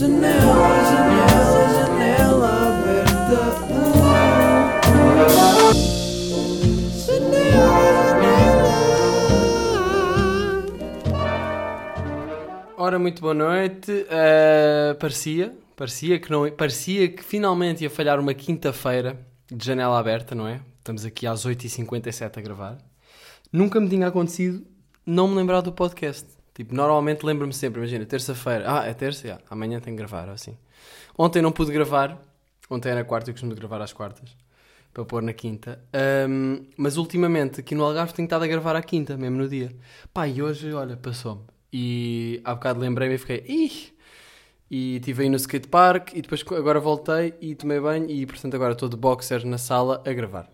Janela, 0.00 0.32
janela, 0.90 1.68
janela 1.74 2.48
aberta. 2.68 3.36
Ora, 12.78 12.98
muito 12.98 13.20
boa 13.20 13.34
noite. 13.34 13.92
Uh, 13.92 14.94
parecia, 14.98 15.54
parecia 15.76 16.18
que 16.18 16.30
não, 16.30 16.50
parecia 16.50 17.06
que 17.06 17.22
finalmente 17.22 17.84
ia 17.84 17.90
falhar 17.90 18.18
uma 18.18 18.32
quinta-feira 18.32 19.20
de 19.52 19.66
janela 19.66 19.98
aberta, 19.98 20.34
não 20.34 20.48
é? 20.48 20.62
Estamos 20.78 21.04
aqui 21.04 21.26
às 21.26 21.44
8h57 21.44 22.38
a 22.38 22.40
gravar. 22.40 22.78
Nunca 23.52 23.78
me 23.78 23.86
tinha 23.86 24.06
acontecido 24.06 24.66
não 25.04 25.28
me 25.28 25.36
lembrar 25.36 25.60
do 25.60 25.72
podcast. 25.72 26.39
Tipo, 26.54 26.74
normalmente 26.74 27.24
lembro-me 27.24 27.52
sempre, 27.52 27.80
imagina, 27.80 28.04
terça-feira, 28.04 28.64
ah, 28.66 28.86
é 28.86 28.92
terça, 28.92 29.26
yeah, 29.26 29.44
amanhã 29.48 29.80
tenho 29.80 29.96
que 29.96 30.02
gravar, 30.02 30.28
assim. 30.28 30.56
Ontem 31.16 31.40
não 31.40 31.52
pude 31.52 31.72
gravar, 31.72 32.20
ontem 32.68 32.90
era 32.90 33.04
quarta, 33.04 33.30
eu 33.30 33.34
costumo 33.34 33.54
gravar 33.54 33.80
às 33.80 33.92
quartas, 33.92 34.36
para 34.92 35.04
pôr 35.04 35.22
na 35.22 35.32
quinta. 35.32 35.80
Ahm, 35.92 36.66
mas 36.76 36.96
ultimamente, 36.96 37.60
aqui 37.60 37.74
no 37.74 37.84
Algarve, 37.84 38.12
tenho 38.12 38.26
estado 38.26 38.44
a 38.44 38.46
gravar 38.46 38.76
à 38.76 38.82
quinta, 38.82 39.16
mesmo 39.16 39.36
no 39.36 39.48
dia. 39.48 39.74
Pá, 40.12 40.26
e 40.26 40.42
hoje, 40.42 40.72
olha, 40.72 40.96
passou-me. 40.96 41.42
E 41.72 42.40
há 42.44 42.54
bocado 42.54 42.80
lembrei-me 42.80 43.14
e 43.14 43.18
fiquei, 43.18 43.44
ih! 43.46 43.92
E 44.70 44.96
estive 44.96 45.24
aí 45.24 45.28
no 45.28 45.36
skatepark 45.36 46.12
e 46.14 46.22
depois 46.22 46.44
agora 46.56 46.78
voltei 46.78 47.34
e 47.40 47.56
tomei 47.56 47.80
banho 47.80 48.08
e 48.08 48.24
portanto 48.24 48.54
agora 48.54 48.72
estou 48.72 48.88
de 48.88 48.96
boxer 48.96 49.44
na 49.44 49.58
sala 49.58 50.00
a 50.06 50.12
gravar. 50.12 50.48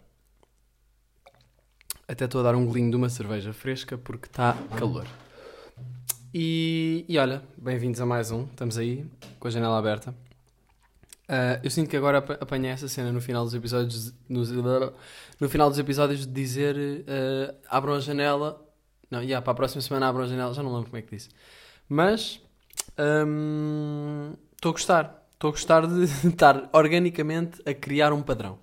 Até 2.09 2.25
estou 2.25 2.41
a 2.41 2.45
dar 2.45 2.55
um 2.55 2.65
golinho 2.65 2.91
de 2.91 2.97
uma 2.97 3.11
cerveja 3.11 3.53
fresca 3.53 3.99
porque 3.99 4.27
está 4.27 4.57
calor. 4.79 5.07
E, 6.39 7.07
e 7.09 7.17
olha, 7.17 7.43
bem-vindos 7.57 7.99
a 7.99 8.05
mais 8.05 8.31
um. 8.31 8.45
Estamos 8.45 8.77
aí 8.77 9.07
com 9.41 9.49
a 9.49 9.51
janela 9.51 9.79
aberta. 9.79 10.15
Ah, 11.27 11.59
eu 11.65 11.71
sinto 11.71 11.89
que 11.89 11.97
agora 11.97 12.19
ap- 12.19 12.43
apanhei 12.43 12.71
essa 12.71 12.87
cena 12.89 13.11
no 13.11 13.23
final 13.23 13.43
dos 13.43 13.55
episódios. 13.55 14.13
no 14.29 15.49
final 15.49 15.71
dos 15.71 15.79
episódios 15.79 16.27
de 16.27 16.33
dizer 16.35 16.77
ah, 17.09 17.55
abram 17.79 17.95
a 17.95 18.01
janela. 18.01 18.63
Não, 19.11 19.23
yeah, 19.23 19.41
para 19.43 19.53
a 19.53 19.57
próxima 19.57 19.81
semana 19.81 20.09
abram 20.11 20.25
a 20.25 20.29
janela. 20.29 20.53
Já 20.53 20.63
não 20.63 20.75
lembro 20.75 20.91
como 20.91 20.99
é 20.99 21.01
que 21.01 21.17
disse. 21.17 21.31
Mas 21.89 22.39
estou 24.57 24.69
a 24.69 24.73
gostar. 24.73 25.27
Estou 25.33 25.49
a 25.49 25.53
gostar 25.53 25.87
de 25.87 26.05
estar 26.29 26.69
organicamente 26.75 27.63
a 27.65 27.73
criar 27.73 28.13
um 28.13 28.21
padrão. 28.21 28.59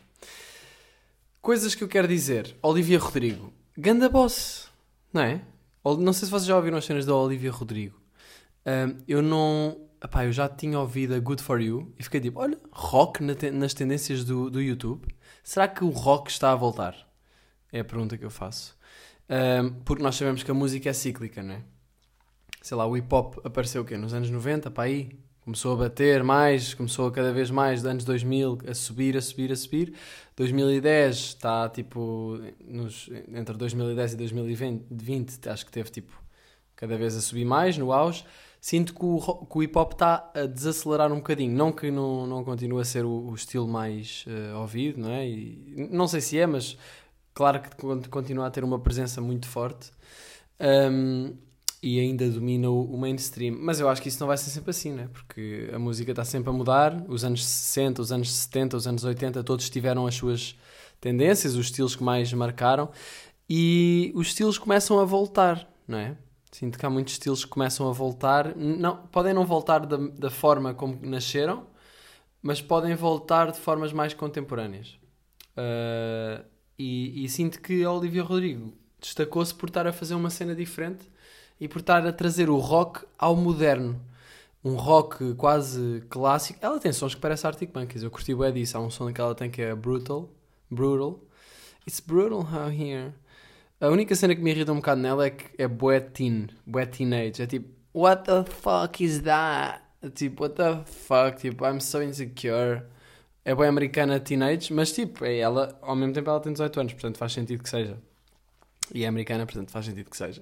Coisas 1.41 1.73
que 1.73 1.83
eu 1.83 1.87
quero 1.87 2.07
dizer. 2.07 2.55
Olivia 2.61 2.99
Rodrigo. 2.99 3.51
Ganda 3.75 4.07
boss. 4.09 4.69
Não 5.11 5.23
é? 5.23 5.41
Não 5.83 6.13
sei 6.13 6.25
se 6.25 6.31
vocês 6.31 6.45
já 6.45 6.55
ouviram 6.55 6.77
as 6.77 6.85
cenas 6.85 7.05
da 7.05 7.15
Olivia 7.15 7.51
Rodrigo. 7.51 7.99
Ahm, 8.65 8.97
eu 9.07 9.21
não... 9.21 9.77
Epá, 10.03 10.25
eu 10.25 10.31
já 10.33 10.49
tinha 10.49 10.77
ouvido 10.79 11.13
a 11.15 11.19
Good 11.19 11.41
For 11.41 11.61
You 11.61 11.93
e 11.97 12.03
fiquei 12.03 12.19
tipo, 12.19 12.39
olha, 12.39 12.59
rock 12.71 13.23
na 13.23 13.33
te- 13.35 13.51
nas 13.51 13.73
tendências 13.73 14.23
do, 14.25 14.49
do 14.49 14.61
YouTube. 14.61 15.07
Será 15.43 15.67
que 15.67 15.83
o 15.83 15.89
rock 15.89 16.29
está 16.29 16.51
a 16.51 16.55
voltar? 16.55 16.95
É 17.71 17.79
a 17.79 17.85
pergunta 17.85 18.17
que 18.17 18.25
eu 18.25 18.29
faço. 18.29 18.77
Ahm, 19.29 19.81
porque 19.85 20.03
nós 20.03 20.15
sabemos 20.15 20.43
que 20.43 20.51
a 20.51 20.53
música 20.53 20.89
é 20.89 20.93
cíclica, 20.93 21.41
não 21.41 21.55
é? 21.55 21.61
Sei 22.61 22.75
lá, 22.77 22.85
o 22.85 22.95
hip 22.97 23.13
hop 23.13 23.37
apareceu 23.45 23.81
o 23.81 23.85
quê? 23.85 23.97
Nos 23.97 24.13
anos 24.13 24.29
90, 24.29 24.71
para 24.71 24.83
aí? 24.83 25.17
Começou 25.43 25.73
a 25.73 25.75
bater 25.75 26.23
mais, 26.23 26.73
começou 26.73 27.07
a 27.07 27.11
cada 27.11 27.33
vez 27.33 27.51
mais, 27.51 27.81
dos 27.81 27.89
anos 27.91 28.05
2000, 28.05 28.59
a 28.67 28.73
subir, 28.73 29.17
a 29.17 29.21
subir, 29.21 29.51
a 29.51 29.55
subir. 29.55 29.93
2010 30.37 31.15
está 31.17 31.67
tipo, 31.69 32.39
nos, 32.65 33.09
entre 33.33 33.55
2010 33.57 34.13
e 34.13 34.17
2020, 34.17 35.49
acho 35.49 35.65
que 35.65 35.71
teve 35.71 35.89
tipo, 35.89 36.13
cada 36.75 36.95
vez 36.97 37.15
a 37.17 37.21
subir 37.21 37.43
mais, 37.45 37.77
no 37.77 37.91
auge. 37.91 38.23
Sinto 38.61 38.93
que 38.93 39.03
o, 39.03 39.19
que 39.45 39.57
o 39.57 39.63
hip 39.63 39.77
hop 39.77 39.91
está 39.91 40.31
a 40.33 40.45
desacelerar 40.45 41.11
um 41.11 41.17
bocadinho. 41.17 41.53
Não 41.53 41.73
que 41.73 41.91
não, 41.91 42.25
não 42.25 42.45
continue 42.45 42.79
a 42.79 42.85
ser 42.85 43.03
o, 43.03 43.09
o 43.29 43.35
estilo 43.35 43.67
mais 43.67 44.23
eh, 44.25 44.53
ouvido, 44.55 45.01
não 45.01 45.09
é? 45.09 45.27
E, 45.27 45.89
não 45.91 46.07
sei 46.07 46.21
se 46.21 46.39
é, 46.39 46.47
mas 46.47 46.77
claro 47.33 47.61
que 47.61 47.75
con- 47.75 48.01
continua 48.09 48.47
a 48.47 48.49
ter 48.49 48.63
uma 48.63 48.79
presença 48.79 49.19
muito 49.19 49.47
forte. 49.47 49.91
Um, 50.61 51.35
e 51.83 51.99
ainda 51.99 52.29
domina 52.29 52.69
o, 52.69 52.97
mainstream. 52.97 53.57
Mas 53.59 53.81
eu 53.81 53.89
acho 53.89 54.01
que 54.01 54.07
isso 54.07 54.17
não 54.21 54.27
vai 54.27 54.37
ser 54.37 54.49
sempre 54.49 54.71
assim, 54.71 54.93
né? 54.93 55.09
Porque 55.11 55.69
a 55.73 55.77
música 55.77 56.13
está 56.13 56.23
sempre 56.23 56.49
a 56.49 56.53
mudar. 56.53 57.03
Os 57.09 57.25
anos 57.25 57.45
60, 57.45 58.01
os 58.01 58.09
anos 58.09 58.31
70, 58.31 58.77
os 58.77 58.87
anos 58.87 59.03
80, 59.03 59.43
todos 59.43 59.69
tiveram 59.69 60.07
as 60.07 60.15
suas 60.15 60.57
tendências, 61.01 61.55
os 61.55 61.65
estilos 61.65 61.93
que 61.93 62.01
mais 62.01 62.31
marcaram. 62.31 62.89
E 63.49 64.13
os 64.15 64.27
estilos 64.27 64.57
começam 64.57 64.97
a 64.97 65.03
voltar, 65.03 65.69
não 65.85 65.97
é? 65.97 66.15
Sinto 66.53 66.79
que 66.79 66.85
há 66.85 66.89
muitos 66.89 67.15
estilos 67.15 67.43
que 67.43 67.51
começam 67.51 67.89
a 67.89 67.91
voltar. 67.91 68.55
Não, 68.55 68.95
podem 69.07 69.33
não 69.33 69.45
voltar 69.45 69.85
da, 69.85 69.97
da 69.97 70.29
forma 70.29 70.73
como 70.73 70.97
nasceram, 71.01 71.67
mas 72.41 72.61
podem 72.61 72.95
voltar 72.95 73.51
de 73.51 73.59
formas 73.59 73.91
mais 73.91 74.13
contemporâneas. 74.13 74.97
Uh, 75.57 76.45
e, 76.79 77.25
e 77.25 77.27
sinto 77.27 77.61
que 77.61 77.83
a 77.83 77.91
Olivia 77.91 78.23
Rodrigo 78.23 78.73
destacou-se 79.01 79.53
por 79.53 79.67
estar 79.67 79.85
a 79.85 79.91
fazer 79.91 80.15
uma 80.15 80.29
cena 80.29 80.55
diferente 80.55 81.11
e 81.59 81.67
por 81.67 81.79
estar 81.79 82.05
a 82.05 82.11
trazer 82.13 82.49
o 82.49 82.57
rock 82.57 83.05
ao 83.17 83.35
moderno. 83.35 83.99
Um 84.63 84.75
rock 84.75 85.33
quase 85.35 86.03
clássico. 86.09 86.59
Ela 86.61 86.79
tem 86.79 86.93
sons 86.93 87.15
que 87.15 87.21
parecem 87.21 87.47
Arctic 87.47 87.71
Monkeys. 87.75 88.03
Eu 88.03 88.09
curti 88.09 88.33
bem 88.33 88.53
disso. 88.53 88.77
Há 88.77 88.81
um 88.81 88.89
som 88.89 89.11
que 89.11 89.19
ela 89.19 89.35
tem 89.35 89.51
que 89.51 89.61
é 89.61 89.75
Brutal. 89.75 90.29
Brutal. 90.71 91.19
It's 91.85 91.99
brutal 91.99 92.47
out 92.53 92.73
here. 92.73 93.13
A 93.79 93.89
única 93.89 94.15
cena 94.15 94.33
que 94.33 94.41
me 94.41 94.51
irrita 94.51 94.71
um 94.71 94.77
bocado 94.77 95.01
nela 95.01 95.25
é 95.25 95.29
que 95.31 95.61
é 95.61 95.67
bué 95.67 95.99
teen. 95.99 96.47
Bué 96.65 96.85
teenage. 96.85 97.41
É 97.41 97.45
tipo, 97.45 97.67
what 97.93 98.23
the 98.23 98.49
fuck 98.49 99.03
is 99.03 99.19
that? 99.23 99.81
Tipo, 100.15 100.43
what 100.43 100.55
the 100.55 100.83
fuck? 100.85 101.37
Tipo, 101.37 101.65
I'm 101.65 101.81
so 101.81 102.01
insecure. 102.01 102.83
É 103.43 103.53
bué 103.53 103.67
americana 103.67 104.21
teenage, 104.21 104.71
mas 104.73 104.93
tipo, 104.93 105.25
é 105.25 105.37
ela, 105.37 105.77
ao 105.81 105.97
mesmo 105.97 106.13
tempo 106.13 106.29
ela 106.29 106.39
tem 106.39 106.53
18 106.53 106.79
anos, 106.79 106.93
portanto 106.93 107.17
faz 107.17 107.33
sentido 107.33 107.61
que 107.61 107.69
seja. 107.69 107.97
E 108.93 109.03
é 109.03 109.07
americana, 109.07 109.45
portanto 109.45 109.69
faz 109.69 109.85
sentido 109.85 110.09
que 110.09 110.15
seja. 110.15 110.41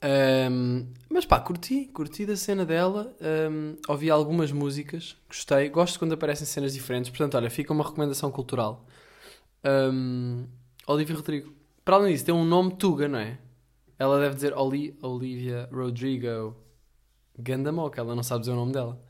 Ahm, 0.00 0.86
mas 1.10 1.26
pá, 1.26 1.40
curti, 1.40 1.86
curti 1.86 2.24
da 2.26 2.36
cena 2.36 2.64
dela. 2.64 3.14
ahm, 3.20 3.76
ouvi 3.88 4.10
algumas 4.10 4.52
músicas, 4.52 5.16
gostei. 5.28 5.68
Gosto 5.68 5.98
quando 5.98 6.12
aparecem 6.14 6.46
cenas 6.46 6.72
diferentes. 6.72 7.10
Portanto, 7.10 7.36
olha, 7.36 7.50
fica 7.50 7.72
uma 7.72 7.84
recomendação 7.84 8.30
cultural. 8.30 8.84
Ahm, 9.64 10.46
Olivia 10.86 11.16
Rodrigo. 11.16 11.52
Para 11.84 11.96
além 11.96 12.12
disso, 12.12 12.24
tem 12.26 12.34
um 12.34 12.44
nome 12.44 12.76
Tuga, 12.76 13.08
não 13.08 13.18
é? 13.18 13.38
Ela 13.98 14.20
deve 14.20 14.34
dizer 14.36 14.54
Oli, 14.54 14.96
Olivia 15.02 15.68
Rodrigo 15.72 16.56
Gandamoca. 17.38 18.00
Ela 18.00 18.14
não 18.14 18.22
sabe 18.22 18.40
dizer 18.40 18.52
o 18.52 18.56
nome 18.56 18.72
dela. 18.72 19.00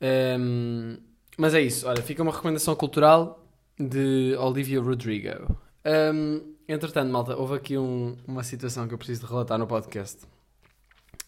Ahm, 0.00 0.98
mas 1.36 1.54
é 1.54 1.60
isso, 1.60 1.86
olha, 1.88 2.02
fica 2.02 2.22
uma 2.22 2.32
recomendação 2.32 2.74
cultural 2.74 3.46
de 3.78 4.34
Olivia 4.38 4.80
Rodrigo. 4.80 5.56
Ahm, 5.84 6.40
entretanto, 6.72 7.10
malta, 7.10 7.36
houve 7.36 7.54
aqui 7.54 7.76
um- 7.78 8.16
uma 8.26 8.42
situação 8.42 8.86
que 8.86 8.94
eu 8.94 8.98
preciso 8.98 9.22
de 9.22 9.26
relatar 9.26 9.58
no 9.58 9.66
podcast. 9.66 10.18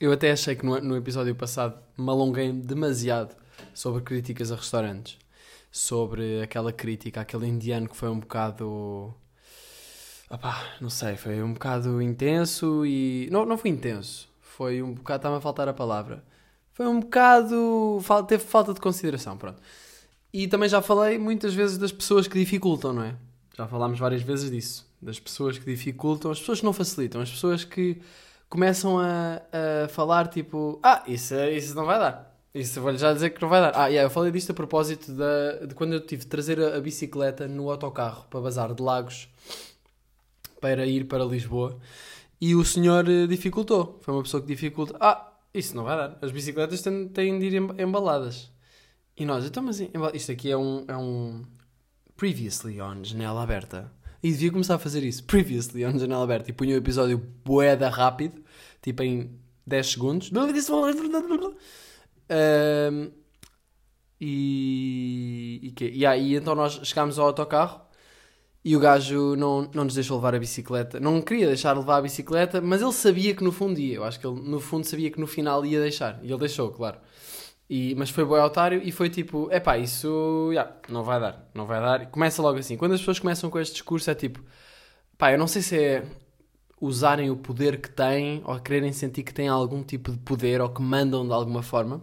Eu 0.01 0.13
até 0.13 0.33
achei 0.33 0.55
que 0.57 0.65
no, 0.65 0.81
no 0.81 0.97
episódio 0.97 1.35
passado 1.35 1.79
me 1.97 2.09
alonguei 2.11 2.53
demasiado 2.53 3.35
sobre 3.75 4.03
críticas 4.03 4.51
a 4.51 4.57
restaurantes. 4.57 5.19
Sobre 5.71 6.43
aquela 6.43 6.73
crítica 6.73 7.23
àquele 7.23 7.47
indiano 7.47 7.89
que 7.89 7.97
foi 7.97 8.09
um 8.11 8.19
bocado. 8.21 9.15
Opá, 10.31 10.63
não 10.81 10.91
sei, 10.91 11.17
foi 11.17 11.43
um 11.43 11.53
bocado 11.55 12.01
intenso 12.03 12.85
e. 12.85 13.29
Não, 13.31 13.47
não 13.47 13.57
foi 13.57 13.71
intenso. 13.71 14.29
Foi 14.41 14.83
um 14.83 14.93
bocado. 14.93 15.17
Está-me 15.21 15.37
a 15.37 15.41
faltar 15.41 15.69
a 15.69 15.73
palavra. 15.73 16.23
Foi 16.73 16.87
um 16.87 17.01
bocado. 17.01 18.01
Teve 18.29 18.45
falta 18.45 18.75
de 18.75 18.81
consideração, 18.81 19.37
pronto. 19.39 19.63
E 20.33 20.47
também 20.47 20.69
já 20.69 20.83
falei 20.83 21.17
muitas 21.19 21.55
vezes 21.55 21.79
das 21.79 21.93
pessoas 21.93 22.27
que 22.29 22.39
dificultam, 22.39 22.93
não 22.93 23.03
é? 23.05 23.15
Já 23.57 23.67
falámos 23.67 23.99
várias 23.99 24.23
vezes 24.23 24.51
disso. 24.51 24.92
Das 25.03 25.19
pessoas 25.19 25.59
que 25.59 25.65
dificultam, 25.67 26.31
as 26.31 26.39
pessoas 26.39 26.61
que 26.61 26.65
não 26.65 26.73
facilitam, 26.73 27.21
as 27.21 27.31
pessoas 27.31 27.65
que 27.65 28.01
começam 28.49 28.99
a, 29.01 29.43
a 29.85 29.89
falar 29.89 30.29
tipo: 30.29 30.79
Ah, 30.83 31.03
isso, 31.09 31.35
isso 31.35 31.75
não 31.75 31.85
vai 31.85 31.99
dar. 31.99 32.31
Isso 32.55 32.81
vou-lhe 32.81 32.99
já 32.99 33.13
dizer 33.13 33.31
que 33.31 33.41
não 33.43 33.49
vai 33.49 33.61
dar. 33.61 33.73
Ah, 33.75 33.87
yeah, 33.89 34.07
eu 34.07 34.11
falei 34.11 34.31
disto 34.31 34.51
a 34.51 34.55
propósito 34.55 35.13
da, 35.13 35.67
de 35.67 35.75
quando 35.75 35.95
eu 35.95 36.01
tive 36.01 36.23
de 36.23 36.29
trazer 36.29 36.61
a, 36.61 36.77
a 36.77 36.81
bicicleta 36.81 37.49
no 37.49 37.69
autocarro 37.71 38.27
para 38.31 38.41
bazar 38.41 38.73
de 38.75 38.83
Lagos 38.83 39.29
para 40.61 40.87
ir 40.87 41.07
para 41.07 41.25
Lisboa 41.25 41.79
e 42.41 42.55
o 42.55 42.65
senhor 42.65 43.09
eh, 43.09 43.27
dificultou. 43.27 43.99
Foi 44.03 44.15
uma 44.15 44.23
pessoa 44.23 44.41
que 44.41 44.47
dificulta. 44.47 44.97
Ah, 45.01 45.33
isso 45.53 45.75
não 45.75 45.85
vai 45.85 45.97
dar. 45.97 46.19
As 46.23 46.31
bicicletas 46.31 46.81
têm, 46.83 47.09
têm 47.09 47.39
de 47.39 47.47
ir 47.47 47.55
em- 47.55 47.83
embaladas. 47.83 48.51
E 49.17 49.25
nós, 49.25 49.45
então, 49.45 49.63
mas 49.63 49.81
isto 50.15 50.31
aqui 50.33 50.51
é 50.51 50.57
um, 50.57 50.85
é 50.89 50.97
um 50.97 51.43
previously 52.17 52.81
on 52.81 53.03
janela 53.03 53.43
aberta. 53.43 53.91
E 54.23 54.31
devia 54.31 54.53
começar 54.53 54.77
a 54.77 54.79
fazer 54.79 55.03
isso, 55.03 55.25
previously 55.25 55.85
on 55.85 55.99
janela 55.99 56.23
aberta. 56.23 56.51
E 56.51 56.53
punha 56.53 56.75
o 56.75 56.79
episódio 56.79 57.19
boeda 57.45 57.89
rápido, 57.89 58.41
tipo 58.81 59.03
em 59.03 59.31
10 59.67 59.87
segundos. 59.91 60.31
Ahm, 62.29 63.11
e, 64.21 65.59
e, 65.63 65.71
quê? 65.73 65.91
e 65.93 66.07
aí 66.07 66.37
então 66.37 66.55
nós 66.55 66.81
chegámos 66.85 67.19
ao 67.19 67.27
autocarro 67.27 67.81
e 68.65 68.77
o 68.77 68.81
gajo 68.81 69.35
não, 69.35 69.69
não 69.75 69.85
nos 69.85 69.95
deixou 69.95 70.17
levar 70.17 70.35
a 70.37 70.39
bicicleta. 70.39 71.01
Não 71.01 71.21
queria 71.21 71.49
deixar 71.49 71.77
levar 71.77 71.97
a 71.97 72.03
bicicleta, 72.03 72.61
mas 72.61 72.81
ele 72.81 72.93
sabia 72.93 73.35
que 73.35 73.43
no 73.43 73.51
fundo 73.51 73.81
ia. 73.81 73.97
Eu 73.97 74.05
acho 74.05 74.21
que 74.21 74.27
ele 74.27 74.41
no 74.41 74.61
fundo 74.61 74.87
sabia 74.87 75.11
que 75.11 75.19
no 75.19 75.27
final 75.27 75.67
ia 75.67 75.81
deixar. 75.81 76.21
E 76.23 76.29
ele 76.29 76.39
deixou, 76.39 76.71
claro. 76.71 76.99
E, 77.75 77.95
mas 77.95 78.11
foi 78.11 78.23
boi 78.23 78.39
otário 78.39 78.83
e 78.85 78.93
foi 78.93 79.09
tipo, 79.09 79.51
epá, 79.51 79.79
isso 79.79 80.51
yeah, 80.51 80.71
não 80.91 81.03
vai 81.03 81.19
dar, 81.19 81.49
não 81.55 81.65
vai 81.65 81.81
dar. 81.81 82.03
E 82.03 82.07
começa 82.07 82.43
logo 82.43 82.59
assim. 82.59 82.77
Quando 82.77 82.93
as 82.93 83.01
pessoas 83.01 83.19
começam 83.19 83.49
com 83.49 83.59
este 83.59 83.73
discurso 83.73 84.11
é 84.11 84.15
tipo, 84.15 84.45
pá, 85.17 85.33
eu 85.33 85.39
não 85.39 85.47
sei 85.47 85.63
se 85.63 85.83
é 85.83 86.07
usarem 86.79 87.31
o 87.31 87.37
poder 87.37 87.81
que 87.81 87.89
têm 87.89 88.43
ou 88.45 88.61
quererem 88.61 88.93
sentir 88.93 89.23
que 89.23 89.33
têm 89.33 89.49
algum 89.49 89.83
tipo 89.83 90.13
de 90.13 90.19
poder 90.19 90.61
ou 90.61 90.69
que 90.69 90.83
mandam 90.83 91.27
de 91.27 91.33
alguma 91.33 91.63
forma. 91.63 92.03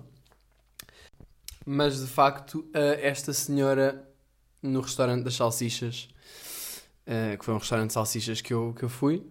Mas 1.64 2.00
de 2.00 2.08
facto, 2.08 2.68
eh, 2.74 3.08
esta 3.08 3.32
senhora 3.32 4.10
no 4.64 4.82
restaurante 4.82 5.24
das 5.24 5.36
salsichas, 5.36 6.10
eh, 7.06 7.38
que 7.38 7.46
foi 7.46 7.54
um 7.54 7.60
restaurante 7.60 7.90
de 7.90 7.94
salsichas 7.94 8.42
que 8.42 8.56
eu, 8.56 8.74
que 8.76 8.84
eu 8.86 8.90
fui, 8.90 9.24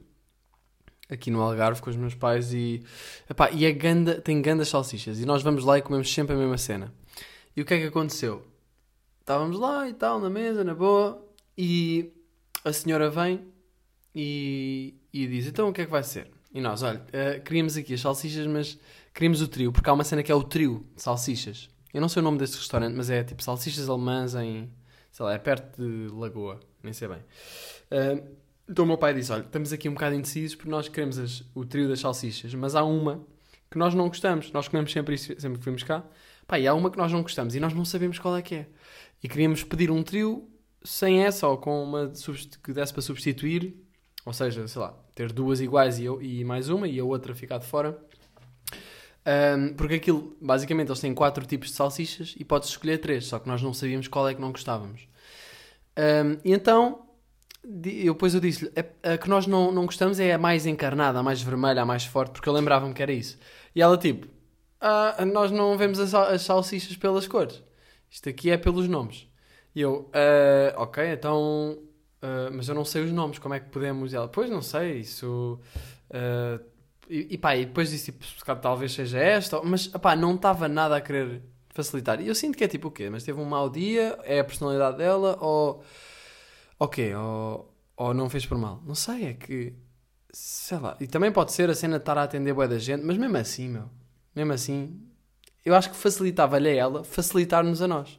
aqui 1.08 1.30
no 1.30 1.40
Algarve 1.40 1.80
com 1.80 1.90
os 1.90 1.96
meus 1.96 2.14
pais 2.14 2.52
e, 2.52 2.82
epá, 3.28 3.50
e 3.50 3.64
é 3.64 3.72
ganda, 3.72 4.20
tem 4.20 4.40
grandes 4.42 4.68
salsichas 4.68 5.20
e 5.20 5.26
nós 5.26 5.42
vamos 5.42 5.64
lá 5.64 5.78
e 5.78 5.82
comemos 5.82 6.12
sempre 6.12 6.34
a 6.34 6.38
mesma 6.38 6.58
cena. 6.58 6.92
E 7.56 7.62
o 7.62 7.64
que 7.64 7.74
é 7.74 7.78
que 7.78 7.86
aconteceu? 7.86 8.46
Estávamos 9.20 9.58
lá 9.58 9.88
e 9.88 9.94
tal, 9.94 10.20
na 10.20 10.30
mesa, 10.30 10.62
na 10.62 10.74
boa, 10.74 11.22
e 11.56 12.12
a 12.64 12.72
senhora 12.72 13.10
vem 13.10 13.46
e, 14.14 14.94
e 15.12 15.26
diz, 15.26 15.46
então 15.46 15.68
o 15.68 15.72
que 15.72 15.82
é 15.82 15.84
que 15.84 15.90
vai 15.90 16.02
ser? 16.02 16.30
E 16.52 16.60
nós, 16.60 16.82
olha, 16.82 17.04
eh, 17.12 17.40
queríamos 17.40 17.76
aqui 17.76 17.94
as 17.94 18.00
salsichas, 18.00 18.46
mas 18.46 18.78
queríamos 19.12 19.42
o 19.42 19.48
trio, 19.48 19.70
porque 19.70 19.88
há 19.88 19.92
uma 19.92 20.04
cena 20.04 20.22
que 20.22 20.32
é 20.32 20.34
o 20.34 20.42
trio 20.42 20.86
de 20.96 21.02
salsichas. 21.02 21.68
Eu 21.92 22.00
não 22.00 22.08
sei 22.08 22.20
o 22.20 22.24
nome 22.24 22.38
desse 22.38 22.56
restaurante, 22.56 22.94
mas 22.94 23.10
é 23.10 23.22
tipo 23.22 23.42
salsichas 23.42 23.88
alemãs 23.88 24.34
em, 24.34 24.70
sei 25.10 25.26
lá, 25.26 25.34
é 25.34 25.38
perto 25.38 25.82
de 25.82 26.12
Lagoa, 26.14 26.60
nem 26.82 26.92
sei 26.92 27.08
bem. 27.08 27.24
Eh, 27.90 28.22
então 28.68 28.84
o 28.84 28.88
meu 28.88 28.98
pai 28.98 29.14
disse: 29.14 29.32
Olha, 29.32 29.42
estamos 29.42 29.72
aqui 29.72 29.88
um 29.88 29.94
bocado 29.94 30.14
indecisos 30.14 30.54
porque 30.54 30.70
nós 30.70 30.88
queremos 30.88 31.18
as- 31.18 31.44
o 31.54 31.64
trio 31.64 31.88
das 31.88 32.00
salsichas, 32.00 32.52
mas 32.54 32.74
há 32.74 32.84
uma 32.84 33.24
que 33.70 33.78
nós 33.78 33.94
não 33.94 34.08
gostamos. 34.08 34.50
Nós 34.52 34.68
comemos 34.68 34.92
sempre 34.92 35.14
isso, 35.14 35.38
sempre 35.40 35.58
que 35.58 35.64
vimos 35.64 35.82
cá. 35.82 36.04
Pá, 36.46 36.58
e 36.58 36.66
há 36.66 36.74
uma 36.74 36.90
que 36.90 36.96
nós 36.98 37.12
não 37.12 37.22
gostamos 37.22 37.54
e 37.54 37.60
nós 37.60 37.74
não 37.74 37.84
sabemos 37.84 38.18
qual 38.18 38.36
é 38.36 38.42
que 38.42 38.54
é. 38.54 38.66
E 39.22 39.28
queríamos 39.28 39.62
pedir 39.64 39.90
um 39.90 40.02
trio 40.02 40.48
sem 40.82 41.22
essa 41.24 41.46
ou 41.48 41.58
com 41.58 41.82
uma 41.82 42.12
que 42.62 42.72
desse 42.72 42.92
para 42.92 43.02
substituir, 43.02 43.74
ou 44.24 44.32
seja, 44.32 44.66
sei 44.66 44.80
lá, 44.80 44.94
ter 45.14 45.32
duas 45.32 45.60
iguais 45.60 45.98
e, 45.98 46.04
eu- 46.04 46.22
e 46.22 46.44
mais 46.44 46.68
uma 46.68 46.88
e 46.88 46.98
a 46.98 47.04
outra 47.04 47.34
ficar 47.34 47.58
de 47.58 47.66
fora. 47.66 47.98
Ahm, 49.26 49.74
porque 49.76 49.94
aquilo, 49.94 50.36
basicamente, 50.40 50.88
eles 50.88 51.00
têm 51.00 51.12
quatro 51.14 51.44
tipos 51.44 51.68
de 51.68 51.74
salsichas 51.74 52.34
e 52.38 52.44
podes 52.44 52.68
escolher 52.70 52.98
três, 52.98 53.26
só 53.26 53.38
que 53.38 53.48
nós 53.48 53.60
não 53.62 53.74
sabíamos 53.74 54.08
qual 54.08 54.26
é 54.28 54.34
que 54.34 54.40
não 54.40 54.52
gostávamos. 54.52 55.06
Ahm, 55.96 56.38
e 56.44 56.52
então, 56.52 57.07
eu, 57.84 58.14
depois 58.14 58.34
eu 58.34 58.40
disse-lhe, 58.40 58.72
a, 59.02 59.18
que 59.18 59.28
nós 59.28 59.46
não, 59.46 59.70
não 59.70 59.84
gostamos 59.86 60.18
é 60.18 60.32
a 60.32 60.38
mais 60.38 60.66
encarnada, 60.66 61.18
a 61.18 61.22
mais 61.22 61.42
vermelha, 61.42 61.82
a 61.82 61.86
mais 61.86 62.04
forte, 62.04 62.32
porque 62.32 62.48
eu 62.48 62.52
lembrava-me 62.52 62.94
que 62.94 63.02
era 63.02 63.12
isso. 63.12 63.38
E 63.74 63.82
ela 63.82 63.96
tipo, 63.98 64.26
"Ah, 64.80 65.24
nós 65.26 65.50
não 65.50 65.76
vemos 65.76 65.98
as, 66.00 66.14
as 66.14 66.42
salsichas 66.42 66.96
pelas 66.96 67.26
cores, 67.28 67.62
isto 68.10 68.28
aqui 68.28 68.50
é 68.50 68.56
pelos 68.56 68.88
nomes. 68.88 69.28
E 69.74 69.80
eu, 69.82 70.10
"Ah, 70.14 70.74
ok, 70.82 71.04
então, 71.12 71.78
ah, 72.22 72.50
mas 72.52 72.68
eu 72.68 72.74
não 72.74 72.84
sei 72.84 73.04
os 73.04 73.12
nomes, 73.12 73.38
como 73.38 73.54
é 73.54 73.60
que 73.60 73.68
podemos? 73.70 74.12
E 74.12 74.16
ela, 74.16 74.28
pois 74.28 74.48
não 74.50 74.62
sei, 74.62 75.00
isso... 75.00 75.60
ah, 76.10 76.60
e, 77.10 77.28
e 77.34 77.38
pá, 77.38 77.56
e 77.56 77.64
depois 77.66 77.90
disse 77.90 78.12
tipo, 78.12 78.24
talvez 78.60 78.92
seja 78.92 79.18
esta, 79.18 79.62
mas 79.62 79.86
pá, 79.88 80.14
não 80.14 80.34
estava 80.34 80.68
nada 80.68 80.96
a 80.96 81.00
querer 81.00 81.42
facilitar. 81.70 82.20
E 82.20 82.28
eu 82.28 82.34
sinto 82.34 82.56
que 82.58 82.64
é 82.64 82.68
tipo 82.68 82.88
o 82.88 82.90
quê? 82.90 83.08
Mas 83.08 83.24
teve 83.24 83.40
um 83.40 83.44
mau 83.46 83.70
dia, 83.70 84.18
é 84.24 84.40
a 84.40 84.44
personalidade 84.44 84.98
dela, 84.98 85.38
ou 85.40 85.82
ok, 86.78 87.14
ou, 87.14 87.74
ou 87.96 88.14
não 88.14 88.30
fez 88.30 88.46
por 88.46 88.58
mal. 88.58 88.82
Não 88.86 88.94
sei, 88.94 89.26
é 89.26 89.34
que 89.34 89.74
sei 90.32 90.78
lá. 90.78 90.96
E 91.00 91.06
também 91.06 91.32
pode 91.32 91.52
ser 91.52 91.70
a 91.70 91.74
cena 91.74 91.96
de 91.98 92.02
estar 92.02 92.18
a 92.18 92.22
atender 92.22 92.52
boa 92.52 92.68
da 92.68 92.78
gente, 92.78 93.04
mas 93.04 93.16
mesmo 93.16 93.36
assim, 93.36 93.68
meu, 93.68 93.90
mesmo 94.34 94.52
assim, 94.52 95.00
eu 95.64 95.74
acho 95.74 95.90
que 95.90 95.96
facilitava-lhe 95.96 96.68
a 96.68 96.74
ela 96.74 97.04
facilitar-nos 97.04 97.82
a 97.82 97.88
nós. 97.88 98.18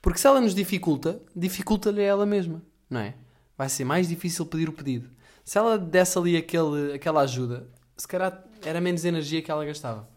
Porque 0.00 0.18
se 0.18 0.26
ela 0.26 0.40
nos 0.40 0.54
dificulta, 0.54 1.20
dificulta-lhe 1.34 2.00
a 2.00 2.04
ela 2.04 2.26
mesma, 2.26 2.62
não 2.90 3.00
é? 3.00 3.14
Vai 3.56 3.68
ser 3.68 3.84
mais 3.84 4.08
difícil 4.08 4.44
pedir 4.46 4.68
o 4.68 4.72
pedido. 4.72 5.08
Se 5.44 5.58
ela 5.58 5.78
desse 5.78 6.18
ali 6.18 6.36
aquele, 6.36 6.94
aquela 6.94 7.20
ajuda, 7.20 7.68
se 7.96 8.08
calhar 8.08 8.44
era 8.64 8.80
menos 8.80 9.04
energia 9.04 9.42
que 9.42 9.50
ela 9.50 9.64
gastava. 9.64 10.08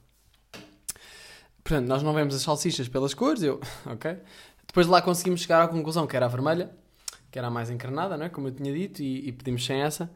Portanto, 1.63 1.87
nós 1.87 2.01
não 2.03 2.13
vemos 2.13 2.35
as 2.35 2.41
salsichas 2.41 2.87
pelas 2.87 3.13
cores, 3.13 3.43
eu, 3.43 3.59
ok. 3.85 4.17
Depois 4.67 4.87
de 4.87 4.91
lá 4.91 5.01
conseguimos 5.01 5.41
chegar 5.41 5.63
à 5.63 5.67
conclusão 5.67 6.07
que 6.07 6.15
era 6.15 6.25
a 6.25 6.29
vermelha, 6.29 6.75
que 7.35 7.39
era 7.39 7.49
a 7.49 7.51
mais 7.51 7.69
encarnada, 7.69 8.15
não 8.15 8.25
é? 8.25 8.29
como 8.29 8.47
eu 8.47 8.51
tinha 8.53 8.73
dito, 8.73 9.03
e, 9.03 9.27
e 9.27 9.31
pedimos 9.33 9.65
sem 9.65 9.81
essa. 9.81 10.09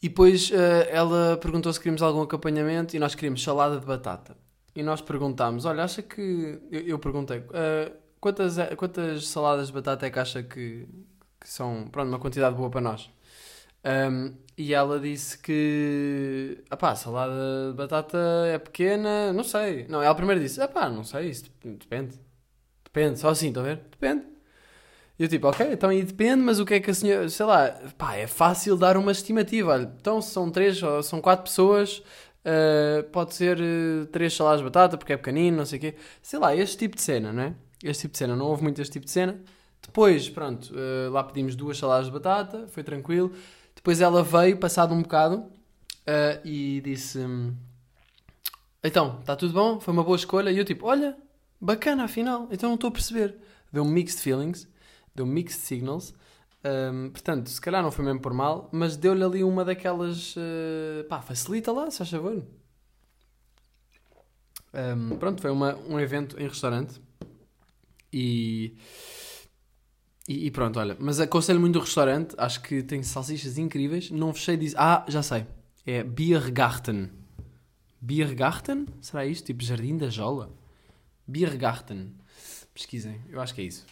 E 0.00 0.08
depois 0.08 0.52
eh, 0.52 0.88
ela 0.92 1.36
perguntou 1.38 1.72
se 1.72 1.80
queríamos 1.80 2.02
algum 2.02 2.22
acompanhamento 2.22 2.94
e 2.94 3.00
nós 3.00 3.16
queríamos 3.16 3.42
salada 3.42 3.80
de 3.80 3.84
batata. 3.86 4.36
E 4.76 4.82
nós 4.82 5.00
perguntámos: 5.00 5.64
olha, 5.64 5.82
acha 5.82 6.02
que. 6.02 6.60
Eu, 6.70 6.80
eu 6.82 6.98
perguntei: 7.00 7.42
eh, 7.52 7.92
quantas, 8.20 8.56
quantas 8.76 9.26
saladas 9.26 9.66
de 9.68 9.72
batata 9.72 10.06
é 10.06 10.10
que 10.10 10.18
acha 10.20 10.42
que, 10.44 10.86
que 11.40 11.48
são. 11.48 11.88
Pronto, 11.90 12.08
uma 12.08 12.18
quantidade 12.20 12.54
boa 12.54 12.70
para 12.70 12.80
nós? 12.80 13.10
Ahm, 13.84 14.34
e 14.56 14.72
ela 14.74 15.00
disse 15.00 15.38
que. 15.38 16.62
Ah 16.70 16.76
pá, 16.76 16.94
salada 16.94 17.70
de 17.72 17.76
batata 17.76 18.18
é 18.46 18.58
pequena, 18.58 19.32
não 19.32 19.42
sei. 19.44 19.86
Não, 19.88 20.00
ela 20.02 20.14
primeiro 20.14 20.40
disse: 20.40 20.60
ah 20.62 20.68
pá, 20.68 20.88
não 20.88 21.02
sei, 21.04 21.30
isso 21.30 21.44
dep- 21.44 21.78
depende. 21.80 22.20
Depende, 22.84 23.18
só 23.18 23.30
assim, 23.30 23.48
estão 23.48 23.62
a 23.64 23.66
ver? 23.66 23.76
Depende. 23.90 24.35
Eu 25.18 25.28
tipo, 25.28 25.48
ok, 25.48 25.66
então 25.72 25.88
aí 25.88 26.02
depende, 26.02 26.42
mas 26.42 26.60
o 26.60 26.66
que 26.66 26.74
é 26.74 26.80
que 26.80 26.90
a 26.90 26.94
senhora. 26.94 27.28
Sei 27.28 27.46
lá, 27.46 27.70
pá, 27.96 28.14
é 28.16 28.26
fácil 28.26 28.76
dar 28.76 28.96
uma 28.96 29.12
estimativa. 29.12 29.90
Então 29.98 30.20
se 30.20 30.30
são 30.30 30.50
três 30.50 30.82
ou 30.82 31.02
são 31.02 31.20
quatro 31.22 31.44
pessoas, 31.44 32.02
ah, 32.46 33.04
pode 33.12 33.34
ser 33.34 33.58
eh, 33.60 34.06
três 34.12 34.32
saladas 34.34 34.60
de 34.60 34.64
batata 34.64 34.96
porque 34.96 35.12
é 35.12 35.16
pequenino, 35.16 35.56
não 35.56 35.66
sei 35.66 35.78
o 35.78 35.80
quê. 35.80 35.94
Sei 36.22 36.38
lá, 36.38 36.54
este 36.54 36.78
tipo 36.78 36.94
de 36.96 37.02
cena, 37.02 37.32
não 37.32 37.42
é? 37.42 37.54
Este 37.82 38.02
tipo 38.02 38.12
de 38.12 38.18
cena, 38.18 38.36
não 38.36 38.46
houve 38.46 38.62
muito 38.62 38.80
este 38.80 38.92
tipo 38.92 39.04
de 39.06 39.10
cena. 39.10 39.40
Depois, 39.82 40.28
pronto, 40.28 40.72
eh, 40.76 41.08
lá 41.10 41.24
pedimos 41.24 41.56
duas 41.56 41.76
saladas 41.78 42.06
de 42.06 42.12
batata, 42.12 42.66
foi 42.68 42.84
tranquilo. 42.84 43.32
Depois 43.74 44.00
ela 44.00 44.22
veio, 44.22 44.56
passado 44.58 44.94
um 44.94 45.02
bocado, 45.02 45.44
e 46.44 46.80
disse: 46.84 47.18
Então, 48.82 49.18
está 49.20 49.34
tudo 49.36 49.52
bom? 49.52 49.80
Foi 49.80 49.92
uma 49.92 50.04
boa 50.04 50.16
escolha. 50.16 50.50
E 50.50 50.58
eu, 50.58 50.64
tipo, 50.64 50.86
olha, 50.86 51.16
bacana 51.60 52.04
afinal, 52.04 52.48
então 52.50 52.68
não 52.70 52.74
estou 52.76 52.88
a 52.88 52.92
perceber. 52.92 53.36
Deu-me 53.72 53.90
mixed 53.90 54.20
feelings, 54.22 54.68
deu-me 55.16 55.32
mixed 55.32 55.60
signals. 55.60 56.14
Hum, 56.64 57.10
portanto, 57.10 57.48
se 57.48 57.60
calhar 57.60 57.82
não 57.82 57.90
foi 57.90 58.04
mesmo 58.04 58.20
por 58.20 58.32
mal, 58.34 58.68
mas 58.72 58.96
deu-lhe 58.96 59.22
ali 59.24 59.44
uma 59.44 59.64
daquelas. 59.64 60.34
eh, 60.36 61.04
pá, 61.08 61.20
facilita 61.20 61.72
lá, 61.72 61.90
se 61.90 61.98
faz 61.98 62.10
favor. 62.10 62.44
Hum, 64.74 65.16
pronto, 65.18 65.40
foi 65.40 65.50
uma, 65.50 65.76
um 65.88 65.98
evento 65.98 66.38
em 66.40 66.48
restaurante 66.48 67.00
e. 68.12 68.76
E, 70.28 70.46
e 70.46 70.50
pronto, 70.50 70.78
olha, 70.80 70.96
mas 70.98 71.20
aconselho 71.20 71.60
muito 71.60 71.78
o 71.78 71.82
restaurante, 71.82 72.34
acho 72.36 72.60
que 72.60 72.82
tem 72.82 73.02
salsichas 73.02 73.58
incríveis. 73.58 74.10
Não 74.10 74.34
fechei 74.34 74.56
diz 74.56 74.74
Ah, 74.76 75.04
já 75.08 75.22
sei. 75.22 75.46
É 75.86 76.02
Biergarten. 76.02 77.10
Biergarten? 78.00 78.86
Será 79.00 79.24
isto? 79.24 79.46
Tipo 79.46 79.62
Jardim 79.62 79.96
da 79.96 80.08
Jola? 80.10 80.50
Biergarten. 81.26 82.12
Pesquisem, 82.74 83.20
eu 83.28 83.40
acho 83.40 83.54
que 83.54 83.60
é 83.60 83.64
isso. 83.64 83.86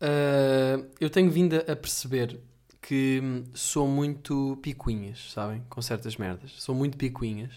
Ah, 0.00 0.84
eu 1.00 1.10
tenho 1.10 1.30
vindo 1.30 1.56
a 1.56 1.76
perceber 1.76 2.38
que 2.80 3.20
sou 3.52 3.88
muito 3.88 4.58
picuinhas, 4.62 5.32
sabem? 5.32 5.62
Com 5.68 5.82
certas 5.82 6.16
merdas. 6.16 6.52
Sou 6.58 6.74
muito 6.74 6.96
picuinhas. 6.96 7.50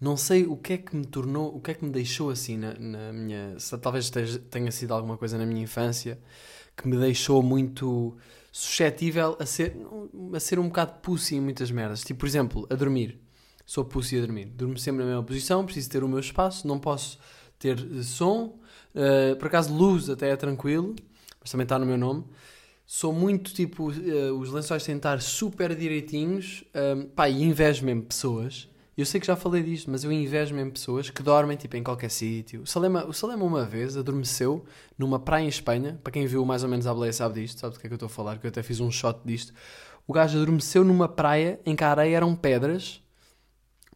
Não 0.00 0.16
sei 0.16 0.44
o 0.44 0.56
que 0.56 0.74
é 0.74 0.78
que 0.78 0.94
me 0.94 1.06
tornou, 1.06 1.54
o 1.56 1.60
que 1.60 1.70
é 1.70 1.74
que 1.74 1.84
me 1.84 1.90
deixou 1.90 2.30
assim 2.30 2.58
na, 2.58 2.74
na 2.74 3.12
minha. 3.12 3.56
Talvez 3.80 4.10
tenha 4.50 4.70
sido 4.70 4.92
alguma 4.92 5.16
coisa 5.16 5.38
na 5.38 5.46
minha 5.46 5.62
infância 5.62 6.18
que 6.76 6.86
me 6.86 6.98
deixou 6.98 7.42
muito 7.42 8.16
suscetível 8.52 9.36
a 9.40 9.46
ser, 9.46 9.76
a 10.34 10.40
ser 10.40 10.58
um 10.58 10.68
bocado 10.68 11.00
pussy 11.00 11.36
em 11.36 11.40
muitas 11.40 11.70
merdas. 11.70 12.02
Tipo, 12.02 12.20
por 12.20 12.26
exemplo, 12.26 12.66
a 12.68 12.74
dormir. 12.74 13.18
Sou 13.64 13.84
pussy 13.84 14.18
a 14.18 14.20
dormir. 14.20 14.46
Durmo 14.46 14.76
sempre 14.76 15.02
na 15.02 15.06
mesma 15.08 15.22
posição, 15.24 15.64
preciso 15.64 15.88
ter 15.88 16.04
o 16.04 16.08
meu 16.08 16.18
espaço, 16.18 16.68
não 16.68 16.78
posso 16.78 17.18
ter 17.58 17.78
som. 18.02 18.58
Eh, 18.94 19.34
por 19.36 19.46
acaso, 19.46 19.74
luz 19.74 20.10
até 20.10 20.28
é 20.30 20.36
tranquilo, 20.36 20.94
mas 21.44 21.50
também 21.50 21.64
está 21.64 21.78
no 21.78 21.84
meu 21.84 21.98
nome. 21.98 22.24
Sou 22.86 23.12
muito 23.12 23.52
tipo, 23.52 23.92
eh, 23.92 24.32
os 24.32 24.50
lençóis 24.50 24.82
têm 24.82 24.94
de 24.94 25.00
estar 25.00 25.20
super 25.20 25.74
direitinhos. 25.74 26.64
Um, 26.74 27.06
pá, 27.06 27.28
e 27.28 27.42
invejo 27.42 27.84
mesmo 27.84 28.02
pessoas. 28.02 28.68
Eu 28.96 29.04
sei 29.04 29.20
que 29.20 29.26
já 29.26 29.36
falei 29.36 29.62
disto, 29.62 29.90
mas 29.90 30.04
eu 30.04 30.12
invejo 30.12 30.54
mesmo 30.54 30.72
pessoas 30.72 31.10
que 31.10 31.22
dormem 31.22 31.56
tipo, 31.56 31.76
em 31.76 31.82
qualquer 31.82 32.10
sítio. 32.10 32.62
O 32.62 32.66
Salema, 32.66 33.04
o 33.04 33.12
Salema 33.12 33.44
uma 33.44 33.64
vez 33.64 33.96
adormeceu 33.96 34.64
numa 34.96 35.18
praia 35.18 35.44
em 35.44 35.48
Espanha. 35.48 35.98
Para 36.02 36.12
quem 36.12 36.26
viu 36.26 36.44
mais 36.46 36.62
ou 36.62 36.68
menos 36.68 36.86
a 36.86 36.94
Baleia 36.94 37.12
sabe 37.12 37.42
disto, 37.42 37.58
sabe 37.60 37.74
do 37.74 37.80
que 37.80 37.86
é 37.86 37.88
que 37.88 37.94
eu 37.94 37.96
estou 37.96 38.06
a 38.06 38.10
falar, 38.10 38.38
que 38.38 38.46
eu 38.46 38.48
até 38.48 38.62
fiz 38.62 38.80
um 38.80 38.90
shot 38.90 39.20
disto. 39.24 39.52
O 40.06 40.12
gajo 40.12 40.38
adormeceu 40.38 40.82
numa 40.82 41.08
praia 41.08 41.60
em 41.66 41.76
que 41.76 41.84
a 41.84 41.90
areia 41.90 42.16
eram 42.16 42.34
pedras. 42.34 43.02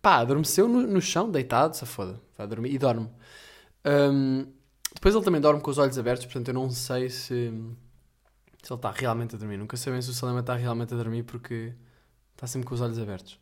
Pá, 0.02 0.16
adormeceu 0.16 0.68
no, 0.68 0.86
no 0.86 1.00
chão, 1.00 1.30
deitado, 1.30 1.76
se 1.76 1.86
foda. 1.86 2.20
Vai 2.36 2.46
dormir 2.46 2.74
e 2.74 2.78
dorme. 2.78 3.08
Um, 3.84 4.46
depois 4.98 5.14
ele 5.14 5.24
também 5.24 5.40
dorme 5.40 5.60
com 5.60 5.70
os 5.70 5.78
olhos 5.78 5.98
abertos, 5.98 6.26
portanto 6.26 6.48
eu 6.48 6.54
não 6.54 6.68
sei 6.70 7.08
se, 7.08 7.50
se 8.62 8.72
ele 8.72 8.74
está 8.78 8.90
realmente 8.90 9.34
a 9.34 9.38
dormir. 9.38 9.56
Nunca 9.56 9.76
sabem 9.76 10.02
se 10.02 10.10
o 10.10 10.12
Salema 10.12 10.40
está 10.40 10.54
realmente 10.56 10.92
a 10.92 10.96
dormir 10.96 11.22
porque 11.22 11.72
está 12.34 12.46
sempre 12.46 12.66
com 12.68 12.74
os 12.74 12.80
olhos 12.80 12.98
abertos. 12.98 13.38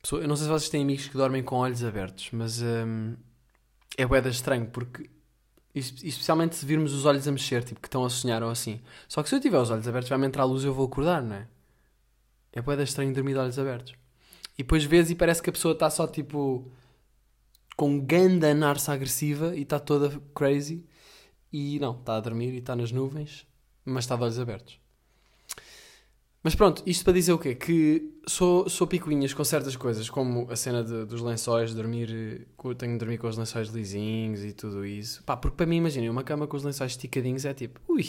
Pessoa- 0.00 0.22
eu 0.22 0.28
não 0.28 0.36
sei 0.36 0.44
se 0.44 0.50
vocês 0.50 0.70
têm 0.70 0.82
amigos 0.82 1.08
que 1.08 1.16
dormem 1.16 1.42
com 1.42 1.56
olhos 1.56 1.82
abertos, 1.82 2.28
mas 2.32 2.62
hum, 2.62 3.16
é 3.96 4.06
boeda 4.06 4.28
estranho, 4.28 4.66
porque 4.66 5.10
es- 5.74 5.94
especialmente 6.04 6.54
se 6.56 6.64
virmos 6.64 6.92
os 6.94 7.04
olhos 7.04 7.26
a 7.26 7.32
mexer, 7.32 7.64
tipo, 7.64 7.80
que 7.80 7.88
estão 7.88 8.04
a 8.04 8.10
sonhar 8.10 8.42
ou 8.42 8.50
assim. 8.50 8.80
Só 9.08 9.22
que 9.22 9.28
se 9.28 9.34
eu 9.34 9.40
tiver 9.40 9.58
os 9.58 9.70
olhos 9.70 9.88
abertos, 9.88 10.08
vai-me 10.08 10.26
entrar 10.26 10.42
a 10.42 10.46
luz 10.46 10.62
e 10.62 10.66
eu 10.66 10.74
vou 10.74 10.86
acordar, 10.86 11.22
não 11.22 11.34
é? 11.36 11.48
É 12.52 12.62
boeda 12.62 12.82
estranho 12.84 13.12
dormir 13.12 13.32
de 13.32 13.38
olhos 13.40 13.58
abertos. 13.58 13.94
E 14.54 14.62
depois 14.62 14.84
vês 14.84 15.10
e 15.10 15.14
parece 15.14 15.42
que 15.42 15.50
a 15.50 15.52
pessoa 15.52 15.72
está 15.72 15.90
só 15.90 16.06
tipo 16.06 16.70
com 17.78 18.00
ganda 18.00 18.52
narça 18.52 18.92
agressiva 18.92 19.54
e 19.56 19.62
está 19.62 19.78
toda 19.78 20.20
crazy. 20.34 20.84
E 21.52 21.78
não, 21.78 21.92
está 21.92 22.16
a 22.16 22.20
dormir 22.20 22.52
e 22.52 22.58
está 22.58 22.74
nas 22.74 22.90
nuvens, 22.90 23.46
mas 23.84 24.02
está 24.02 24.16
de 24.16 24.22
olhos 24.24 24.38
abertos. 24.40 24.80
Mas 26.42 26.56
pronto, 26.56 26.82
isto 26.84 27.04
para 27.04 27.12
dizer 27.12 27.32
o 27.32 27.38
quê? 27.38 27.54
Que 27.54 28.12
sou, 28.26 28.68
sou 28.68 28.84
picuinhas 28.84 29.32
com 29.32 29.44
certas 29.44 29.76
coisas, 29.76 30.10
como 30.10 30.50
a 30.50 30.56
cena 30.56 30.82
de- 30.82 31.04
dos 31.04 31.20
lençóis, 31.20 31.72
dormir, 31.72 32.48
tenho 32.76 32.92
de 32.94 32.98
dormir 32.98 33.18
com 33.18 33.28
os 33.28 33.36
lençóis 33.36 33.68
lisinhos 33.68 34.42
e 34.42 34.52
tudo 34.52 34.84
isso. 34.84 35.22
Pá, 35.22 35.36
porque 35.36 35.56
para 35.56 35.66
mim, 35.66 35.76
imaginem, 35.76 36.10
uma 36.10 36.24
cama 36.24 36.48
com 36.48 36.56
os 36.56 36.64
lençóis 36.64 36.92
esticadinhos 36.92 37.44
é 37.44 37.54
tipo, 37.54 37.80
ui, 37.88 38.04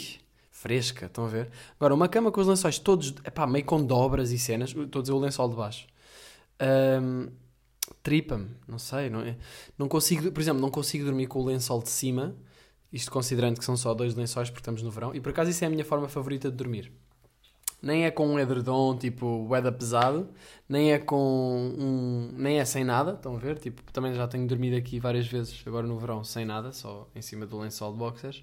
fresca, 0.52 1.06
estão 1.06 1.26
a 1.26 1.28
ver? 1.28 1.50
Agora, 1.80 1.94
uma 1.94 2.08
cama 2.10 2.32
com 2.32 2.42
os 2.42 2.48
lençóis 2.48 2.80
todos, 2.80 3.14
epá, 3.24 3.46
meio 3.46 3.66
com 3.66 3.84
dobras 3.86 4.32
e 4.32 4.40
cenas, 4.40 4.72
estou 4.76 5.00
a 5.00 5.04
dizer 5.04 5.14
o 5.14 5.20
lençol 5.20 5.48
de 5.48 5.56
baixo. 5.56 5.86
Ahm, 6.60 7.30
Tripa-me, 8.02 8.50
não 8.68 8.80
sei, 8.80 9.10
não, 9.10 9.22
é? 9.22 9.36
não 9.78 9.88
consigo, 9.88 10.32
por 10.32 10.40
exemplo, 10.40 10.62
não 10.62 10.72
consigo 10.72 11.06
dormir 11.06 11.28
com 11.28 11.42
o 11.42 11.46
lençol 11.46 11.82
de 11.82 11.90
cima, 11.90 12.36
isto 12.92 13.12
considerando 13.12 13.60
que 13.60 13.66
são 13.66 13.76
só 13.76 13.94
dois 13.94 14.16
lençóis 14.16 14.50
porque 14.50 14.62
estamos 14.62 14.82
no 14.82 14.90
verão, 14.90 15.14
e 15.14 15.20
por 15.20 15.30
acaso 15.30 15.52
isso 15.52 15.64
é 15.64 15.68
a 15.68 15.70
minha 15.70 15.86
forma 15.86 16.08
favorita 16.08 16.50
de 16.50 16.56
dormir. 16.56 16.92
Nem 17.82 18.06
é 18.06 18.12
com 18.12 18.28
um 18.28 18.38
edredom, 18.38 18.98
tipo, 18.98 19.48
weather 19.48 19.72
pesado, 19.72 20.30
nem 20.68 20.92
é 20.92 21.00
com 21.00 21.74
um. 21.78 22.30
nem 22.34 22.60
é 22.60 22.66
sem 22.66 22.84
nada, 22.84 23.14
estão 23.14 23.36
a 23.36 23.40
ver? 23.40 23.58
Tipo, 23.58 23.82
também 23.94 24.14
já 24.14 24.28
tenho 24.28 24.46
dormido 24.46 24.76
aqui 24.76 25.00
várias 25.00 25.26
vezes, 25.28 25.64
agora 25.66 25.88
no 25.88 25.98
verão, 25.98 26.22
sem 26.24 26.44
nada, 26.46 26.74
só 26.74 27.08
em 27.16 27.22
cima 27.22 27.46
do 27.46 27.58
lençol 27.58 27.94
de 27.94 27.98
boxers. 27.98 28.40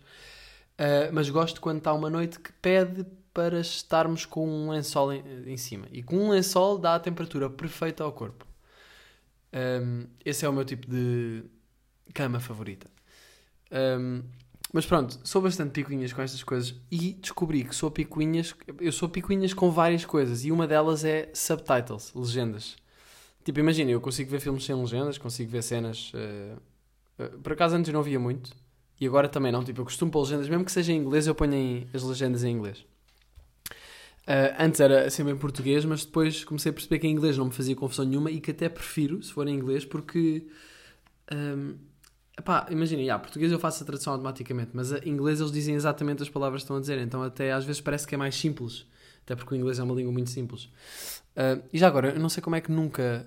Uh, 0.78 1.12
mas 1.12 1.28
gosto 1.28 1.60
quando 1.60 1.78
está 1.78 1.92
uma 1.92 2.08
noite 2.08 2.38
que 2.40 2.52
pede 2.52 3.06
para 3.32 3.60
estarmos 3.60 4.24
com 4.24 4.48
um 4.48 4.70
lençol 4.70 5.12
em, 5.12 5.22
em 5.46 5.56
cima. 5.58 5.86
E 5.92 6.02
com 6.02 6.16
um 6.16 6.30
lençol 6.30 6.78
dá 6.78 6.94
a 6.94 7.00
temperatura 7.00 7.50
perfeita 7.50 8.02
ao 8.02 8.12
corpo. 8.12 8.46
Um, 9.56 10.06
esse 10.22 10.44
é 10.44 10.48
o 10.48 10.52
meu 10.52 10.64
tipo 10.64 10.86
de 10.90 11.44
cama 12.12 12.38
favorita. 12.38 12.90
Um, 13.72 14.22
mas 14.72 14.84
pronto, 14.84 15.18
sou 15.24 15.40
bastante 15.40 15.70
picuinhas 15.70 16.12
com 16.12 16.20
estas 16.20 16.42
coisas 16.42 16.74
e 16.90 17.14
descobri 17.14 17.64
que 17.64 17.74
sou 17.74 17.90
picuinhas. 17.90 18.54
Eu 18.78 18.92
sou 18.92 19.08
picuinhas 19.08 19.54
com 19.54 19.70
várias 19.70 20.04
coisas 20.04 20.44
e 20.44 20.52
uma 20.52 20.66
delas 20.66 21.04
é 21.04 21.30
subtitles, 21.32 22.12
legendas. 22.14 22.76
Tipo, 23.42 23.60
imagina, 23.60 23.90
eu 23.90 24.00
consigo 24.00 24.30
ver 24.30 24.40
filmes 24.40 24.64
sem 24.64 24.74
legendas, 24.74 25.16
consigo 25.16 25.50
ver 25.50 25.62
cenas. 25.62 26.12
uh, 26.12 27.40
por 27.42 27.52
acaso 27.52 27.76
antes 27.76 27.92
não 27.92 28.02
via 28.02 28.20
muito 28.20 28.50
e 29.00 29.06
agora 29.06 29.28
também 29.28 29.50
não. 29.50 29.64
Tipo, 29.64 29.80
eu 29.80 29.84
costumo 29.84 30.10
pôr 30.10 30.22
legendas, 30.22 30.48
mesmo 30.48 30.64
que 30.64 30.72
seja 30.72 30.92
em 30.92 30.98
inglês, 30.98 31.26
eu 31.26 31.34
ponho 31.34 31.88
as 31.94 32.02
legendas 32.02 32.44
em 32.44 32.50
inglês. 32.50 32.84
Uh, 34.26 34.50
antes 34.58 34.80
era 34.80 35.08
sempre 35.08 35.32
em 35.32 35.36
português, 35.36 35.84
mas 35.84 36.04
depois 36.04 36.44
comecei 36.44 36.70
a 36.70 36.72
perceber 36.72 36.98
que 36.98 37.06
em 37.06 37.12
inglês 37.12 37.38
não 37.38 37.44
me 37.44 37.52
fazia 37.52 37.76
confusão 37.76 38.04
nenhuma 38.04 38.28
e 38.30 38.40
que 38.40 38.50
até 38.50 38.68
prefiro, 38.68 39.22
se 39.22 39.32
for 39.32 39.46
em 39.46 39.54
inglês, 39.54 39.84
porque. 39.84 40.46
Um, 41.32 41.76
imagina, 42.70 43.00
yeah, 43.00 43.22
português 43.22 43.50
eu 43.50 43.58
faço 43.58 43.82
a 43.82 43.86
tradução 43.86 44.12
automaticamente, 44.12 44.70
mas 44.74 44.92
em 44.92 45.08
inglês 45.08 45.40
eles 45.40 45.50
dizem 45.50 45.74
exatamente 45.74 46.22
as 46.22 46.28
palavras 46.28 46.60
que 46.60 46.64
estão 46.64 46.76
a 46.76 46.80
dizer, 46.80 46.98
então 46.98 47.22
até 47.22 47.50
às 47.50 47.64
vezes 47.64 47.80
parece 47.80 48.06
que 48.06 48.14
é 48.14 48.18
mais 48.18 48.34
simples, 48.34 48.84
até 49.24 49.34
porque 49.34 49.54
o 49.54 49.56
inglês 49.56 49.78
é 49.78 49.82
uma 49.82 49.94
língua 49.94 50.12
muito 50.12 50.28
simples. 50.28 50.64
Uh, 51.36 51.62
e 51.72 51.78
já 51.78 51.86
agora, 51.86 52.10
eu 52.10 52.20
não 52.20 52.28
sei 52.28 52.42
como 52.42 52.56
é 52.56 52.60
que 52.60 52.72
nunca. 52.72 53.26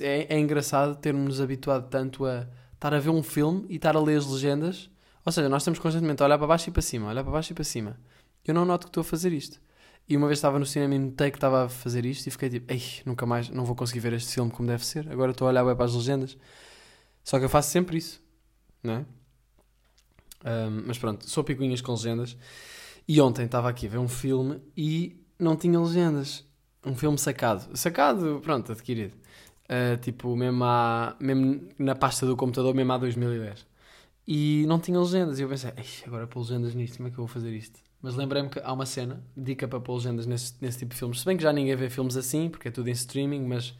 É, 0.00 0.34
é 0.34 0.38
engraçado 0.38 0.96
termos 0.96 1.40
habituado 1.40 1.88
tanto 1.88 2.24
a 2.24 2.46
estar 2.74 2.94
a 2.94 2.98
ver 2.98 3.10
um 3.10 3.22
filme 3.22 3.66
e 3.68 3.76
estar 3.76 3.96
a 3.96 4.00
ler 4.00 4.18
as 4.18 4.26
legendas. 4.26 4.88
Ou 5.24 5.32
seja, 5.32 5.48
nós 5.48 5.62
estamos 5.62 5.78
constantemente 5.78 6.22
a 6.22 6.26
olhar 6.26 6.38
para 6.38 6.46
baixo 6.46 6.68
e 6.68 6.72
para 6.72 6.82
cima, 6.82 7.08
olhar 7.08 7.24
para 7.24 7.32
baixo 7.32 7.52
e 7.52 7.54
para 7.54 7.64
cima. 7.64 7.98
Eu 8.44 8.54
não 8.54 8.64
noto 8.64 8.86
que 8.86 8.90
estou 8.90 9.00
a 9.00 9.04
fazer 9.04 9.32
isto. 9.32 9.58
E 10.08 10.16
uma 10.16 10.26
vez 10.26 10.38
estava 10.38 10.58
no 10.58 10.66
cinema 10.66 10.94
e 10.94 10.98
notei 10.98 11.30
que 11.30 11.36
estava 11.38 11.64
a 11.64 11.68
fazer 11.68 12.04
isto 12.04 12.26
e 12.26 12.30
fiquei 12.30 12.50
tipo, 12.50 12.72
ei, 12.72 12.82
nunca 13.06 13.24
mais, 13.24 13.48
não 13.48 13.64
vou 13.64 13.74
conseguir 13.74 14.00
ver 14.00 14.12
este 14.12 14.34
filme 14.34 14.50
como 14.50 14.68
deve 14.68 14.84
ser. 14.84 15.10
Agora 15.10 15.30
estou 15.30 15.46
a 15.46 15.50
olhar 15.50 15.64
bem 15.64 15.74
para 15.74 15.86
as 15.86 15.94
legendas. 15.94 16.36
Só 17.22 17.38
que 17.38 17.44
eu 17.46 17.48
faço 17.48 17.70
sempre 17.70 17.96
isso, 17.96 18.22
não 18.82 18.94
é? 18.94 19.06
Ahm, 20.44 20.84
mas 20.86 20.98
pronto, 20.98 21.28
sou 21.28 21.42
picuinhas 21.42 21.80
com 21.80 21.92
legendas. 21.92 22.36
E 23.08 23.20
ontem 23.20 23.46
estava 23.46 23.68
aqui 23.68 23.86
a 23.86 23.90
ver 23.90 23.98
um 23.98 24.08
filme 24.08 24.60
e 24.76 25.24
não 25.38 25.56
tinha 25.56 25.80
legendas. 25.80 26.44
Um 26.84 26.94
filme 26.94 27.18
sacado. 27.18 27.76
Sacado, 27.76 28.40
pronto, 28.42 28.72
adquirido. 28.72 29.14
Ah, 29.68 29.96
tipo, 29.98 30.36
mesmo, 30.36 30.64
há, 30.64 31.16
mesmo 31.20 31.68
na 31.78 31.94
pasta 31.94 32.26
do 32.26 32.36
computador, 32.36 32.74
mesmo 32.74 32.92
há 32.92 32.98
2010. 32.98 33.66
E 34.26 34.64
não 34.66 34.78
tinha 34.78 34.98
legendas. 35.00 35.38
E 35.38 35.42
eu 35.42 35.48
pensei, 35.48 35.70
"Ei, 35.76 35.84
agora 36.06 36.26
pôr 36.26 36.40
legendas 36.40 36.74
nisto, 36.74 36.96
como 36.98 37.08
é 37.08 37.10
que 37.12 37.18
eu 37.18 37.26
vou 37.26 37.28
fazer 37.28 37.52
isto? 37.54 37.80
Mas 38.04 38.16
lembrei-me 38.16 38.50
que 38.50 38.60
há 38.62 38.70
uma 38.70 38.84
cena, 38.84 39.24
dica 39.34 39.66
para 39.66 39.80
pôr 39.80 39.94
legendas 39.94 40.26
nesse, 40.26 40.52
nesse 40.60 40.76
tipo 40.76 40.92
de 40.92 40.98
filmes. 40.98 41.20
Se 41.20 41.24
bem 41.24 41.38
que 41.38 41.42
já 41.42 41.50
ninguém 41.54 41.74
vê 41.74 41.88
filmes 41.88 42.18
assim, 42.18 42.50
porque 42.50 42.68
é 42.68 42.70
tudo 42.70 42.86
em 42.88 42.92
streaming, 42.92 43.40
mas 43.46 43.74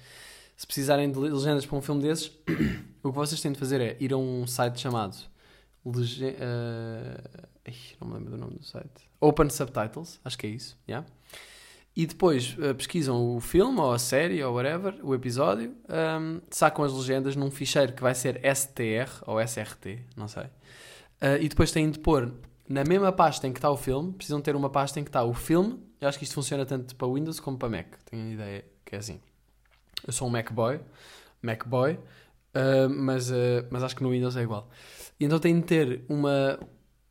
se 0.56 0.66
precisarem 0.66 1.12
de 1.12 1.18
legendas 1.18 1.66
para 1.66 1.76
um 1.76 1.82
filme 1.82 2.00
desses, 2.00 2.28
o 3.04 3.10
que 3.10 3.14
vocês 3.14 3.38
têm 3.42 3.52
de 3.52 3.58
fazer 3.58 3.82
é 3.82 3.98
ir 4.00 4.14
a 4.14 4.16
um 4.16 4.46
site 4.46 4.80
chamado 4.80 5.14
Lege- 5.84 6.36
eh, 6.40 7.20
ai, 7.66 7.74
não 8.00 8.08
me 8.08 8.14
lembro 8.14 8.30
do 8.30 8.38
nome 8.38 8.54
do 8.56 8.64
site. 8.64 8.88
Open 9.20 9.50
Subtitles, 9.50 10.18
acho 10.24 10.38
que 10.38 10.46
é 10.46 10.50
isso, 10.50 10.74
yeah? 10.88 11.06
E 11.94 12.06
depois 12.06 12.56
eh, 12.62 12.72
pesquisam 12.72 13.36
o 13.36 13.40
filme 13.40 13.78
ou 13.78 13.92
a 13.92 13.98
série 13.98 14.42
ou 14.42 14.54
whatever, 14.54 14.94
o 15.02 15.14
episódio, 15.14 15.74
ahm, 15.86 16.38
sacam 16.50 16.82
as 16.82 16.94
legendas 16.94 17.36
num 17.36 17.50
ficheiro 17.50 17.92
que 17.92 18.00
vai 18.00 18.14
ser 18.14 18.40
STR 18.42 19.22
ou 19.26 19.38
SRT, 19.38 19.98
não 20.16 20.28
sei. 20.28 20.44
Ah, 21.20 21.36
e 21.38 21.46
depois 21.46 21.70
têm 21.70 21.90
de 21.90 21.98
pôr 21.98 22.32
na 22.68 22.84
mesma 22.84 23.12
pasta 23.12 23.46
em 23.46 23.52
que 23.52 23.58
está 23.58 23.70
o 23.70 23.76
filme, 23.76 24.12
precisam 24.12 24.40
ter 24.40 24.56
uma 24.56 24.70
pasta 24.70 24.98
em 25.00 25.04
que 25.04 25.10
está 25.10 25.22
o 25.24 25.34
filme. 25.34 25.78
Eu 26.00 26.08
acho 26.08 26.18
que 26.18 26.24
isto 26.24 26.34
funciona 26.34 26.64
tanto 26.66 26.94
para 26.96 27.08
Windows 27.08 27.40
como 27.40 27.56
para 27.58 27.68
Mac. 27.68 27.94
Tenho 28.10 28.24
a 28.28 28.32
ideia 28.32 28.64
que 28.84 28.94
é 28.94 28.98
assim. 28.98 29.20
Eu 30.06 30.12
sou 30.12 30.28
um 30.28 30.30
Mac 30.30 30.50
Boy, 30.52 30.80
Mac 31.42 31.66
Boy, 31.66 31.98
ah, 32.54 32.88
mas, 32.88 33.30
ah, 33.30 33.66
mas 33.70 33.82
acho 33.82 33.96
que 33.96 34.02
no 34.02 34.10
Windows 34.10 34.36
é 34.36 34.42
igual. 34.42 34.68
E 35.18 35.24
então 35.24 35.38
têm 35.38 35.58
de 35.60 35.66
ter 35.66 36.04
uma. 36.08 36.58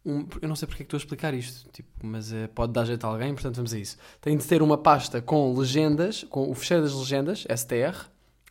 um- 0.05 0.27
eu 0.41 0.48
não 0.50 0.55
sei 0.55 0.67
porque 0.67 0.83
é 0.83 0.86
que 0.86 0.88
estou 0.88 0.98
a 0.98 1.01
explicar 1.01 1.33
isto, 1.33 1.69
tipo, 1.72 1.89
mas 2.03 2.31
ah, 2.33 2.50
pode 2.53 2.74
dar 2.74 2.86
jeito 2.86 3.03
a 3.05 3.10
alguém, 3.10 3.33
portanto 3.33 3.55
vamos 3.55 3.74
a 3.74 3.79
isso. 3.79 3.98
Têm 4.22 4.38
de 4.38 4.45
ter 4.45 4.62
uma 4.62 4.77
pasta 4.77 5.22
com 5.22 5.53
legendas, 5.57 6.24
com 6.25 6.50
o 6.50 6.53
fecheiro 6.55 6.83
das 6.83 6.93
legendas, 6.93 7.45
STR, 7.55 8.07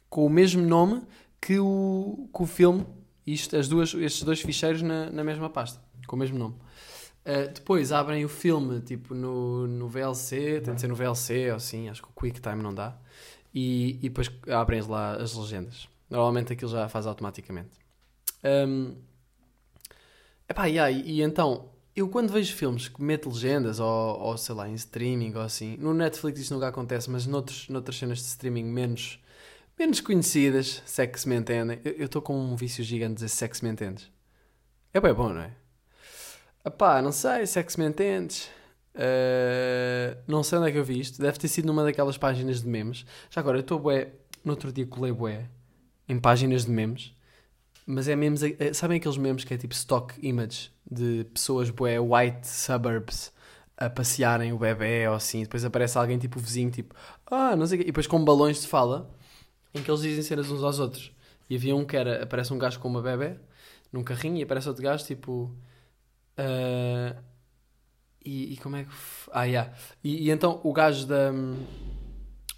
com 0.09 0.27
o 0.27 0.31
mesmo 0.31 0.63
nome 0.63 1.03
que 1.41 1.59
o, 1.59 2.29
que 2.35 2.43
o 2.43 2.47
filme, 2.47 2.87
isto, 3.27 3.57
as 3.57 3.69
duas, 3.69 3.93
estes 3.95 4.23
dois 4.23 4.41
ficheiros 4.41 4.83
na, 4.83 5.11
na 5.11 5.25
mesma 5.25 5.49
pasta, 5.51 5.81
com 6.07 6.17
o 6.17 6.19
mesmo 6.19 6.39
nome. 6.39 6.55
Uh, 7.25 7.53
depois 7.53 7.93
abrem 7.93 8.25
o 8.25 8.29
filme 8.29 8.81
tipo 8.81 9.15
no, 9.15 9.67
no 9.67 9.89
VLC, 9.89 10.61
tem 10.61 10.75
de 10.75 10.81
ser 10.81 10.89
no 10.89 10.97
VLC 10.97 11.51
ou 11.51 11.57
assim, 11.57 11.89
acho 11.89 12.03
que 12.03 12.09
o 12.09 12.13
QuickTime 12.13 12.63
não 12.63 12.75
dá. 12.75 12.97
E, 13.55 13.97
e 14.03 14.09
depois 14.09 14.31
abrem 14.49 14.83
lá 14.83 15.15
as 15.15 15.35
legendas. 15.35 15.89
Normalmente 16.11 16.53
aquilo 16.53 16.71
já 16.71 16.89
faz 16.89 17.07
automaticamente. 17.07 17.71
Um, 18.45 18.97
epá, 20.49 20.67
yeah, 20.67 20.91
e, 20.91 21.19
e 21.19 21.23
então, 21.23 21.71
eu 21.95 22.09
quando 22.09 22.33
vejo 22.33 22.55
filmes 22.55 22.89
que 22.89 23.03
meto 23.03 23.29
legendas, 23.29 23.79
ou, 23.79 24.19
ou 24.21 24.37
sei 24.37 24.55
lá, 24.55 24.69
em 24.69 24.75
streaming 24.75 25.35
ou 25.35 25.43
assim, 25.43 25.77
no 25.77 25.95
Netflix 25.95 26.41
isso 26.41 26.55
nunca 26.55 26.69
acontece, 26.69 27.11
mas 27.11 27.27
noutros, 27.27 27.69
noutras 27.69 27.97
cenas 27.97 28.19
de 28.19 28.25
streaming 28.25 28.65
menos, 28.65 29.21
menos 29.79 30.01
conhecidas, 30.01 30.83
se 30.85 31.03
é 31.03 31.07
que 31.07 31.21
se 31.21 31.29
me 31.29 31.37
entendem, 31.37 31.81
eu 31.85 32.07
estou 32.07 32.21
com 32.21 32.37
um 32.37 32.57
vício 32.57 32.83
gigante 32.83 33.11
de 33.11 33.15
dizer 33.17 33.29
se 33.29 33.45
é 33.45 33.49
que 33.49 33.57
se 33.57 33.65
me 33.65 33.71
entendes. 33.71 34.11
É 34.93 35.01
bem 35.01 35.15
bom, 35.15 35.33
não 35.33 35.43
é? 35.43 35.62
Epá, 36.65 37.03
não 37.03 37.11
sei, 37.13 37.47
se 37.47 37.59
é 37.59 37.63
que 37.63 37.73
se 37.73 37.81
me 37.81 37.87
entendes. 37.87 38.49
Uh, 38.95 40.17
não 40.29 40.43
sei 40.43 40.59
onde 40.59 40.69
é 40.69 40.73
que 40.73 40.79
eu 40.79 40.85
vi 40.85 41.01
isto. 41.01 41.21
Deve 41.21 41.39
ter 41.39 41.49
sido 41.49 41.67
numa 41.67 41.83
daquelas 41.83 42.17
páginas 42.17 42.63
de 42.63 42.69
memes. 42.69 43.05
Já 43.31 43.41
agora, 43.41 43.59
eu 43.59 43.63
estou 43.63 43.79
bué. 43.79 44.13
No 44.45 44.53
outro 44.53 44.73
dia 44.73 44.87
colei 44.87 45.13
bué 45.13 45.49
em 46.09 46.19
páginas 46.21 46.65
de 46.67 46.71
memes. 46.71 47.13
Mas 47.87 48.09
é 48.09 48.17
memes. 48.17 48.43
eh, 48.43 48.73
Sabem 48.75 48.99
aqueles 48.99 49.17
memes 49.19 49.45
que 49.45 49.55
é 49.55 49.59
tipo 49.59 49.75
stock 49.75 50.15
image 50.27 50.71
de 50.91 51.25
pessoas 51.35 51.71
bué 51.71 51.99
white 52.01 52.47
suburbs 52.47 53.33
a 53.77 53.91
passearem 53.91 54.53
o 54.53 54.59
bebê 54.59 55.09
ou 55.09 55.15
assim. 55.15 55.43
Depois 55.43 55.65
aparece 55.65 55.99
alguém 55.99 56.19
tipo 56.19 56.39
o 56.39 56.43
vizinho, 56.43 56.71
tipo, 56.71 56.95
ah, 57.27 57.57
não 57.57 57.67
sei 57.67 57.79
o 57.79 57.81
quê. 57.81 57.85
E 57.89 57.93
depois 57.93 58.07
com 58.07 58.25
balões 58.25 58.61
de 58.63 58.69
fala 58.69 59.11
em 59.75 59.83
que 59.83 59.91
eles 59.91 60.03
dizem 60.03 60.23
cenas 60.23 60.51
uns 60.51 60.63
aos 60.63 60.79
outros. 60.79 61.13
E 61.51 61.57
havia 61.57 61.75
um 61.77 61.85
que 61.85 61.97
era: 61.97 62.23
aparece 62.23 62.53
um 62.53 62.59
gajo 62.59 62.79
com 62.81 62.89
uma 62.89 63.03
bebê 63.03 63.37
num 63.93 64.05
carrinho 64.05 64.39
e 64.39 64.43
aparece 64.43 64.69
outro 64.69 64.83
gajo 64.83 65.05
tipo. 65.05 65.53
Ah, 66.39 67.17
e, 68.25 68.55
e 68.55 68.57
como 68.59 68.77
é 68.77 68.85
que. 68.85 68.91
Ah, 69.33 69.45
yeah. 69.45 69.73
E, 70.03 70.29
e 70.29 70.31
então 70.31 70.61
o 70.63 70.73
gajo 70.73 71.07
da. 71.07 71.33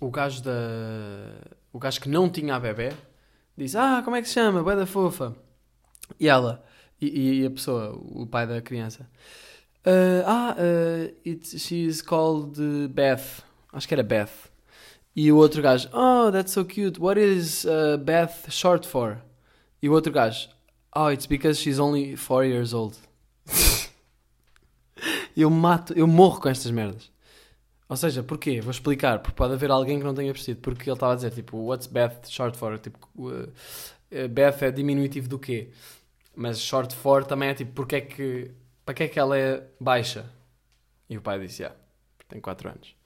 O 0.01 0.11
gajo 0.11 0.43
da. 0.43 0.53
O 1.73 1.79
gajo 1.79 2.01
que 2.01 2.09
não 2.09 2.29
tinha 2.29 2.55
a 2.55 2.61
bebê 2.61 2.93
diz: 3.57 3.75
Ah, 3.75 4.03
como 4.05 4.17
é 4.17 4.23
que 4.23 4.29
se 4.29 4.35
chama? 4.35 4.63
Bué 4.63 4.77
da 4.77 4.87
fofa. 4.87 5.35
E 6.21 6.29
ela. 6.29 6.65
E, 7.01 7.41
e 7.43 7.47
a 7.47 7.51
pessoa, 7.51 7.93
o 7.93 8.27
pai 8.27 8.47
da 8.47 8.61
criança. 8.61 9.09
"Ah, 9.85 10.25
ah, 10.27 10.57
uh, 10.59 11.15
it's, 11.25 11.61
she's 11.61 12.01
called 12.01 12.59
uh, 12.61 12.89
Beth. 12.89 13.43
Acho 13.73 13.89
que 13.89 13.95
era 13.95 14.03
Beth. 14.03 14.51
E 15.17 15.31
o 15.31 15.37
outro 15.37 15.63
gajo: 15.63 15.89
Oh, 15.93 16.31
that's 16.31 16.53
so 16.53 16.65
cute. 16.65 17.01
What 17.01 17.21
is 17.21 17.65
uh, 17.65 17.99
Beth 17.99 18.51
short 18.51 18.87
for? 18.87 19.19
E 19.83 19.89
o 19.89 19.93
outro 19.93 20.13
gajo: 20.13 20.49
Oh, 20.95 21.11
it's 21.11 21.27
because 21.27 21.61
she's 21.61 21.79
only 21.79 22.17
four 22.17 22.45
years 22.45 22.73
old. 22.73 22.97
Eu 25.37 25.51
mato, 25.51 25.93
eu 25.95 26.07
morro 26.07 26.41
com 26.41 26.49
estas 26.49 26.71
merdas. 26.71 27.11
Ou 27.89 27.97
seja, 27.97 28.23
porquê? 28.23 28.61
Vou 28.61 28.71
explicar, 28.71 29.19
porque 29.21 29.37
pode 29.37 29.55
haver 29.55 29.71
alguém 29.71 29.99
que 29.99 30.05
não 30.05 30.15
tenha 30.15 30.33
percebido. 30.33 30.61
Porque 30.63 30.89
ele 30.89 30.97
estava 30.97 31.13
a 31.13 31.17
dizer, 31.17 31.31
tipo, 31.33 31.59
what's 31.59 31.87
Beth 31.87 32.29
short 32.29 32.57
for? 32.57 32.79
Tipo, 32.79 32.99
uh, 33.17 33.43
uh, 33.43 34.29
Beth 34.29 34.63
é 34.63 34.71
diminutivo 34.71 35.29
do 35.29 35.39
quê? 35.39 35.71
Mas 36.35 36.61
short 36.61 36.95
for 36.95 37.25
também 37.25 37.51
é 37.51 37.55
tipo, 37.55 37.73
porque 37.73 37.97
é 37.97 38.01
que, 38.01 38.51
para 38.85 38.95
que 38.95 39.03
é 39.05 39.09
que 39.09 39.19
ela 39.19 39.39
é 39.39 39.63
baixa? 39.79 40.29
E 41.09 41.17
o 41.17 41.21
pai 41.21 41.39
disse, 41.39 41.63
ah, 41.65 41.75
tem 42.29 42.41
4 42.41 42.69
anos. 42.71 42.97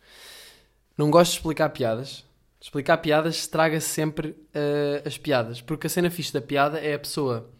Não 0.96 1.10
gosto 1.10 1.32
de 1.32 1.38
explicar 1.38 1.68
piadas. 1.70 2.24
Explicar 2.60 2.98
piadas 2.98 3.36
estraga 3.36 3.80
sempre 3.80 4.28
uh, 4.30 5.06
as 5.06 5.18
piadas. 5.18 5.60
Porque 5.60 5.86
a 5.86 5.90
cena 5.90 6.10
fixe 6.10 6.32
da 6.32 6.40
piada 6.40 6.78
é 6.78 6.94
a 6.94 6.98
pessoa 6.98 7.50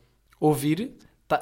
ouvir, 0.41 0.97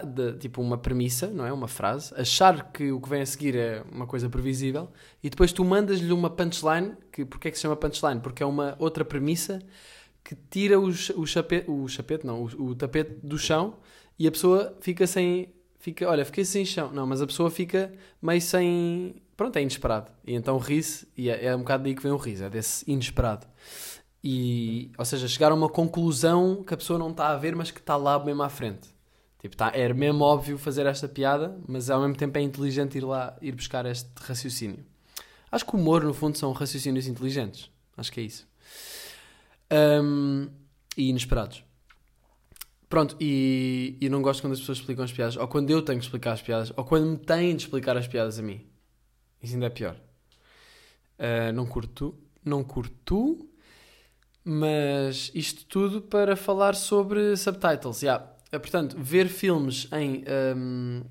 de, 0.04 0.32
tipo 0.38 0.60
uma 0.60 0.76
premissa, 0.76 1.28
não 1.28 1.46
é? 1.46 1.52
Uma 1.52 1.68
frase, 1.68 2.12
achar 2.16 2.72
que 2.72 2.90
o 2.90 3.00
que 3.00 3.08
vem 3.08 3.22
a 3.22 3.26
seguir 3.26 3.56
é 3.56 3.82
uma 3.90 4.06
coisa 4.06 4.28
previsível 4.28 4.90
e 5.22 5.30
depois 5.30 5.52
tu 5.52 5.64
mandas-lhe 5.64 6.12
uma 6.12 6.28
punchline, 6.28 6.94
que 7.12 7.24
porque 7.24 7.48
é 7.48 7.50
que 7.50 7.56
se 7.56 7.62
chama 7.62 7.76
punchline? 7.76 8.20
Porque 8.20 8.42
é 8.42 8.46
uma 8.46 8.74
outra 8.78 9.04
premissa 9.04 9.62
que 10.24 10.34
tira 10.50 10.80
o, 10.80 10.88
o 10.88 11.26
chapete, 11.26 11.70
o 11.70 11.86
chapete 11.86 12.26
não, 12.26 12.42
o, 12.42 12.70
o 12.70 12.74
tapete 12.74 13.14
do 13.22 13.38
chão 13.38 13.76
e 14.18 14.26
a 14.26 14.30
pessoa 14.30 14.76
fica 14.80 15.06
sem, 15.06 15.54
fica, 15.78 16.08
olha, 16.08 16.24
fiquei 16.24 16.44
sem 16.44 16.64
chão, 16.64 16.90
não, 16.92 17.06
mas 17.06 17.22
a 17.22 17.26
pessoa 17.26 17.48
fica 17.48 17.92
meio 18.20 18.40
sem, 18.40 19.22
pronto, 19.36 19.56
é 19.56 19.62
inesperado 19.62 20.10
e 20.26 20.34
então 20.34 20.58
ri-se 20.58 21.06
e 21.16 21.30
é, 21.30 21.46
é 21.46 21.54
um 21.54 21.60
bocado 21.60 21.84
daí 21.84 21.94
que 21.94 22.02
vem 22.02 22.10
o 22.10 22.16
riso, 22.16 22.42
é 22.44 22.50
desse 22.50 22.90
inesperado. 22.90 23.46
E, 24.24 24.90
ou 24.98 25.04
seja, 25.04 25.28
chegar 25.28 25.52
a 25.52 25.54
uma 25.54 25.68
conclusão 25.68 26.64
que 26.64 26.74
a 26.74 26.76
pessoa 26.76 26.98
não 26.98 27.10
está 27.10 27.28
a 27.28 27.36
ver, 27.36 27.54
mas 27.54 27.70
que 27.70 27.78
está 27.78 27.96
lá 27.96 28.18
mesmo 28.18 28.42
à 28.42 28.48
frente. 28.48 28.95
Tipo, 29.38 29.56
tá, 29.56 29.70
era 29.74 29.92
mesmo 29.94 30.24
óbvio 30.24 30.58
fazer 30.58 30.86
esta 30.86 31.08
piada, 31.08 31.58
mas 31.68 31.90
ao 31.90 32.00
mesmo 32.00 32.16
tempo 32.16 32.36
é 32.38 32.40
inteligente 32.40 32.98
ir 32.98 33.04
lá, 33.04 33.36
ir 33.40 33.54
buscar 33.54 33.86
este 33.86 34.08
raciocínio. 34.20 34.84
Acho 35.50 35.64
que 35.64 35.76
o 35.76 35.78
humor, 35.78 36.02
no 36.02 36.14
fundo, 36.14 36.36
são 36.36 36.52
raciocínios 36.52 37.06
inteligentes. 37.06 37.70
Acho 37.96 38.12
que 38.12 38.20
é 38.20 38.22
isso. 38.24 38.46
Ahm, 39.70 40.48
e 40.96 41.08
inesperados. 41.08 41.64
Pronto, 42.88 43.16
e, 43.20 43.96
e 44.00 44.08
não 44.08 44.22
gosto 44.22 44.40
quando 44.40 44.52
as 44.52 44.60
pessoas 44.60 44.78
explicam 44.78 45.04
as 45.04 45.12
piadas, 45.12 45.36
ou 45.36 45.48
quando 45.48 45.70
eu 45.70 45.82
tenho 45.82 45.98
que 45.98 46.04
explicar 46.04 46.32
as 46.32 46.42
piadas, 46.42 46.72
ou 46.76 46.84
quando 46.84 47.06
me 47.06 47.18
têm 47.18 47.54
de 47.54 47.62
explicar 47.62 47.96
as 47.96 48.06
piadas 48.06 48.38
a 48.38 48.42
mim. 48.42 48.64
Isso 49.42 49.54
ainda 49.54 49.66
é 49.66 49.70
pior. 49.70 49.96
Ah, 51.18 51.52
não 51.52 51.66
curto, 51.66 52.14
não 52.44 52.62
curto, 52.62 53.48
mas 54.44 55.30
isto 55.34 55.64
tudo 55.66 56.00
para 56.02 56.36
falar 56.36 56.74
sobre 56.74 57.36
subtitles. 57.36 58.02
Yeah. 58.02 58.35
Eh, 58.52 58.58
Portanto, 58.58 58.96
ver 58.98 59.28
filmes 59.28 59.88
em, 59.92 60.24
ahm, 60.26 61.02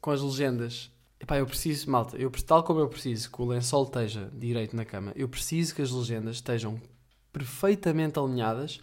com 0.00 0.10
as 0.10 0.20
legendas. 0.20 0.90
Epá, 1.20 1.36
eu 1.38 1.46
preciso, 1.46 1.90
malta, 1.90 2.16
eu, 2.16 2.30
tal 2.30 2.62
como 2.62 2.80
eu 2.80 2.88
preciso 2.88 3.30
que 3.30 3.42
o 3.42 3.44
lençol 3.44 3.84
esteja 3.84 4.30
direito 4.32 4.76
na 4.76 4.84
cama, 4.84 5.12
eu 5.16 5.28
preciso 5.28 5.74
que 5.74 5.82
as 5.82 5.90
legendas 5.90 6.36
estejam 6.36 6.80
perfeitamente 7.32 8.18
alinhadas 8.18 8.80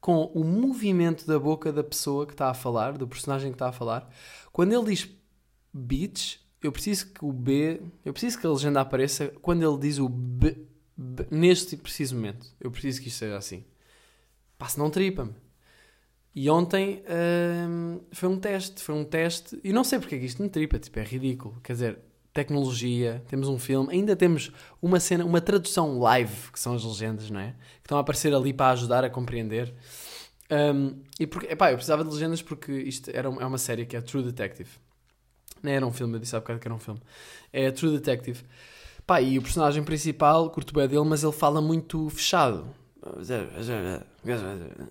com 0.00 0.24
o 0.26 0.44
movimento 0.44 1.26
da 1.26 1.38
boca 1.38 1.72
da 1.72 1.82
pessoa 1.82 2.26
que 2.26 2.32
está 2.32 2.50
a 2.50 2.54
falar, 2.54 2.96
do 2.96 3.06
personagem 3.06 3.50
que 3.50 3.56
está 3.56 3.68
a 3.68 3.72
falar. 3.72 4.08
Quando 4.52 4.72
ele 4.72 4.84
diz 4.86 5.08
beach, 5.72 6.40
eu 6.62 6.70
preciso 6.72 7.12
que 7.12 7.24
o 7.24 7.32
B, 7.32 7.80
eu 8.04 8.12
preciso 8.12 8.38
que 8.38 8.46
a 8.46 8.50
legenda 8.50 8.80
apareça 8.80 9.28
quando 9.42 9.62
ele 9.62 9.78
diz 9.78 9.98
o 9.98 10.08
B, 10.08 10.56
B 10.96 11.26
neste 11.30 11.76
preciso 11.76 12.14
momento. 12.14 12.46
Eu 12.60 12.70
preciso 12.70 13.00
que 13.00 13.08
isto 13.08 13.18
seja 13.18 13.36
assim. 13.36 13.64
Pá, 14.58 14.68
senão 14.68 14.90
tripa-me. 14.90 15.34
E 16.34 16.48
ontem 16.48 17.02
hum, 17.68 18.00
foi 18.12 18.28
um 18.28 18.38
teste, 18.38 18.82
foi 18.82 18.94
um 18.94 19.04
teste, 19.04 19.60
e 19.62 19.72
não 19.72 19.84
sei 19.84 19.98
porque 19.98 20.14
é 20.14 20.18
que 20.18 20.24
isto 20.26 20.42
me 20.42 20.48
tripa, 20.48 20.78
tipo, 20.78 20.98
é 20.98 21.04
ridículo. 21.04 21.60
Quer 21.62 21.72
dizer, 21.74 21.98
tecnologia, 22.32 23.22
temos 23.28 23.48
um 23.48 23.58
filme, 23.58 23.92
ainda 23.92 24.16
temos 24.16 24.50
uma 24.80 24.98
cena, 24.98 25.24
uma 25.24 25.40
tradução 25.42 25.98
live, 25.98 26.50
que 26.50 26.58
são 26.58 26.74
as 26.74 26.84
legendas, 26.84 27.28
não 27.30 27.38
é? 27.40 27.50
Que 27.52 27.84
estão 27.86 27.98
a 27.98 28.00
aparecer 28.00 28.34
ali 28.34 28.52
para 28.52 28.72
ajudar 28.72 29.04
a 29.04 29.10
compreender. 29.10 29.74
Hum, 30.50 31.02
e 31.20 31.26
porque, 31.26 31.52
epá, 31.52 31.70
eu 31.70 31.76
precisava 31.76 32.04
de 32.04 32.10
legendas 32.10 32.42
porque 32.42 32.72
isto 32.72 33.10
era, 33.12 33.28
um- 33.30 33.40
é 33.40 33.46
uma 33.46 33.58
série 33.58 33.86
que 33.86 33.96
é 33.96 34.00
True 34.00 34.22
Detective. 34.22 34.70
Não 35.62 35.70
era 35.70 35.86
um 35.86 35.92
filme, 35.92 36.14
eu 36.16 36.20
disse 36.20 36.34
há 36.34 36.40
bocado 36.40 36.58
que 36.60 36.66
era 36.68 36.74
um 36.74 36.78
filme. 36.78 37.00
É 37.52 37.70
True 37.70 37.92
Detective. 37.92 38.42
Pá, 39.06 39.20
e 39.20 39.38
o 39.38 39.42
personagem 39.42 39.82
principal, 39.84 40.50
curto 40.50 40.74
bem 40.74 40.88
dele, 40.88 41.04
mas 41.04 41.22
ele 41.24 41.32
fala 41.32 41.60
muito 41.60 42.08
fechado. 42.10 42.74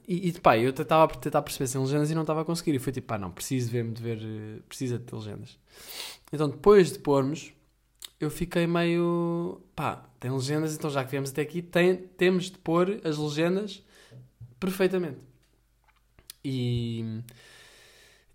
E, 0.08 0.30
e 0.30 0.34
pá, 0.34 0.58
eu 0.58 0.72
estava 0.72 1.06
a 1.06 1.08
tentar 1.08 1.42
perceber 1.42 1.68
sem 1.68 1.80
legendas 1.80 2.12
e 2.12 2.16
não 2.16 2.22
estava 2.22 2.42
a 2.42 2.46
conseguir. 2.46 2.76
E 2.76 2.80
foi 2.80 2.92
tipo, 2.92 3.08
pá, 3.08 3.18
não, 3.18 3.32
preciso 3.32 3.72
ver-me 3.72 3.94
de 3.94 4.04
ver, 4.04 4.20
eh, 4.22 4.60
precisa 4.68 5.00
de 5.00 5.06
ter 5.06 5.16
legendas. 5.16 5.58
Então 6.32 6.50
depois 6.50 6.92
de 6.92 7.00
pormos, 7.00 7.54
eu 8.20 8.30
fiquei 8.30 8.68
meio, 8.68 9.62
pá, 9.76 10.06
tem 10.20 10.30
legendas, 10.30 10.76
então 10.76 10.90
já 10.90 11.04
que 11.04 11.12
viemos 11.12 11.30
até 11.32 11.42
aqui, 11.42 11.62
tem, 11.62 11.96
temos 11.96 12.52
de 12.52 12.58
pôr 12.58 13.00
as 13.04 13.18
legendas 13.18 13.84
perfeitamente. 14.60 15.20
E, 16.44 17.22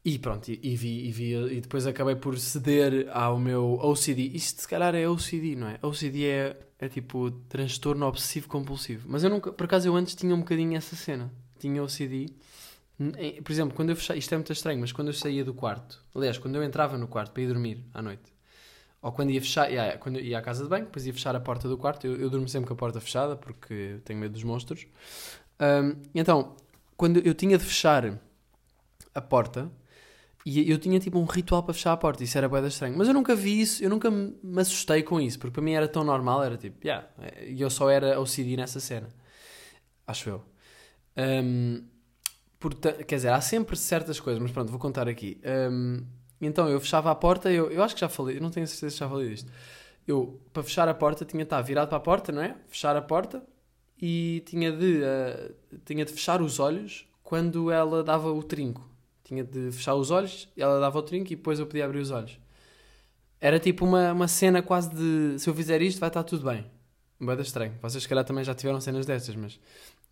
e 0.08 0.20
pronto, 0.20 0.48
e, 0.48 0.60
e 0.62 0.76
vi, 0.76 1.08
e 1.08 1.10
vi, 1.10 1.34
e 1.34 1.60
depois 1.60 1.84
acabei 1.84 2.14
por 2.14 2.38
ceder 2.38 3.08
ao 3.10 3.40
meu 3.40 3.72
OCD. 3.82 4.22
Isto 4.34 4.60
se 4.60 4.68
calhar 4.68 4.94
é 4.94 5.08
OCD, 5.08 5.56
não 5.56 5.66
é? 5.66 5.80
OCD 5.82 6.26
é, 6.26 6.56
é 6.78 6.88
tipo 6.88 7.32
transtorno 7.48 8.06
obsessivo 8.06 8.46
compulsivo. 8.46 9.04
Mas 9.08 9.24
eu 9.24 9.30
nunca, 9.30 9.52
por 9.52 9.64
acaso 9.64 9.88
eu 9.88 9.96
antes 9.96 10.14
tinha 10.14 10.32
um 10.32 10.38
bocadinho 10.38 10.76
essa 10.76 10.94
cena. 10.94 11.34
Tinha 11.58 11.82
OCD. 11.82 12.28
Por 13.42 13.50
exemplo, 13.50 13.74
quando 13.74 13.90
eu 13.90 13.96
fechava, 13.96 14.16
isto 14.16 14.32
é 14.32 14.36
muito 14.36 14.52
estranho, 14.52 14.78
mas 14.78 14.92
quando 14.92 15.08
eu 15.08 15.12
saía 15.12 15.44
do 15.44 15.52
quarto, 15.52 16.00
aliás, 16.14 16.38
quando 16.38 16.54
eu 16.54 16.62
entrava 16.62 16.96
no 16.96 17.08
quarto 17.08 17.32
para 17.32 17.42
ir 17.42 17.48
dormir 17.48 17.82
à 17.92 18.00
noite, 18.00 18.32
ou 19.02 19.10
quando 19.10 19.30
ia 19.30 19.40
fechar, 19.40 19.68
yeah, 19.68 19.98
quando 19.98 20.20
ia 20.20 20.38
à 20.38 20.40
casa 20.40 20.62
de 20.62 20.70
banho, 20.70 20.84
depois 20.84 21.04
ia 21.04 21.12
fechar 21.12 21.34
a 21.34 21.40
porta 21.40 21.68
do 21.68 21.76
quarto, 21.76 22.06
eu, 22.06 22.14
eu 22.14 22.30
durmo 22.30 22.48
sempre 22.48 22.68
com 22.68 22.74
a 22.74 22.76
porta 22.76 23.00
fechada 23.00 23.34
porque 23.34 23.98
tenho 24.04 24.20
medo 24.20 24.34
dos 24.34 24.44
monstros. 24.44 24.86
Ahm, 25.58 25.94
então, 26.14 26.54
quando 26.96 27.18
eu 27.18 27.34
tinha 27.34 27.58
de 27.58 27.64
fechar 27.64 28.20
a 29.12 29.20
porta, 29.20 29.68
e 30.46 30.70
eu 30.70 30.78
tinha 30.78 31.00
tipo 31.00 31.18
um 31.18 31.24
ritual 31.24 31.62
para 31.64 31.74
fechar 31.74 31.92
a 31.92 31.96
porta, 31.96 32.22
isso 32.24 32.38
era 32.38 32.48
bem 32.48 32.64
estranho. 32.66 32.96
Mas 32.96 33.08
eu 33.08 33.14
nunca 33.14 33.34
vi 33.34 33.60
isso, 33.60 33.82
eu 33.82 33.90
nunca 33.90 34.10
me 34.10 34.60
assustei 34.60 35.02
com 35.02 35.20
isso, 35.20 35.38
porque 35.40 35.52
para 35.54 35.62
mim 35.62 35.72
era 35.72 35.88
tão 35.88 36.04
normal, 36.04 36.44
era 36.44 36.56
tipo, 36.56 36.86
yeah, 36.86 37.06
e 37.46 37.60
eu 37.60 37.68
só 37.70 37.90
era 37.90 38.20
OCD 38.20 38.56
nessa 38.56 38.78
cena. 38.80 39.08
Acho 40.06 40.30
eu. 40.30 40.44
Ahm, 41.16 41.84
porta- 42.60 42.92
quer 43.04 43.16
dizer, 43.16 43.30
há 43.30 43.40
sempre 43.40 43.76
certas 43.76 44.20
coisas, 44.20 44.42
mas 44.42 44.52
pronto, 44.52 44.70
vou 44.70 44.80
contar 44.80 45.08
aqui. 45.08 45.40
Ahm, 45.44 46.04
então 46.40 46.68
eu 46.68 46.80
fechava 46.80 47.10
a 47.10 47.14
porta, 47.14 47.50
eu, 47.52 47.70
eu 47.70 47.82
acho 47.82 47.94
que 47.94 48.00
já 48.00 48.08
falei, 48.08 48.36
eu 48.38 48.42
não 48.42 48.50
tenho 48.50 48.66
certeza 48.66 48.92
se 48.94 49.00
já 49.00 49.08
falei 49.08 49.30
disto. 49.30 49.50
Eu, 50.06 50.40
para 50.52 50.62
fechar 50.62 50.88
a 50.88 50.94
porta, 50.94 51.24
tinha 51.24 51.44
de 51.44 51.46
estar 51.46 51.60
virado 51.62 51.88
para 51.88 51.98
a 51.98 52.00
porta, 52.00 52.32
não 52.32 52.42
é? 52.42 52.56
Fechar 52.68 52.96
a 52.96 53.02
porta 53.02 53.42
e 54.00 54.42
tinha 54.46 54.72
de, 54.72 55.02
ah, 55.04 55.52
tinha 55.84 56.04
de 56.04 56.12
fechar 56.12 56.42
os 56.42 56.60
olhos 56.60 57.08
quando 57.22 57.70
ela 57.70 58.04
dava 58.04 58.32
o 58.32 58.42
trinco. 58.42 58.88
Tinha 59.26 59.42
de 59.42 59.72
fechar 59.72 59.96
os 59.96 60.12
olhos, 60.12 60.48
ela 60.56 60.78
dava 60.78 60.96
o 61.00 61.02
trinco 61.02 61.32
e 61.32 61.36
depois 61.36 61.58
eu 61.58 61.66
podia 61.66 61.84
abrir 61.84 61.98
os 61.98 62.12
olhos. 62.12 62.38
Era 63.40 63.58
tipo 63.58 63.84
uma, 63.84 64.12
uma 64.12 64.28
cena 64.28 64.62
quase 64.62 64.90
de 64.94 65.36
se 65.40 65.50
eu 65.50 65.54
fizer 65.54 65.82
isto 65.82 65.98
vai 65.98 66.08
estar 66.08 66.22
tudo 66.22 66.48
bem. 66.48 66.64
Bada 67.18 67.42
estranho. 67.42 67.74
Vocês 67.82 68.04
se 68.04 68.08
calhar 68.08 68.24
também 68.24 68.44
já 68.44 68.54
tiveram 68.54 68.80
cenas 68.80 69.04
destas, 69.04 69.34
mas 69.34 69.58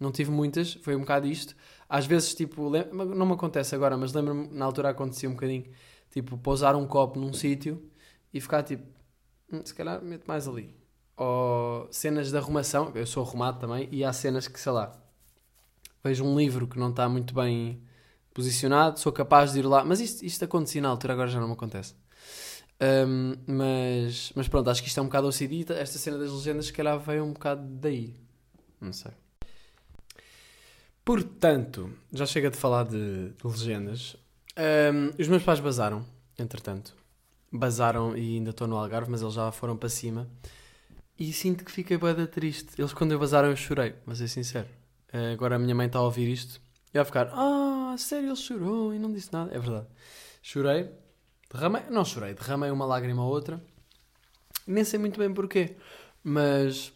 não 0.00 0.10
tive 0.10 0.32
muitas, 0.32 0.74
foi 0.74 0.96
um 0.96 1.00
bocado 1.00 1.28
isto. 1.28 1.54
Às 1.88 2.06
vezes, 2.06 2.34
tipo, 2.34 2.68
não 2.92 3.24
me 3.24 3.34
acontece 3.34 3.72
agora, 3.72 3.96
mas 3.96 4.12
lembro-me, 4.12 4.48
na 4.48 4.64
altura 4.64 4.88
acontecia 4.90 5.28
um 5.28 5.34
bocadinho, 5.34 5.64
tipo, 6.10 6.36
pousar 6.36 6.74
um 6.74 6.84
copo 6.84 7.16
num 7.20 7.32
sítio 7.32 7.88
e 8.32 8.40
ficar 8.40 8.64
tipo, 8.64 8.82
"Hum, 9.52 9.62
se 9.64 9.72
calhar 9.72 10.02
meto 10.02 10.24
mais 10.26 10.48
ali. 10.48 10.74
Ou 11.16 11.86
cenas 11.92 12.30
de 12.32 12.36
arrumação, 12.36 12.90
eu 12.96 13.06
sou 13.06 13.22
arrumado 13.22 13.60
também, 13.60 13.88
e 13.92 14.02
há 14.04 14.12
cenas 14.12 14.48
que, 14.48 14.58
sei 14.58 14.72
lá, 14.72 14.92
vejo 16.02 16.24
um 16.24 16.36
livro 16.36 16.66
que 16.66 16.80
não 16.80 16.90
está 16.90 17.08
muito 17.08 17.32
bem 17.32 17.80
posicionado, 18.34 18.98
sou 18.98 19.12
capaz 19.12 19.52
de 19.52 19.60
ir 19.60 19.66
lá, 19.66 19.84
mas 19.84 20.00
isto, 20.00 20.24
isto 20.24 20.44
acontecia 20.44 20.82
na 20.82 20.88
altura, 20.88 21.12
agora 21.12 21.30
já 21.30 21.40
não 21.40 21.46
me 21.46 21.54
acontece. 21.54 21.94
Hum, 23.06 23.36
mas, 23.46 24.32
mas 24.34 24.48
pronto, 24.48 24.68
acho 24.68 24.82
que 24.82 24.88
isto 24.88 24.98
é 24.98 25.02
um 25.02 25.06
bocado 25.06 25.28
OCD. 25.28 25.64
Esta 25.72 25.96
cena 25.96 26.18
das 26.18 26.30
legendas, 26.30 26.66
se 26.66 26.72
calhar, 26.72 26.98
veio 26.98 27.24
um 27.24 27.32
bocado 27.32 27.62
daí. 27.62 28.14
Não 28.80 28.92
sei. 28.92 29.12
Portanto, 31.04 31.90
já 32.12 32.26
chega 32.26 32.50
de 32.50 32.56
falar 32.56 32.84
de, 32.84 33.30
de 33.30 33.46
legendas. 33.46 34.16
Hum, 34.58 35.12
os 35.18 35.28
meus 35.28 35.42
pais 35.44 35.60
basaram, 35.60 36.04
entretanto. 36.36 36.94
Basaram 37.52 38.16
e 38.16 38.36
ainda 38.36 38.50
estou 38.50 38.66
no 38.66 38.76
Algarve, 38.76 39.10
mas 39.10 39.22
eles 39.22 39.34
já 39.34 39.52
foram 39.52 39.76
para 39.76 39.88
cima. 39.88 40.28
E 41.16 41.32
sinto 41.32 41.64
que 41.64 41.70
fiquei 41.70 41.96
bem 41.96 42.26
triste. 42.26 42.70
Eles, 42.76 42.92
quando 42.92 43.12
eu 43.12 43.18
basaram, 43.18 43.48
eu 43.48 43.56
chorei, 43.56 43.94
vou 44.04 44.16
ser 44.16 44.26
sincero. 44.26 44.66
Eh, 45.12 45.32
agora 45.32 45.54
a 45.54 45.58
minha 45.60 45.74
mãe 45.74 45.86
está 45.86 46.00
a 46.00 46.02
ouvir 46.02 46.28
isto 46.28 46.60
e 46.94 46.98
vai 46.98 47.04
ficar: 47.04 47.28
Ah, 47.32 47.94
sério, 47.98 48.28
ele 48.28 48.36
chorou 48.36 48.94
e 48.94 48.98
não 48.98 49.12
disse 49.12 49.32
nada. 49.32 49.54
É 49.54 49.58
verdade. 49.58 49.86
Chorei, 50.40 50.88
derramei, 51.52 51.82
não 51.90 52.04
chorei, 52.04 52.32
derramei 52.34 52.70
uma 52.70 52.86
lágrima 52.86 53.22
ou 53.24 53.30
outra. 53.30 53.62
Nem 54.66 54.84
sei 54.84 54.98
muito 54.98 55.18
bem 55.18 55.32
porquê, 55.32 55.76
mas 56.22 56.92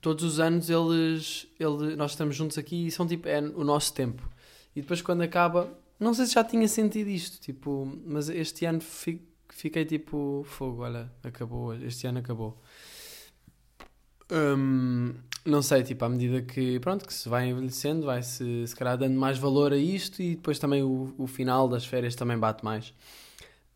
todos 0.00 0.24
os 0.24 0.40
anos 0.40 0.68
eles, 0.68 1.46
ele, 1.58 1.96
nós 1.96 2.10
estamos 2.12 2.34
juntos 2.36 2.58
aqui 2.58 2.86
e 2.86 2.90
são 2.90 3.06
tipo, 3.06 3.28
é 3.28 3.40
o 3.40 3.64
nosso 3.64 3.94
tempo. 3.94 4.28
E 4.74 4.82
depois 4.82 5.00
quando 5.00 5.22
acaba, 5.22 5.70
não 5.98 6.12
sei 6.12 6.26
se 6.26 6.34
já 6.34 6.44
tinha 6.44 6.66
sentido 6.68 7.08
isto, 7.08 7.40
tipo, 7.40 7.90
mas 8.04 8.28
este 8.28 8.64
ano 8.66 8.80
fi- 8.80 9.26
fiquei 9.48 9.84
tipo, 9.84 10.44
fogo, 10.46 10.82
olha, 10.82 11.10
acabou, 11.22 11.74
este 11.74 12.06
ano 12.06 12.18
acabou. 12.18 12.60
Hum, 14.30 15.14
não 15.44 15.62
sei, 15.62 15.82
tipo, 15.82 16.04
à 16.04 16.08
medida 16.08 16.42
que, 16.42 16.78
pronto, 16.80 17.06
que 17.06 17.14
se 17.14 17.28
vai 17.28 17.48
envelhecendo, 17.48 18.06
vai-se, 18.06 18.66
se 18.66 18.76
calhar, 18.76 18.96
dando 18.98 19.18
mais 19.18 19.38
valor 19.38 19.72
a 19.72 19.76
isto 19.76 20.22
e 20.22 20.34
depois 20.36 20.58
também 20.58 20.82
o, 20.82 21.14
o 21.16 21.26
final 21.26 21.68
das 21.68 21.86
férias 21.86 22.14
também 22.14 22.38
bate 22.38 22.64
mais. 22.64 22.92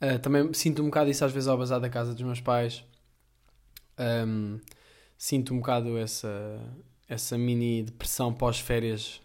Ah, 0.00 0.18
também 0.18 0.52
sinto 0.52 0.82
um 0.82 0.86
bocado 0.86 1.10
isso 1.10 1.24
às 1.24 1.32
vezes 1.32 1.48
ao 1.48 1.56
bazar 1.56 1.80
da 1.80 1.88
casa 1.88 2.12
dos 2.12 2.22
meus 2.22 2.40
pais. 2.40 2.84
Hum, 3.98 4.60
sinto 5.16 5.54
um 5.54 5.58
bocado 5.58 5.96
essa, 5.96 6.60
essa 7.08 7.38
mini 7.38 7.82
depressão 7.84 8.32
pós-férias 8.32 9.20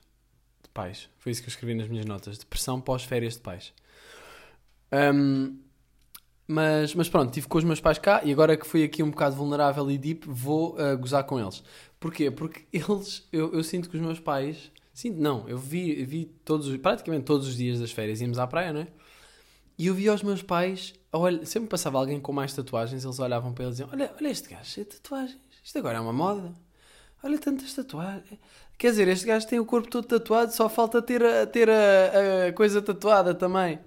de 0.64 0.70
pais. 0.74 1.10
Foi 1.18 1.32
isso 1.32 1.42
que 1.42 1.50
eu 1.50 1.52
escrevi 1.52 1.74
nas 1.74 1.90
minhas 1.90 2.06
notas. 2.06 2.38
Depressão 2.38 2.80
pós-férias 2.80 3.34
de 3.34 3.42
pais. 3.42 3.74
Hum, 4.94 5.60
mas, 6.48 6.96
mas 6.96 7.10
pronto, 7.10 7.30
estive 7.30 7.48
com 7.48 7.58
os 7.58 7.64
meus 7.64 7.80
pais 7.80 8.00
cá 8.00 8.22
e 8.24 8.32
agora 8.32 8.58
que 8.58 8.66
fui 8.66 8.84
aqui 8.84 9.04
um 9.04 9.12
bocado 9.12 9.36
vulnerável 9.36 9.92
e 9.92 9.98
deep, 9.98 10.28
vou 10.28 10.76
ah, 10.80 10.96
gozar 10.96 11.24
com 11.26 11.40
eles. 11.40 11.62
Porquê? 12.00 12.32
Porque 12.32 12.66
eles, 12.74 13.28
eu, 13.32 13.54
eu 13.54 13.64
sinto 13.64 13.90
que 13.90 13.96
os 13.98 14.02
meus 14.02 14.20
pais, 14.20 14.72
sinto, 14.94 15.20
não, 15.20 15.48
eu 15.48 15.58
vi, 15.58 16.04
vi 16.06 16.26
todos, 16.46 16.68
os- 16.68 16.78
praticamente 16.78 17.26
todos 17.26 17.48
os 17.48 17.56
dias 17.56 17.80
das 17.80 17.92
férias, 17.92 18.22
íamos 18.22 18.40
à 18.40 18.48
praia, 18.48 18.74
não 18.74 18.82
é? 18.82 18.88
E 19.78 19.88
eu 19.88 19.94
vi 19.96 20.10
aos 20.10 20.22
meus 20.22 20.42
pais, 20.42 20.94
olha, 21.12 21.46
sempre 21.46 21.70
passava 21.70 21.98
alguém 21.98 22.20
com 22.20 22.34
mais 22.34 22.54
tatuagens, 22.54 23.04
eles 23.06 23.20
olhavam 23.20 23.54
para 23.54 23.66
eles 23.66 23.80
e 23.80 23.84
diziam: 23.84 23.90
Olha, 23.98 24.14
olha 24.20 24.30
este 24.30 24.50
gajo, 24.50 24.66
cheio 24.70 24.86
de 24.86 24.98
tatuagens, 24.98 25.40
isto 25.64 25.78
agora 25.80 25.98
é 25.98 26.02
uma 26.02 26.12
moda. 26.14 26.54
Olha 27.24 27.38
tantas 27.38 27.74
tatuagens. 27.74 28.40
Quer 28.78 28.92
dizer, 28.92 29.08
este 29.10 29.26
gajo 29.26 29.48
tem 29.48 29.60
o 29.60 29.66
corpo 29.66 29.90
todo 29.90 30.06
tatuado, 30.06 30.54
só 30.54 30.70
falta 30.70 31.02
ter 31.02 31.24
a, 31.24 31.46
ter 31.46 31.70
a, 31.70 32.48
a 32.50 32.54
coisa 32.54 32.82
tatuada 32.82 33.34
também. 33.36 33.80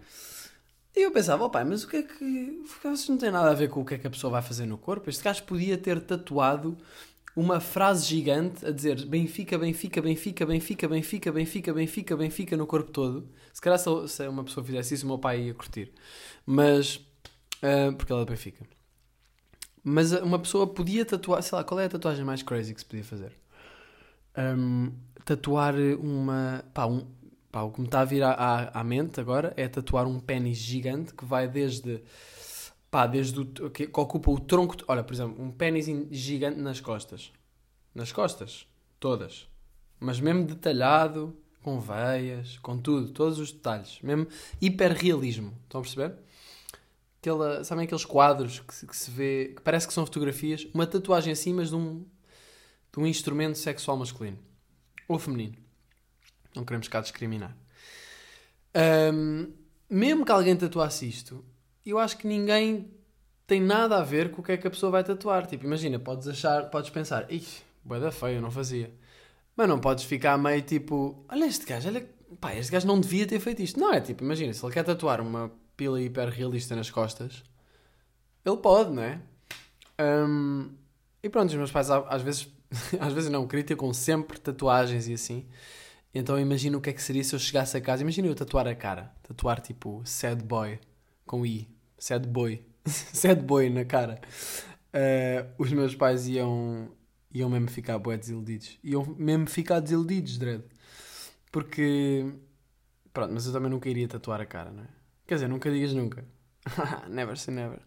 E 0.95 1.03
eu 1.03 1.11
pensava, 1.11 1.45
oh 1.45 1.51
pai, 1.51 1.65
mas 1.65 1.85
o 1.85 1.89
que 1.89 1.97
é 1.99 2.03
que. 2.03 2.63
Isso 2.93 3.11
não 3.11 3.19
tem 3.19 3.31
nada 3.31 3.51
a 3.51 3.55
ver 3.55 3.69
com 3.69 3.81
o 3.81 3.85
que 3.85 3.95
é 3.95 3.99
que 3.99 4.07
a 4.07 4.11
pessoa 4.11 4.31
vai 4.31 4.43
fazer 4.43 4.67
no 4.67 4.77
corpo. 4.77 5.09
Este 5.09 5.23
gajo 5.25 5.43
podia 5.45 5.79
ter 5.79 6.01
tatuado 6.03 6.77
uma 7.35 7.61
frase 7.61 8.07
gigante 8.07 8.65
a 8.67 8.71
dizer 8.71 9.07
Benfica, 9.07 9.59
Benfica, 9.59 10.03
Benfica, 10.03 10.47
Benfica, 10.47 10.87
Benfica, 10.87 11.33
Benfica, 11.33 11.73
Benfica, 11.73 12.17
Benfica 12.17 12.57
no 12.57 12.67
corpo 12.67 12.91
todo. 12.91 13.29
Se 13.53 13.61
calhar 13.61 13.79
se, 13.79 14.29
uma 14.29 14.45
pessoa 14.45 14.65
fizesse 14.65 14.95
isso, 14.95 15.05
o 15.05 15.09
meu 15.09 15.19
pai 15.19 15.43
ia 15.43 15.55
curtir. 15.55 15.93
Mas. 16.45 17.01
ah, 17.63 17.93
porque 17.97 18.13
ela 18.13 18.23
é 18.23 18.27
Benfica. 18.27 18.65
Mas 19.83 20.13
uma 20.13 20.39
pessoa 20.39 20.67
podia 20.67 21.05
tatuar. 21.05 21.43
Sei 21.43 21.57
lá, 21.57 21.65
qual 21.65 21.81
é 21.81 21.87
a 21.87 21.89
tatuagem 21.89 22.25
mais 22.25 22.43
crazy 22.43 22.75
que 22.75 22.81
se 22.81 22.87
podia 22.87 23.05
fazer? 23.05 23.33
Ahm, 24.37 24.91
tatuar 25.25 25.75
uma. 25.99 26.65
Pá, 26.73 26.87
um, 26.87 27.07
pá, 27.51 27.63
o 27.63 27.73
que 27.73 27.81
me 27.81 27.87
está 27.87 28.01
a 28.01 28.05
vir 28.05 28.23
à, 28.23 28.33
à, 28.33 28.81
à 28.81 28.85
mente 28.85 29.21
agora 29.21 29.53
é 29.57 29.67
tatuar 29.69 30.07
um 30.07 30.21
pênis 30.21 30.59
gigante 30.59 31.15
que 31.15 31.25
vai 31.25 31.49
desde. 31.49 32.03
Pá, 32.93 33.07
desde 33.07 33.41
o. 33.41 33.71
que, 33.71 33.87
que 33.87 34.01
ocupa 34.01 34.31
o 34.31 34.39
tronco. 34.39 34.77
Olha, 34.87 35.03
por 35.03 35.15
exemplo, 35.15 35.43
um 35.43 35.51
pênis 35.51 35.87
gigante 36.11 36.61
nas 36.61 36.79
costas. 36.79 37.33
Nas 37.95 38.13
costas. 38.13 38.67
Todas. 39.01 39.49
Mas 39.99 40.21
mesmo 40.21 40.45
detalhado, 40.45 41.35
com 41.63 41.81
veias, 41.81 42.59
com 42.59 42.77
tudo, 42.77 43.09
todos 43.11 43.39
os 43.39 43.51
detalhes. 43.51 43.99
Mesmo 44.03 44.27
hiperrealismo. 44.61 45.57
Estão 45.63 45.81
a 45.81 45.83
perceber? 45.83 46.17
Aquela, 47.19 47.65
sabem 47.65 47.87
aqueles 47.87 48.05
quadros 48.05 48.61
que 48.61 48.75
se, 48.75 48.87
que 48.87 48.95
se 48.95 49.11
vê, 49.11 49.55
que 49.57 49.63
parece 49.63 49.89
que 49.89 49.95
são 49.95 50.05
fotografias? 50.05 50.67
Uma 50.75 50.87
tatuagem 50.87 51.33
assim, 51.33 51.55
mas 51.55 51.71
de 51.71 51.77
um, 51.77 52.05
de 52.93 53.01
um 53.01 53.07
instrumento 53.07 53.57
sexual 53.57 53.97
masculino. 53.97 54.39
Ou 55.09 55.19
feminino. 55.19 55.57
Não 56.55 56.63
queremos 56.63 56.89
cá 56.89 57.01
discriminar. 57.01 57.57
Ahm, 58.75 59.51
mesmo 59.89 60.27
que 60.27 60.33
alguém 60.33 60.55
tatuasse 60.55 61.09
isto, 61.09 61.43
eu 61.91 61.99
acho 61.99 62.17
que 62.17 62.27
ninguém 62.27 62.91
tem 63.47 63.61
nada 63.61 63.99
a 63.99 64.03
ver 64.03 64.31
com 64.31 64.41
o 64.41 64.45
que 64.45 64.53
é 64.53 64.57
que 64.57 64.67
a 64.67 64.71
pessoa 64.71 64.93
vai 64.93 65.05
tatuar. 65.05 65.47
Tipo, 65.47 65.65
imagina, 65.65 65.99
podes 65.99 66.29
achar, 66.29 66.71
podes 66.71 66.91
pensar, 66.91 67.31
ih, 67.31 67.45
bué 67.85 68.01
da 68.01 68.13
feia, 68.13 68.41
não 68.41 68.51
fazia. 68.51 68.93
Mas 69.57 69.69
não 69.69 69.79
podes 69.79 70.05
ficar 70.05 70.39
meio 70.39 70.63
tipo, 70.63 71.25
olha 71.29 71.45
este 71.45 71.67
gajo, 71.67 71.89
olha, 71.89 72.09
pá, 72.41 72.55
este 72.55 72.73
gajo 72.73 72.87
não 72.87 73.01
devia 73.01 73.27
ter 73.27 73.41
feito 73.41 73.63
isto. 73.63 73.79
Não 73.79 73.93
é 73.93 74.01
tipo, 74.01 74.25
imagina, 74.25 74.53
se 74.53 74.65
ele 74.65 74.73
quer 74.73 74.85
tatuar 74.85 75.21
uma 75.21 75.53
pila 75.77 76.01
hiper 76.01 76.29
realista 76.29 76.75
nas 76.77 76.91
costas, 76.91 77.43
ele 78.45 78.57
pode, 78.57 78.91
não 78.93 79.03
é? 79.03 79.21
Ahm, 79.99 80.71
e 81.23 81.29
pronto, 81.29 81.51
os 81.51 81.57
meus 81.57 81.71
pais 81.71 81.91
às 81.91 82.23
vezes, 82.23 82.49
às 83.01 83.13
vezes 83.13 83.31
não, 83.31 83.47
criticam 83.47 83.93
sempre 83.93 84.41
tatuagens 84.41 85.09
e 85.09 85.15
assim. 85.15 85.47
Então 86.15 86.39
imagina 86.39 86.77
o 86.77 86.81
que 86.81 86.91
é 86.91 86.93
que 86.93 87.03
seria 87.03 87.25
se 87.25 87.35
eu 87.35 87.39
chegasse 87.39 87.77
a 87.77 87.81
casa. 87.81 88.03
Imagina 88.03 88.29
eu 88.29 88.35
tatuar 88.35 88.67
a 88.69 88.75
cara. 88.75 89.13
Tatuar 89.23 89.61
tipo 89.61 90.03
sad 90.05 90.43
boy 90.45 90.79
com 91.27 91.45
I. 91.47 91.69
Sad 91.99 92.27
boy. 92.29 92.63
sad 92.87 93.43
boy 93.43 93.71
na 93.71 93.85
cara. 93.85 94.21
Ah, 94.93 95.47
os 95.59 95.73
meus 95.73 95.95
pais 95.95 96.27
iam, 96.29 96.91
iam 97.33 97.49
mesmo 97.49 97.69
ficar 97.69 97.99
bué 97.99 98.17
desiludidos. 98.17 98.79
Iam 98.85 99.05
mesmo 99.19 99.49
ficar 99.49 99.81
desiludidos, 99.81 100.39
Dredd. 100.39 100.65
Porque. 101.51 102.33
Pronto, 103.13 103.33
mas 103.33 103.47
eu 103.47 103.53
também 103.53 103.71
nunca 103.71 103.89
iria 103.89 104.09
tatuar 104.09 104.41
a 104.41 104.47
cara, 104.47 104.71
não 104.71 104.85
é? 104.85 104.89
Quer 105.27 105.35
dizer, 105.35 105.49
nunca 105.49 105.71
digas 105.71 105.93
nunca. 105.93 106.25
never 107.09 107.37
say 107.37 107.55
never. 107.55 107.81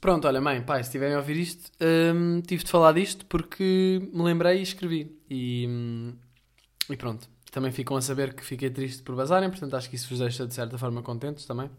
Pronto, 0.00 0.28
olha, 0.28 0.40
mãe, 0.40 0.62
pai, 0.62 0.82
se 0.82 0.88
estiverem 0.88 1.16
a 1.16 1.18
ouvir 1.18 1.36
isto, 1.36 1.72
hum, 2.14 2.40
tive 2.40 2.62
de 2.62 2.70
falar 2.70 2.92
disto 2.92 3.26
porque 3.26 4.08
me 4.12 4.22
lembrei 4.22 4.60
e 4.60 4.62
escrevi. 4.62 5.18
E, 5.28 5.66
hum, 5.68 6.14
e 6.88 6.96
pronto. 6.96 7.28
Também 7.50 7.72
ficam 7.72 7.96
a 7.96 8.02
saber 8.02 8.34
que 8.34 8.44
fiquei 8.44 8.70
triste 8.70 9.02
por 9.02 9.14
vazarem, 9.14 9.48
portanto 9.50 9.74
acho 9.74 9.88
que 9.88 9.96
isso 9.96 10.08
vos 10.08 10.18
deixa 10.18 10.46
de 10.46 10.54
certa 10.54 10.76
forma 10.76 11.02
contentes 11.02 11.44
também. 11.44 11.70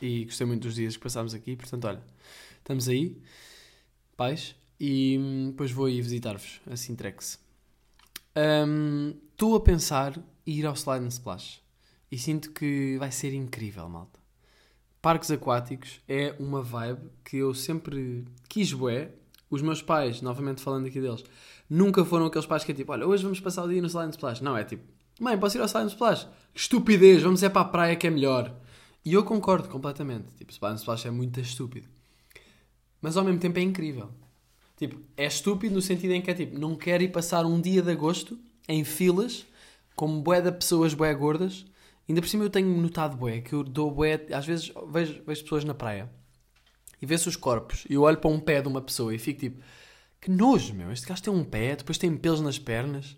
E 0.00 0.24
gostei 0.24 0.46
muito 0.46 0.62
dos 0.62 0.74
dias 0.74 0.96
que 0.96 1.02
passámos 1.02 1.34
aqui, 1.34 1.54
portanto, 1.56 1.86
olha, 1.86 2.02
estamos 2.58 2.88
aí, 2.88 3.20
pais, 4.16 4.54
e 4.78 5.18
hum, 5.18 5.50
depois 5.50 5.70
vou 5.70 5.86
aí 5.86 6.00
visitar-vos, 6.00 6.60
assim 6.66 6.94
treque-se. 6.96 7.38
Hum, 8.34 9.14
Estou 9.40 9.56
a 9.56 9.60
pensar 9.60 10.22
ir 10.44 10.66
ao 10.66 10.76
Slide 10.76 11.02
and 11.02 11.08
Splash 11.08 11.62
e 12.12 12.18
sinto 12.18 12.50
que 12.50 12.98
vai 12.98 13.10
ser 13.10 13.32
incrível, 13.32 13.88
malta. 13.88 14.20
Parques 15.00 15.30
aquáticos 15.30 15.98
é 16.06 16.36
uma 16.38 16.60
vibe 16.60 17.10
que 17.24 17.38
eu 17.38 17.54
sempre 17.54 18.26
quis 18.50 18.70
bué. 18.70 19.12
Os 19.48 19.62
meus 19.62 19.80
pais, 19.80 20.20
novamente 20.20 20.60
falando 20.60 20.86
aqui 20.86 21.00
deles, 21.00 21.24
nunca 21.70 22.04
foram 22.04 22.26
aqueles 22.26 22.46
pais 22.46 22.64
que 22.64 22.72
é 22.72 22.74
tipo, 22.74 22.90
olha, 22.90 23.06
hoje 23.06 23.22
vamos 23.22 23.38
passar 23.38 23.64
o 23.64 23.68
dia 23.68 23.80
no 23.80 23.88
Slide 23.88 24.08
and 24.08 24.10
Splash. 24.10 24.40
Não, 24.40 24.56
é 24.56 24.64
tipo, 24.64 24.82
mãe, 25.20 25.38
posso 25.38 25.56
ir 25.56 25.60
ao 25.60 25.68
Slide 25.68 25.86
and 25.86 25.90
Splash? 25.90 26.28
Que 26.52 26.60
estupidez, 26.60 27.22
vamos 27.22 27.42
é 27.44 27.48
para 27.48 27.62
a 27.62 27.64
praia 27.64 27.94
que 27.94 28.08
é 28.08 28.10
melhor. 28.10 28.52
E 29.04 29.14
eu 29.14 29.24
concordo 29.24 29.68
completamente. 29.68 30.34
Tipo, 30.34 30.52
Slide 30.52 30.74
and 30.74 30.78
Splash 30.78 31.06
é 31.06 31.10
muito 31.10 31.40
estúpido. 31.40 31.88
Mas 33.00 33.16
ao 33.16 33.24
mesmo 33.24 33.38
tempo 33.38 33.58
é 33.58 33.62
incrível. 33.62 34.10
Tipo, 34.76 35.00
é 35.16 35.26
estúpido 35.26 35.74
no 35.74 35.80
sentido 35.80 36.12
em 36.12 36.20
que 36.20 36.30
é 36.30 36.34
tipo, 36.34 36.58
não 36.58 36.74
quero 36.74 37.02
ir 37.02 37.12
passar 37.12 37.46
um 37.46 37.60
dia 37.60 37.80
de 37.80 37.90
agosto 37.90 38.38
em 38.68 38.82
filas, 38.82 39.46
com 39.94 40.20
bué 40.20 40.40
de 40.40 40.50
pessoas 40.50 40.92
bué 40.92 41.14
gordas. 41.14 41.64
Ainda 42.08 42.20
por 42.20 42.28
cima 42.28 42.44
eu 42.44 42.50
tenho 42.50 42.68
notado 42.80 43.16
bué, 43.16 43.40
que 43.40 43.52
eu 43.52 43.62
dou 43.62 43.90
bué, 43.90 44.26
às 44.32 44.44
vezes 44.44 44.72
vejo, 44.90 45.22
vejo 45.24 45.42
pessoas 45.42 45.64
na 45.64 45.74
praia 45.74 46.10
e 47.00 47.06
vê-se 47.06 47.28
os 47.28 47.36
corpos 47.36 47.84
e 47.88 47.94
eu 47.94 48.02
olho 48.02 48.18
para 48.18 48.30
um 48.30 48.38
pé 48.38 48.60
de 48.60 48.68
uma 48.68 48.80
pessoa 48.80 49.14
e 49.14 49.18
fico 49.18 49.40
tipo, 49.40 49.62
que 50.20 50.30
nojo, 50.30 50.74
meu, 50.74 50.92
este 50.92 51.06
gajo 51.06 51.22
tem 51.22 51.32
um 51.32 51.44
pé, 51.44 51.76
depois 51.76 51.98
tem 51.98 52.14
pelos 52.16 52.40
nas 52.40 52.58
pernas. 52.58 53.16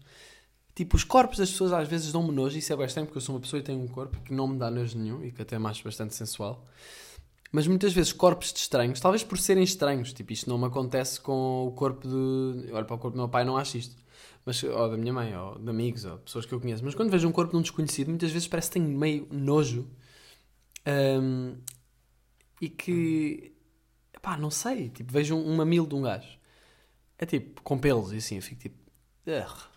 Tipo, 0.75 0.97
os 0.97 1.05
corpos 1.05 1.38
das 1.38 1.51
pessoas 1.51 1.73
às 1.73 1.88
vezes 1.88 2.12
dão-me 2.12 2.33
nojo, 2.33 2.57
isso 2.57 2.73
é 2.73 2.77
bastante 2.77 3.07
porque 3.07 3.19
eu 3.19 3.23
sou 3.23 3.35
uma 3.35 3.41
pessoa 3.41 3.61
e 3.61 3.62
tenho 3.62 3.81
um 3.81 3.88
corpo 3.88 4.19
que 4.21 4.33
não 4.33 4.49
me 4.49 4.59
dá 4.59 4.71
nojo 4.71 4.99
nenhum 4.99 5.23
e 5.23 5.31
que 5.31 5.43
até 5.43 5.57
acho 5.57 5.85
bastante 5.85 6.15
sensual. 6.15 6.67
Mas 7.53 7.67
muitas 7.67 7.93
vezes 7.93 8.12
corpos 8.12 8.53
de 8.53 8.61
estranhos, 8.61 8.99
talvez 8.99 9.23
por 9.23 9.38
serem 9.38 9.62
estranhos, 9.62 10.12
tipo, 10.15 10.33
isto 10.33 10.49
não 10.49 10.57
me 10.57 10.65
acontece 10.67 11.21
com 11.21 11.67
o 11.67 11.73
corpo 11.73 12.09
de. 12.09 12.69
Eu 12.69 12.77
olho 12.77 12.87
para 12.87 12.97
o 12.97 12.99
corpo 12.99 13.11
do 13.11 13.19
meu 13.19 13.29
pai 13.29 13.43
e 13.43 13.47
não 13.47 13.59
acho 13.59 13.77
isto. 13.77 13.95
Mas, 14.45 14.62
ou 14.62 14.91
da 14.91 14.97
minha 14.97 15.12
mãe, 15.12 15.37
ou 15.37 15.59
de 15.59 15.69
amigos, 15.69 16.05
ou 16.07 16.17
de 16.17 16.23
pessoas 16.25 16.47
que 16.47 16.53
eu 16.55 16.61
conheço. 16.61 16.83
Mas 16.83 16.95
quando 16.95 17.11
vejo 17.11 17.29
um 17.29 17.33
corpo 17.33 17.53
de 17.53 17.59
um 17.59 17.62
desconhecido, 17.62 18.09
muitas 18.09 18.31
vezes 18.33 18.49
parece 18.49 18.71
que 18.71 18.75
tenho 18.75 18.88
meio 18.88 19.29
nojo. 19.31 19.87
Ahm, 20.87 21.57
e 22.61 22.71
que. 22.71 23.53
Pá, 24.23 24.37
não 24.38 24.51
sei. 24.51 24.88
Tipo, 24.88 25.12
vejo 25.12 25.35
um, 25.37 25.53
um 25.53 25.57
mamilo 25.57 25.87
de 25.87 25.95
um 25.95 26.03
gajo. 26.03 26.38
É 27.22 27.26
tipo, 27.26 27.62
com 27.62 27.78
pelos 27.78 28.12
e 28.12 28.16
assim, 28.16 28.35
eu 28.35 28.42
fico 28.42 28.62
tipo. 28.62 28.74
"Ugh." 29.24 29.68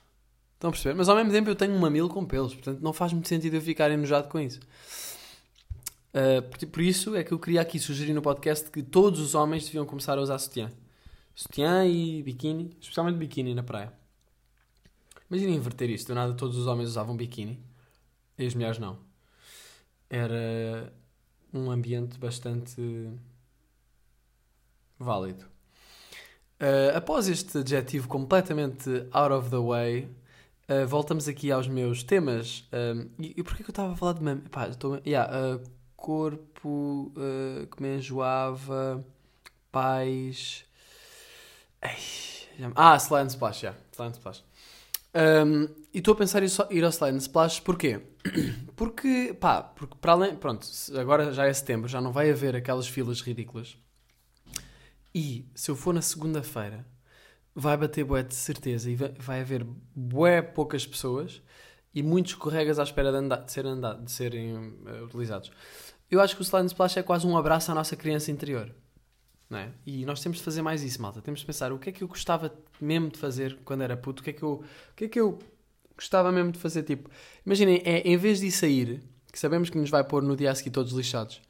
Estão 0.55 0.69
a 0.69 0.71
perceber? 0.71 0.95
Mas 0.95 1.08
ao 1.08 1.15
mesmo 1.15 1.31
tempo 1.31 1.47
eu 1.47 1.55
tenho 1.55 1.73
um 1.75 1.77
mamilo 1.77 2.10
com 2.10 2.25
pelos, 2.25 2.55
portanto 2.55 2.81
não 2.81 2.91
faz 2.91 3.13
muito 3.13 3.27
sentido 3.27 3.53
eu 3.53 3.62
ficar 3.62 3.91
enojado 3.91 4.27
com 4.29 4.39
isso. 4.39 4.60
Uh, 6.12 6.41
por, 6.49 6.67
por 6.67 6.81
isso 6.81 7.15
é 7.15 7.23
que 7.23 7.31
eu 7.31 7.38
queria 7.38 7.62
aqui 7.62 7.77
sugerir 7.77 8.13
no 8.13 8.21
podcast 8.23 8.71
que 8.71 8.81
todos 8.81 9.19
os 9.19 9.36
homens 9.36 9.65
deviam 9.65 9.86
começar 9.86 10.17
a 10.17 10.21
usar 10.21 10.39
sutiã. 10.39 10.71
Sutiã 11.36 11.86
e 11.86 12.23
biquíni, 12.23 12.75
especialmente 12.81 13.17
biquíni 13.17 13.53
na 13.53 13.62
praia. 13.62 13.93
Imagina 15.29 15.51
inverter 15.51 15.91
isto, 15.91 16.08
do 16.08 16.15
nada 16.15 16.34
todos 16.34 16.58
os 16.58 16.65
homens 16.65 16.89
usavam 16.89 17.15
biquíni 17.15 17.63
e 18.39 18.45
as 18.47 18.55
mulheres 18.55 18.79
não. 18.79 18.97
Era 20.10 20.91
um 21.53 21.69
ambiente 21.69 22.17
bastante 22.17 22.81
válido. 24.97 25.55
Uh, 26.62 26.96
após 26.96 27.28
este 27.28 27.58
adjetivo 27.60 28.08
completamente 28.08 28.89
out 29.12 29.34
of 29.34 29.50
the 29.50 29.58
way, 29.58 30.10
Uh, 30.68 30.88
voltamos 30.88 31.28
aqui 31.28 31.52
aos 31.52 31.68
meus 31.68 32.02
temas. 32.02 32.68
Um, 32.74 33.08
e, 33.20 33.36
e 33.38 33.44
porquê 33.44 33.63
que 33.63 33.70
eu 33.70 33.72
estava 33.72 33.94
a 33.94 33.96
falar 33.96 34.13
de 34.13 34.24
meme? 34.24 34.41
Pá, 34.50 34.68
estou... 34.68 35.00
Yeah, 35.06 35.58
uh, 35.58 35.62
corpo 35.96 37.12
que 37.72 37.82
me 37.82 37.98
enjoava, 37.98 39.06
pais... 39.72 40.65
Ai, 41.82 41.96
já 42.58 42.72
ah, 42.76 42.96
Slide 42.98 43.26
and 43.26 43.28
Splash, 43.28 43.62
já. 43.62 43.76
Slide 43.94 44.10
and 44.10 44.18
Splash. 44.18 44.44
Um, 45.13 45.63
e 45.94 46.00
estou 46.00 46.13
a 46.13 46.18
pensar 46.18 46.41
em 46.41 46.48
ir 46.72 46.84
ao 46.84 46.91
Slide 46.91 47.18
Splash, 47.18 47.60
porquê? 47.60 48.02
Porque, 48.76 49.36
pá, 49.39 49.62
porque 49.62 49.96
para 50.02 50.13
além... 50.13 50.36
Pronto, 50.36 50.68
agora 51.00 51.32
já 51.32 51.46
é 51.46 51.54
setembro, 51.54 51.88
já 51.88 52.02
não 52.02 52.12
vai 52.12 52.32
haver 52.32 52.56
aquelas 52.56 52.88
filas 52.88 53.22
ridículas. 53.22 53.78
E 55.15 55.49
se 55.56 55.71
eu 55.71 55.78
for 55.78 55.93
na 55.93 56.01
segunda-feira, 56.01 56.86
vai 57.56 57.78
bater 57.78 58.04
bué 58.04 58.21
de 58.21 58.36
certeza 58.36 58.91
e 58.91 58.95
vai, 58.95 59.39
haver 59.39 59.65
bué 59.95 60.41
poucas 60.41 60.86
pessoas 60.86 61.41
e 61.93 62.04
muitos 62.04 62.34
escorregas 62.34 62.78
à 62.80 62.84
espera 62.84 63.12
de, 63.13 63.17
andar, 63.19 63.38
de, 63.38 63.49
ser 63.49 63.63
de 63.63 64.12
serem 64.12 64.78
eh, 64.86 65.01
utilizados. 65.04 65.54
Eu 66.12 66.19
acho 66.19 66.36
que 66.36 66.41
o 66.41 66.43
Slide 66.43 66.67
Splash 66.67 66.97
é 66.97 67.04
quase 67.04 67.25
um 67.25 67.38
abraço 67.38 67.71
à 67.71 67.73
nossa 67.73 67.95
criança 67.95 68.30
interior. 68.30 68.75
Não 69.49 69.58
é? 69.58 69.71
E 69.86 70.06
nós 70.06 70.19
temos 70.19 70.39
de 70.39 70.43
fazer 70.43 70.62
mais 70.62 70.84
isso, 70.84 71.01
malta. 71.01 71.21
Temos 71.21 71.39
de 71.39 71.45
pensar 71.45 71.71
o 71.71 71.80
que 71.80 71.91
é 71.91 71.93
que 71.93 72.04
eu 72.04 72.10
gostava 72.10 72.54
mesmo 72.82 73.10
de 73.10 73.17
fazer 73.17 73.58
quando 73.63 73.84
era 73.84 73.95
puto, 73.95 74.21
o 74.21 74.23
que 74.23 74.32
é 74.32 74.34
que 74.34 74.43
eu, 74.43 74.51
o 74.51 74.95
que 74.97 75.06
é 75.06 75.08
que 75.08 75.19
eu 75.19 75.39
gostava 75.95 76.30
mesmo 76.30 76.51
de 76.51 76.60
fazer. 76.60 76.84
Tipo, 76.84 77.10
imaginem, 77.45 77.82
é 77.86 78.01
em 78.01 78.17
vez 78.17 78.41
de 78.41 78.51
sair, 78.51 79.01
que 79.32 79.39
sabemos 79.39 79.69
que 79.69 79.78
nos 79.78 79.89
vai 79.89 80.04
pôr 80.04 80.21
no 80.21 80.36
dia 80.36 80.51
a 80.51 80.56
seguir 80.56 80.71
todos 80.71 80.91
lixados, 80.91 81.41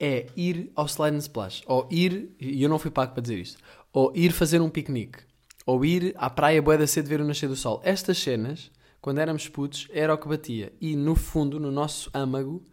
é 0.00 0.26
ir 0.34 0.72
ao 0.74 0.86
Slide 0.86 1.16
and 1.16 1.20
Splash, 1.20 1.62
ou 1.66 1.86
ir, 1.90 2.34
e 2.40 2.62
eu 2.62 2.68
não 2.70 2.78
fui 2.78 2.90
pago 2.90 3.12
para 3.12 3.20
dizer 3.20 3.38
isto, 3.38 3.58
ou 3.92 4.10
ir 4.16 4.32
fazer 4.32 4.60
um 4.62 4.70
piquenique, 4.70 5.18
ou 5.66 5.84
ir 5.84 6.14
à 6.16 6.30
praia 6.30 6.62
boeda 6.62 6.86
cedo 6.86 7.08
ver 7.08 7.20
o 7.20 7.24
nascer 7.24 7.48
do 7.48 7.54
sol. 7.54 7.82
Estas 7.84 8.18
cenas, 8.18 8.70
quando 9.00 9.18
éramos 9.18 9.46
putos, 9.46 9.86
era 9.92 10.14
o 10.14 10.18
que 10.18 10.26
batia. 10.26 10.72
E 10.80 10.96
no 10.96 11.14
fundo, 11.14 11.60
no 11.60 11.70
nosso 11.70 12.10
âmago, 12.14 12.64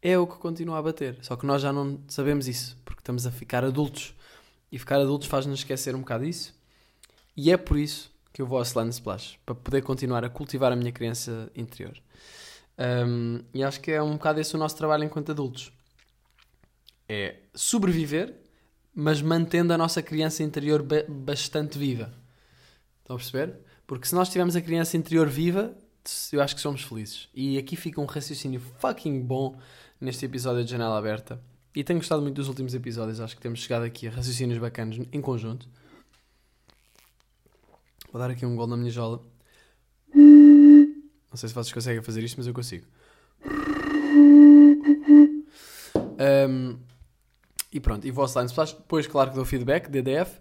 é 0.00 0.16
o 0.16 0.26
que 0.26 0.36
continua 0.36 0.78
a 0.78 0.82
bater. 0.82 1.18
Só 1.22 1.36
que 1.36 1.44
nós 1.44 1.60
já 1.60 1.72
não 1.72 1.98
sabemos 2.06 2.46
isso, 2.46 2.76
porque 2.84 3.00
estamos 3.00 3.26
a 3.26 3.32
ficar 3.32 3.64
adultos. 3.64 4.14
E 4.70 4.78
ficar 4.78 5.00
adultos 5.00 5.28
faz-nos 5.28 5.60
esquecer 5.60 5.94
um 5.94 6.00
bocado 6.00 6.24
isso. 6.24 6.54
E 7.36 7.50
é 7.50 7.56
por 7.56 7.76
isso 7.76 8.12
que 8.32 8.40
eu 8.40 8.46
vou 8.46 8.58
ao 8.58 8.64
Slime 8.64 8.90
Splash, 8.90 9.38
para 9.44 9.54
poder 9.54 9.82
continuar 9.82 10.24
a 10.24 10.28
cultivar 10.28 10.70
a 10.70 10.76
minha 10.76 10.92
criança 10.92 11.50
interior. 11.56 11.96
Um, 12.78 13.40
e 13.54 13.64
acho 13.64 13.80
que 13.80 13.90
é 13.90 14.02
um 14.02 14.12
bocado 14.12 14.40
esse 14.40 14.54
o 14.54 14.58
nosso 14.58 14.76
trabalho 14.76 15.04
enquanto 15.04 15.32
adultos. 15.32 15.72
É 17.08 17.36
sobreviver, 17.54 18.34
mas 18.94 19.22
mantendo 19.22 19.72
a 19.72 19.78
nossa 19.78 20.02
criança 20.02 20.42
interior 20.42 20.82
ba- 20.82 21.04
bastante 21.08 21.78
viva. 21.78 22.12
Estão 23.00 23.16
a 23.16 23.18
perceber? 23.18 23.54
Porque 23.86 24.06
se 24.08 24.14
nós 24.14 24.28
tivermos 24.28 24.56
a 24.56 24.60
criança 24.60 24.96
interior 24.96 25.28
viva, 25.28 25.76
eu 26.32 26.40
acho 26.42 26.54
que 26.54 26.60
somos 26.60 26.82
felizes. 26.82 27.28
E 27.34 27.56
aqui 27.58 27.76
fica 27.76 28.00
um 28.00 28.04
raciocínio 28.06 28.60
fucking 28.80 29.20
bom 29.22 29.58
neste 30.00 30.24
episódio 30.24 30.64
de 30.64 30.70
Janela 30.70 30.98
Aberta. 30.98 31.40
E 31.74 31.84
tenho 31.84 31.98
gostado 32.00 32.22
muito 32.22 32.36
dos 32.36 32.48
últimos 32.48 32.74
episódios. 32.74 33.20
Acho 33.20 33.36
que 33.36 33.42
temos 33.42 33.60
chegado 33.60 33.84
aqui 33.84 34.08
a 34.08 34.10
raciocínios 34.10 34.58
bacanas 34.58 34.96
em 35.12 35.20
conjunto. 35.20 35.68
Vou 38.10 38.20
dar 38.20 38.30
aqui 38.30 38.46
um 38.46 38.56
gol 38.56 38.66
na 38.66 38.76
minha 38.76 38.90
jola. 38.90 39.22
Não 40.14 41.36
sei 41.36 41.48
se 41.48 41.54
vocês 41.54 41.72
conseguem 41.72 42.02
fazer 42.02 42.24
isto, 42.24 42.38
mas 42.38 42.46
eu 42.46 42.54
consigo. 42.54 42.86
Um, 46.18 46.78
e 47.76 47.80
pronto, 47.80 48.06
e 48.06 48.10
vou 48.10 48.24
Splash. 48.24 48.72
Depois, 48.72 49.06
claro 49.06 49.30
que 49.30 49.36
dou 49.36 49.44
feedback, 49.44 49.88
DDF. 49.88 50.40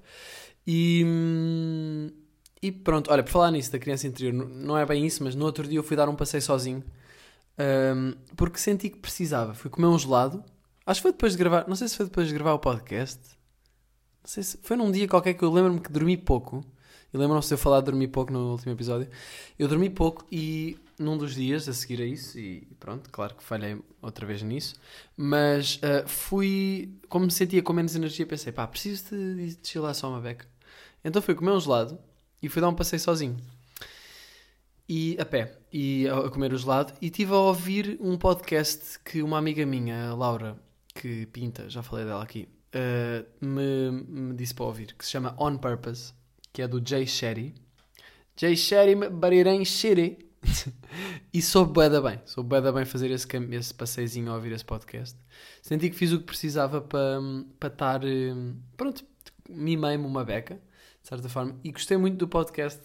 E, 0.65 1.05
e 2.61 2.71
pronto, 2.71 3.11
olha, 3.11 3.23
por 3.23 3.31
falar 3.31 3.51
nisso 3.51 3.71
da 3.71 3.77
criança 3.77 4.07
interior, 4.07 4.33
não 4.33 4.77
é 4.77 4.85
bem 4.85 5.05
isso, 5.05 5.23
mas 5.23 5.35
no 5.35 5.45
outro 5.45 5.67
dia 5.67 5.77
eu 5.77 5.83
fui 5.83 5.95
dar 5.97 6.09
um 6.09 6.15
passeio 6.15 6.41
sozinho. 6.41 6.83
um, 7.59 8.13
porque 8.35 8.57
senti 8.57 8.89
que 8.89 8.97
precisava. 8.97 9.53
Fui 9.53 9.69
comer 9.69 9.87
um 9.87 9.99
gelado. 9.99 10.43
Acho 10.85 10.99
que 10.99 11.03
foi 11.03 11.11
depois 11.11 11.33
de 11.33 11.37
gravar. 11.39 11.67
Não 11.67 11.75
sei 11.75 11.87
se 11.87 11.97
foi 11.97 12.05
depois 12.05 12.27
de 12.27 12.33
gravar 12.33 12.53
o 12.53 12.59
podcast. 12.59 13.19
Não 14.23 14.29
sei 14.29 14.43
se 14.43 14.57
foi 14.61 14.77
num 14.77 14.91
dia 14.91 15.07
qualquer 15.07 15.33
que 15.33 15.43
eu 15.43 15.51
lembro-me 15.51 15.79
que 15.79 15.91
dormi 15.91 16.17
pouco. 16.17 16.63
E 17.13 17.17
lembram-se 17.17 17.49
de 17.49 17.53
eu 17.53 17.57
falar 17.57 17.79
de 17.81 17.85
dormir 17.85 18.07
pouco 18.07 18.31
no 18.31 18.51
último 18.51 18.71
episódio. 18.71 19.09
Eu 19.59 19.67
dormi 19.67 19.89
pouco 19.89 20.25
e 20.31 20.77
num 20.97 21.17
dos 21.17 21.35
dias 21.35 21.67
a 21.67 21.73
seguir 21.73 22.01
a 22.01 22.05
isso, 22.05 22.39
e 22.39 22.67
pronto, 22.79 23.09
claro 23.09 23.35
que 23.35 23.43
falhei 23.43 23.81
outra 24.01 24.25
vez 24.25 24.41
nisso, 24.41 24.75
mas 25.15 25.79
ah, 25.81 26.07
fui, 26.07 26.93
como 27.09 27.25
me 27.25 27.31
sentia 27.31 27.61
com 27.61 27.73
menos 27.73 27.95
energia, 27.95 28.25
pensei, 28.25 28.51
pá, 28.51 28.67
preciso 28.67 29.15
de, 29.15 29.55
de 29.55 29.67
chilar 29.67 29.93
só 29.93 30.09
uma 30.09 30.21
beca. 30.21 30.47
Então 31.03 31.21
fui 31.21 31.35
comer 31.35 31.51
um 31.51 31.59
gelado 31.59 31.99
e 32.41 32.49
fui 32.49 32.61
dar 32.61 32.69
um 32.69 32.75
passeio 32.75 32.99
sozinho. 32.99 33.37
E 34.87 35.17
a 35.19 35.25
pé, 35.25 35.57
e 35.71 36.07
a, 36.07 36.29
comer 36.29 36.53
o 36.53 36.57
gelado, 36.57 36.93
e 37.01 37.07
estive 37.07 37.33
a 37.33 37.37
ouvir 37.37 37.97
um 37.99 38.17
podcast 38.17 38.99
que 38.99 39.21
uma 39.21 39.37
amiga 39.37 39.65
minha, 39.65 40.13
Laura, 40.13 40.57
que 40.93 41.25
pinta, 41.27 41.69
já 41.69 41.83
falei 41.83 42.05
dela 42.05 42.23
aqui, 42.23 42.47
ah, 42.73 43.25
me, 43.41 43.91
me 43.91 44.35
disse 44.35 44.53
para 44.53 44.65
ouvir, 44.65 44.93
que 44.97 45.05
se 45.05 45.11
chama 45.11 45.35
On 45.39 45.57
Purpose, 45.57 46.13
que 46.55 46.61
é 46.61 46.67
do 46.67 46.81
Jay 46.85 47.05
Shetty. 47.05 47.53
Jay 48.37 48.55
Shetty, 48.55 48.95
Barirém 49.09 49.65
Shetty. 49.65 50.24
e 51.33 51.41
soube 51.41 51.73
bué 51.73 51.89
bem, 52.01 52.21
soube 52.25 52.49
bué 52.49 52.71
bem 52.71 52.85
fazer 52.85 53.11
esse, 53.11 53.27
esse 53.51 53.73
passeizinho 53.73 54.31
a 54.31 54.35
ouvir 54.35 54.51
esse 54.51 54.65
podcast. 54.65 55.17
Senti 55.61 55.89
que 55.89 55.95
fiz 55.95 56.11
o 56.11 56.19
que 56.19 56.25
precisava 56.25 56.81
para 56.81 57.19
para 57.59 57.73
estar, 57.73 58.03
eh, 58.03 58.33
pronto, 58.77 59.03
mimei-me 59.49 60.05
uma 60.05 60.23
beca, 60.23 60.55
de 61.01 61.07
certa 61.07 61.29
forma, 61.29 61.55
e 61.63 61.71
gostei 61.71 61.97
muito 61.97 62.17
do 62.17 62.27
podcast 62.27 62.81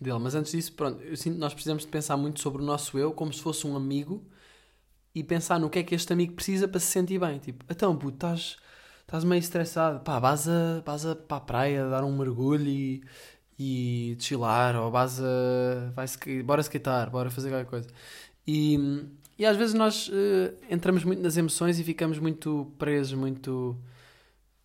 dele. 0.00 0.18
Mas 0.18 0.34
antes 0.34 0.52
disso, 0.52 0.72
pronto, 0.72 1.02
eu 1.02 1.16
sinto 1.16 1.34
que 1.34 1.40
nós 1.40 1.54
precisamos 1.54 1.84
de 1.84 1.88
pensar 1.88 2.16
muito 2.16 2.40
sobre 2.40 2.62
o 2.62 2.64
nosso 2.64 2.98
eu, 2.98 3.12
como 3.12 3.32
se 3.32 3.40
fosse 3.40 3.66
um 3.66 3.76
amigo, 3.76 4.24
e 5.14 5.22
pensar 5.22 5.58
no 5.60 5.70
que 5.70 5.78
é 5.78 5.82
que 5.82 5.94
este 5.94 6.12
amigo 6.12 6.34
precisa 6.34 6.66
para 6.68 6.80
se 6.80 6.86
sentir 6.86 7.18
bem. 7.18 7.38
Tipo, 7.38 7.64
então, 7.70 7.96
puto, 7.96 8.16
estás, 8.16 8.56
estás 9.02 9.24
meio 9.24 9.38
estressado, 9.38 10.00
pá, 10.00 10.18
vas, 10.18 10.48
a, 10.48 10.78
a, 10.78 11.16
para 11.16 11.36
a 11.36 11.40
praia 11.40 11.88
dar 11.88 12.04
um 12.04 12.16
mergulho 12.16 12.68
e, 12.68 13.04
e 13.58 14.16
chilar, 14.20 14.76
ou 14.76 14.90
vas 14.90 15.20
a, 15.20 15.90
vai 15.94 16.06
sk- 16.06 16.42
bora 16.44 16.60
skatear, 16.60 17.10
bora 17.10 17.30
fazer 17.30 17.50
qualquer 17.50 17.68
coisa. 17.68 17.88
E, 18.46 18.78
e 19.38 19.46
às 19.46 19.56
vezes 19.56 19.74
nós 19.74 20.10
eh, 20.12 20.54
entramos 20.70 21.04
muito 21.04 21.22
nas 21.22 21.36
emoções 21.36 21.78
e 21.78 21.84
ficamos 21.84 22.18
muito 22.18 22.72
presos, 22.78 23.14
muito. 23.14 23.76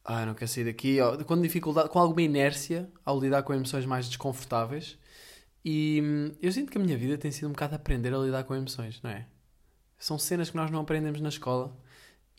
Ah, 0.03 0.25
não 0.25 0.33
quero 0.33 0.49
sair 0.49 0.65
daqui. 0.65 0.99
Ou, 1.01 1.23
com 1.25 1.39
dificuldade, 1.41 1.89
com 1.89 1.99
alguma 1.99 2.21
inércia 2.21 2.89
ao 3.05 3.19
lidar 3.19 3.43
com 3.43 3.53
emoções 3.53 3.85
mais 3.85 4.07
desconfortáveis. 4.07 4.97
E 5.63 6.01
eu 6.41 6.51
sinto 6.51 6.71
que 6.71 6.77
a 6.77 6.81
minha 6.81 6.97
vida 6.97 7.17
tem 7.17 7.31
sido 7.31 7.47
um 7.49 7.51
bocado 7.51 7.75
aprender 7.75 8.13
a 8.13 8.17
lidar 8.19 8.43
com 8.45 8.55
emoções, 8.55 9.01
não 9.03 9.09
é? 9.11 9.27
São 9.97 10.17
cenas 10.19 10.49
que 10.49 10.57
nós 10.57 10.71
não 10.71 10.81
aprendemos 10.81 11.21
na 11.21 11.29
escola. 11.29 11.75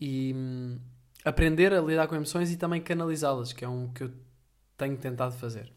E 0.00 0.32
hum, 0.34 0.78
aprender 1.24 1.72
a 1.74 1.80
lidar 1.80 2.08
com 2.08 2.16
emoções 2.16 2.50
e 2.52 2.56
também 2.56 2.80
canalizá-las, 2.82 3.52
que 3.52 3.64
é 3.64 3.68
um 3.68 3.88
que 3.92 4.04
eu 4.04 4.12
tenho 4.76 4.96
tentado 4.98 5.34
fazer. 5.36 5.72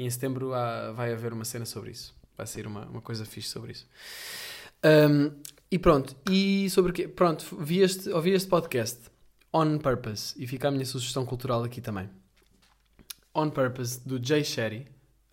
E 0.00 0.04
em 0.04 0.10
setembro 0.10 0.54
há- 0.54 0.92
vai 0.92 1.12
haver 1.12 1.30
uma 1.32 1.44
cena 1.44 1.66
sobre 1.66 1.90
isso. 1.90 2.14
Vai 2.36 2.46
ser 2.46 2.66
uma, 2.66 2.86
uma 2.86 3.02
coisa 3.02 3.24
fixe 3.26 3.48
sobre 3.50 3.72
isso. 3.72 3.86
Um, 4.82 5.30
e 5.70 5.78
pronto, 5.78 6.16
e 6.30 6.70
sobre 6.70 6.90
o 6.90 6.94
quê? 6.94 7.06
Pronto, 7.06 7.44
vi 7.60 7.80
este, 7.80 8.08
ouvi 8.10 8.30
este 8.30 8.48
podcast 8.48 8.98
On 9.52 9.76
Purpose 9.78 10.34
e 10.42 10.46
fica 10.46 10.68
a 10.68 10.70
minha 10.70 10.86
sugestão 10.86 11.26
cultural 11.26 11.62
aqui 11.62 11.82
também. 11.82 12.08
On 13.34 13.50
Purpose, 13.50 14.00
do 14.08 14.18
Jay 14.24 14.42
Shetty. 14.42 14.86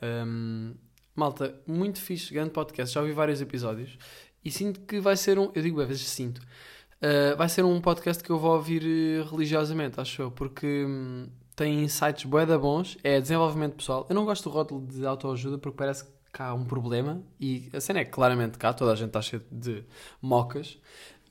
Um, 0.04 0.74
malta, 1.16 1.56
muito 1.66 2.00
fixe, 2.02 2.34
grande 2.34 2.52
podcast. 2.52 2.94
Já 2.94 3.00
ouvi 3.02 3.14
vários 3.14 3.40
episódios 3.40 3.98
e 4.44 4.52
sinto 4.52 4.82
que 4.82 5.00
vai 5.00 5.16
ser 5.16 5.40
um. 5.40 5.50
Eu 5.56 5.62
digo 5.62 5.80
às 5.82 5.88
vezes 5.88 6.04
sinto. 6.08 6.40
uh, 6.40 7.38
vai 7.38 7.48
ser 7.48 7.64
um 7.64 7.80
podcast 7.80 8.22
que 8.24 8.30
eu 8.30 8.38
vou 8.38 8.52
ouvir 8.54 8.84
eh, 8.84 9.24
religiosamente, 9.32 9.98
acho 10.00 10.22
eu, 10.24 10.30
porque 10.32 10.86
hum, 10.86 11.28
tem 11.58 11.84
insights 11.84 12.24
boeda 12.24 12.58
bons, 12.58 12.98
é 13.04 13.20
desenvolvimento 13.20 13.76
pessoal. 13.78 14.06
Eu 14.08 14.15
não 14.15 14.24
gosto 14.26 14.48
do 14.48 14.54
rótulo 14.54 14.86
de 14.86 15.06
autoajuda 15.06 15.58
porque 15.58 15.76
parece 15.76 16.06
que 16.06 16.41
há 16.41 16.54
um 16.54 16.63
problema 16.63 17.22
e 17.39 17.67
a 17.74 17.82
cena 17.82 18.00
é 18.00 18.06
claramente 18.06 18.60
cá 18.60 18.72
toda 18.74 18.91
a 18.91 18.96
gente 18.96 19.08
está 19.08 19.22
cheia 19.22 19.43
de 19.52 19.84
mocas, 20.22 20.78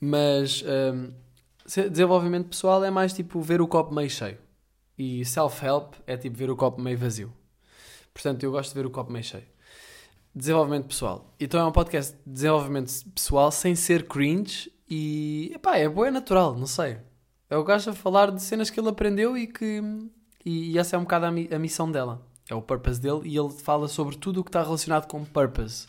mas 0.01 0.61
hum, 0.93 1.13
se- 1.65 1.89
desenvolvimento 1.89 2.49
pessoal 2.49 2.83
é 2.83 2.91
mais 2.91 3.13
tipo 3.13 3.39
ver 3.41 3.61
o 3.61 3.67
copo 3.67 3.93
meio 3.95 4.09
cheio 4.09 4.37
e 4.97 5.23
self-help 5.23 5.93
é 6.05 6.17
tipo 6.17 6.35
ver 6.35 6.49
o 6.49 6.57
copo 6.57 6.81
meio 6.81 6.97
vazio. 6.97 7.31
Portanto, 8.13 8.43
eu 8.43 8.51
gosto 8.51 8.69
de 8.73 8.75
ver 8.81 8.85
o 8.85 8.89
copo 8.91 9.11
meio 9.11 9.23
cheio. 9.23 9.45
Desenvolvimento 10.35 10.87
pessoal. 10.87 11.33
Então 11.39 11.59
é 11.59 11.65
um 11.65 11.71
podcast 11.71 12.13
de 12.25 12.33
desenvolvimento 12.33 12.91
pessoal 13.15 13.49
sem 13.49 13.75
ser 13.75 14.07
cringe 14.07 14.69
e 14.89 15.51
epá, 15.55 15.77
é 15.77 15.87
boa, 15.87 16.07
é 16.09 16.11
natural, 16.11 16.53
não 16.55 16.67
sei. 16.67 16.97
É 17.49 17.55
o 17.55 17.63
gajo 17.63 17.91
a 17.91 17.93
falar 17.93 18.29
de 18.31 18.41
cenas 18.41 18.69
que 18.69 18.77
ele 18.79 18.89
aprendeu 18.89 19.37
e 19.37 19.47
que. 19.47 19.81
E, 20.47 20.71
e 20.71 20.77
essa 20.77 20.95
é 20.95 20.99
um 20.99 21.01
bocado 21.03 21.25
a, 21.25 21.29
a 21.29 21.59
missão 21.59 21.91
dela. 21.91 22.21
É 22.49 22.55
o 22.55 22.61
purpose 22.61 23.01
dele 23.01 23.19
e 23.25 23.37
ele 23.37 23.49
fala 23.49 23.89
sobre 23.89 24.15
tudo 24.15 24.39
o 24.39 24.43
que 24.45 24.49
está 24.49 24.63
relacionado 24.63 25.05
com 25.05 25.25
purpose, 25.25 25.87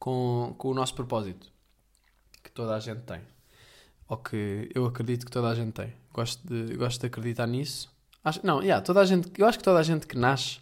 com, 0.00 0.52
com 0.58 0.68
o 0.70 0.74
nosso 0.74 0.92
propósito, 0.96 1.46
que 2.42 2.50
toda 2.50 2.74
a 2.74 2.80
gente 2.80 3.02
tem. 3.02 3.20
Ou 4.08 4.16
que 4.16 4.68
eu 4.74 4.84
acredito 4.84 5.24
que 5.24 5.30
toda 5.30 5.48
a 5.48 5.54
gente 5.54 5.72
tem. 5.72 5.94
Gosto 6.12 6.44
de, 6.44 6.74
gosto 6.76 7.00
de 7.00 7.06
acreditar 7.06 7.46
nisso. 7.46 7.88
Acho, 8.24 8.44
não, 8.44 8.60
yeah, 8.60 8.84
toda 8.84 9.00
a 9.00 9.04
gente, 9.04 9.30
eu 9.38 9.46
acho 9.46 9.58
que 9.58 9.64
toda 9.64 9.78
a 9.78 9.82
gente 9.84 10.08
que 10.08 10.18
nasce 10.18 10.58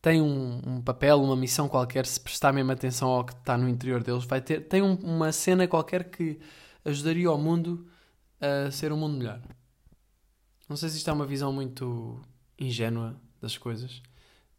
tem 0.00 0.22
um, 0.22 0.60
um 0.64 0.80
papel, 0.80 1.20
uma 1.20 1.34
missão 1.36 1.68
qualquer, 1.68 2.06
se 2.06 2.20
prestar 2.20 2.52
mesmo 2.52 2.70
atenção 2.70 3.08
ao 3.08 3.24
que 3.24 3.32
está 3.32 3.58
no 3.58 3.68
interior 3.68 4.00
deles, 4.02 4.24
vai 4.24 4.40
ter, 4.40 4.60
tem 4.60 4.80
um- 4.80 4.94
uma 4.94 5.32
cena 5.32 5.66
qualquer 5.66 6.04
que 6.08 6.38
ajudaria 6.84 7.26
ao 7.28 7.36
mundo 7.36 7.86
a 8.40 8.70
ser 8.70 8.92
um 8.92 8.96
mundo 8.96 9.16
melhor. 9.18 9.40
Não 10.68 10.76
sei 10.76 10.88
se 10.88 10.98
isto 10.98 11.10
é 11.10 11.12
uma 11.12 11.26
visão 11.26 11.52
muito 11.52 12.20
ingênua 12.60 13.20
das 13.40 13.56
coisas, 13.56 14.02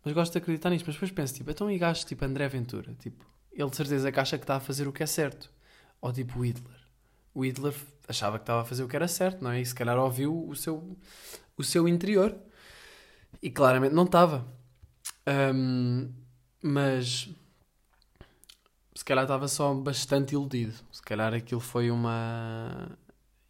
mas 0.03 0.13
gosto 0.13 0.31
de 0.31 0.39
acreditar 0.39 0.69
nisto. 0.71 0.85
Mas 0.85 0.95
depois 0.95 1.11
penso, 1.11 1.35
tipo, 1.35 1.51
então 1.51 1.69
e 1.69 1.77
gajos 1.77 2.03
tipo 2.03 2.25
André 2.25 2.47
Ventura, 2.49 2.93
tipo, 2.95 3.25
ele 3.53 3.69
de 3.69 3.75
certeza 3.75 4.11
que 4.11 4.19
acha 4.19 4.37
que 4.37 4.43
está 4.43 4.55
a 4.55 4.59
fazer 4.59 4.87
o 4.87 4.91
que 4.91 5.03
é 5.03 5.05
certo. 5.05 5.51
Ou 6.01 6.11
tipo 6.11 6.39
o 6.39 6.45
Hitler. 6.45 6.79
O 7.33 7.45
Hitler 7.45 7.73
achava 8.07 8.37
que 8.37 8.43
estava 8.43 8.61
a 8.61 8.65
fazer 8.65 8.83
o 8.83 8.87
que 8.87 8.95
era 8.95 9.07
certo, 9.07 9.43
não 9.43 9.51
é? 9.51 9.61
E 9.61 9.65
se 9.65 9.75
calhar 9.75 9.97
ouviu 9.97 10.47
o 10.47 10.55
seu, 10.55 10.97
o 11.55 11.63
seu 11.63 11.87
interior. 11.87 12.35
E 13.41 13.49
claramente 13.49 13.93
não 13.93 14.03
estava. 14.03 14.45
Ahm, 15.25 16.09
mas 16.61 17.29
se 18.95 19.05
calhar 19.05 19.23
estava 19.23 19.47
só 19.47 19.73
bastante 19.73 20.33
iludido. 20.33 20.73
Se 20.91 21.01
calhar 21.01 21.33
aquilo 21.33 21.61
foi 21.61 21.91
uma. 21.91 22.97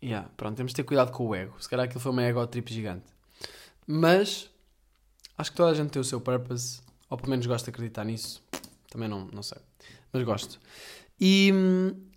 Yeah, 0.03 0.29
pronto, 0.35 0.57
temos 0.57 0.71
de 0.71 0.77
ter 0.77 0.83
cuidado 0.83 1.11
com 1.11 1.27
o 1.27 1.35
ego. 1.35 1.61
Se 1.61 1.69
calhar 1.69 1.85
aquilo 1.85 1.99
foi 1.99 2.11
uma 2.11 2.23
ego 2.23 2.45
trip 2.47 2.73
gigante. 2.73 3.05
Mas 3.91 4.49
acho 5.37 5.51
que 5.51 5.57
toda 5.57 5.71
a 5.71 5.73
gente 5.73 5.89
tem 5.89 6.01
o 6.01 6.05
seu 6.05 6.21
purpose, 6.21 6.79
ou 7.09 7.17
pelo 7.17 7.29
menos 7.29 7.45
gosta 7.45 7.65
de 7.65 7.75
acreditar 7.75 8.05
nisso. 8.05 8.41
Também 8.89 9.09
não, 9.09 9.25
não 9.25 9.43
sei. 9.43 9.57
Mas 10.13 10.23
gosto. 10.23 10.59
E, 11.19 11.51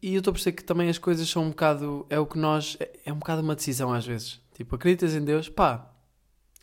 e 0.01 0.15
eu 0.15 0.19
estou 0.19 0.31
a 0.31 0.35
perceber 0.35 0.57
que 0.57 0.65
também 0.65 0.89
as 0.89 0.99
coisas 0.99 1.29
são 1.29 1.43
um 1.43 1.49
bocado. 1.49 2.07
É 2.09 2.19
o 2.19 2.27
que 2.27 2.39
nós. 2.39 2.77
É, 2.79 3.01
é 3.07 3.13
um 3.13 3.19
bocado 3.19 3.43
uma 3.43 3.57
decisão 3.57 3.93
às 3.93 4.07
vezes. 4.07 4.41
Tipo, 4.55 4.77
acreditas 4.77 5.15
em 5.15 5.25
Deus? 5.25 5.49
Pá, 5.49 5.91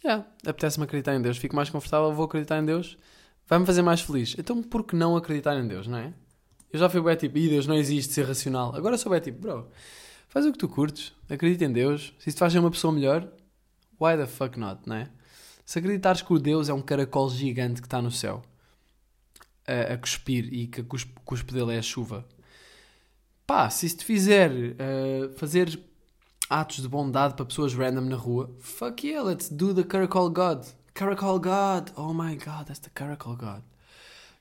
yeah, 0.04 0.26
apetece-me 0.46 0.86
acreditar 0.86 1.14
em 1.14 1.22
Deus. 1.22 1.38
Fico 1.38 1.56
mais 1.58 1.70
confortável, 1.70 2.14
vou 2.14 2.26
acreditar 2.26 2.60
em 2.60 2.66
Deus. 2.66 2.98
Vai-me 3.48 3.66
fazer 3.66 3.82
mais 3.82 4.00
feliz. 4.00 4.36
Então 4.40 4.64
por 4.64 4.86
que 4.86 4.96
não 4.96 5.18
acreditar 5.18 5.58
em 5.58 5.68
Deus, 5.68 5.88
não 5.88 5.98
é? 5.98 6.14
Eu 6.72 6.80
já 6.80 6.90
fui 6.90 7.02
bem 7.02 7.18
tipo, 7.18 7.38
Ih, 7.38 7.50
Deus 7.50 7.68
não 7.68 7.76
existe, 7.76 8.14
ser 8.14 8.26
racional. 8.26 8.74
Agora 8.74 8.98
sou 8.98 9.12
bem 9.12 9.20
tipo, 9.20 9.42
bro, 9.42 9.68
faz 10.30 10.46
o 10.46 10.54
que 10.54 10.58
tu 10.58 10.70
curtes, 10.70 11.14
acredita 11.30 11.66
em 11.66 11.72
Deus. 11.72 12.14
Se 12.18 12.30
isso 12.30 12.38
te 12.38 12.40
faz 12.40 12.54
ser 12.54 12.60
uma 12.60 12.72
pessoa 12.72 12.94
melhor, 12.94 13.28
why 14.02 14.18
the 14.18 14.26
fuck 14.26 14.60
not, 14.60 14.82
não 14.86 14.96
é? 14.96 15.10
Se 15.66 15.80
acreditares 15.80 16.22
que 16.22 16.34
o 16.34 16.40
Deus 16.40 16.68
é 16.68 16.74
um 16.74 16.82
caracol 16.82 17.30
gigante 17.30 17.82
que 17.82 17.88
está 17.88 18.02
no 18.02 18.12
céu 18.12 18.42
a, 19.68 19.94
a 19.94 19.98
cuspir 19.98 20.52
e 20.52 20.68
que 20.68 20.82
a 20.82 20.84
cuspe, 20.84 21.14
cuspe 21.24 21.54
dele 21.54 21.76
é 21.76 21.78
a 21.78 21.82
chuva, 21.82 22.26
pá, 23.46 23.70
se 23.70 23.86
isso 23.86 23.98
te 23.98 24.06
fizer 24.06 24.52
eh, 24.52 25.30
fazer 25.38 25.80
atos 26.50 26.82
de 26.82 26.90
bondade 26.90 27.36
para 27.36 27.46
pessoas 27.46 27.74
random 27.74 28.02
na 28.02 28.18
rua, 28.18 28.54
fuck 28.60 29.08
yeah, 29.08 29.26
let's 29.26 29.50
do 29.50 29.74
the 29.74 29.84
caracol 29.84 30.30
God. 30.30 30.66
Caracol 30.94 31.40
God, 31.40 31.92
oh 31.96 32.14
my 32.14 32.36
god, 32.36 32.66
that's 32.66 32.80
the 32.80 32.90
caracol 32.94 33.36
God. 33.36 33.62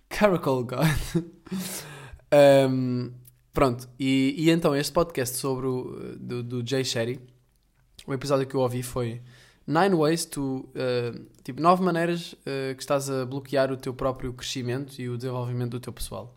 Caracol 0.08 0.64
God. 0.64 0.80
Um, 2.32 3.12
pronto, 3.52 3.88
e, 3.98 4.36
e 4.38 4.50
então 4.50 4.74
este 4.76 4.92
podcast 4.92 5.36
sobre 5.36 5.66
o, 5.66 6.16
do, 6.16 6.42
do 6.44 6.64
Jay 6.64 6.84
Shetty, 6.84 7.20
o 8.06 8.14
episódio 8.14 8.46
que 8.46 8.54
eu 8.54 8.60
ouvi 8.60 8.84
foi 8.84 9.20
Nine 9.70 9.94
Ways 9.94 10.24
to. 10.24 10.68
uh, 10.74 11.26
tipo, 11.44 11.62
nove 11.62 11.82
maneiras 11.82 12.32
uh, 12.32 12.74
que 12.74 12.82
estás 12.82 13.08
a 13.08 13.24
bloquear 13.24 13.70
o 13.70 13.76
teu 13.76 13.94
próprio 13.94 14.32
crescimento 14.32 15.00
e 15.00 15.08
o 15.08 15.16
desenvolvimento 15.16 15.70
do 15.70 15.80
teu 15.80 15.92
pessoal. 15.92 16.36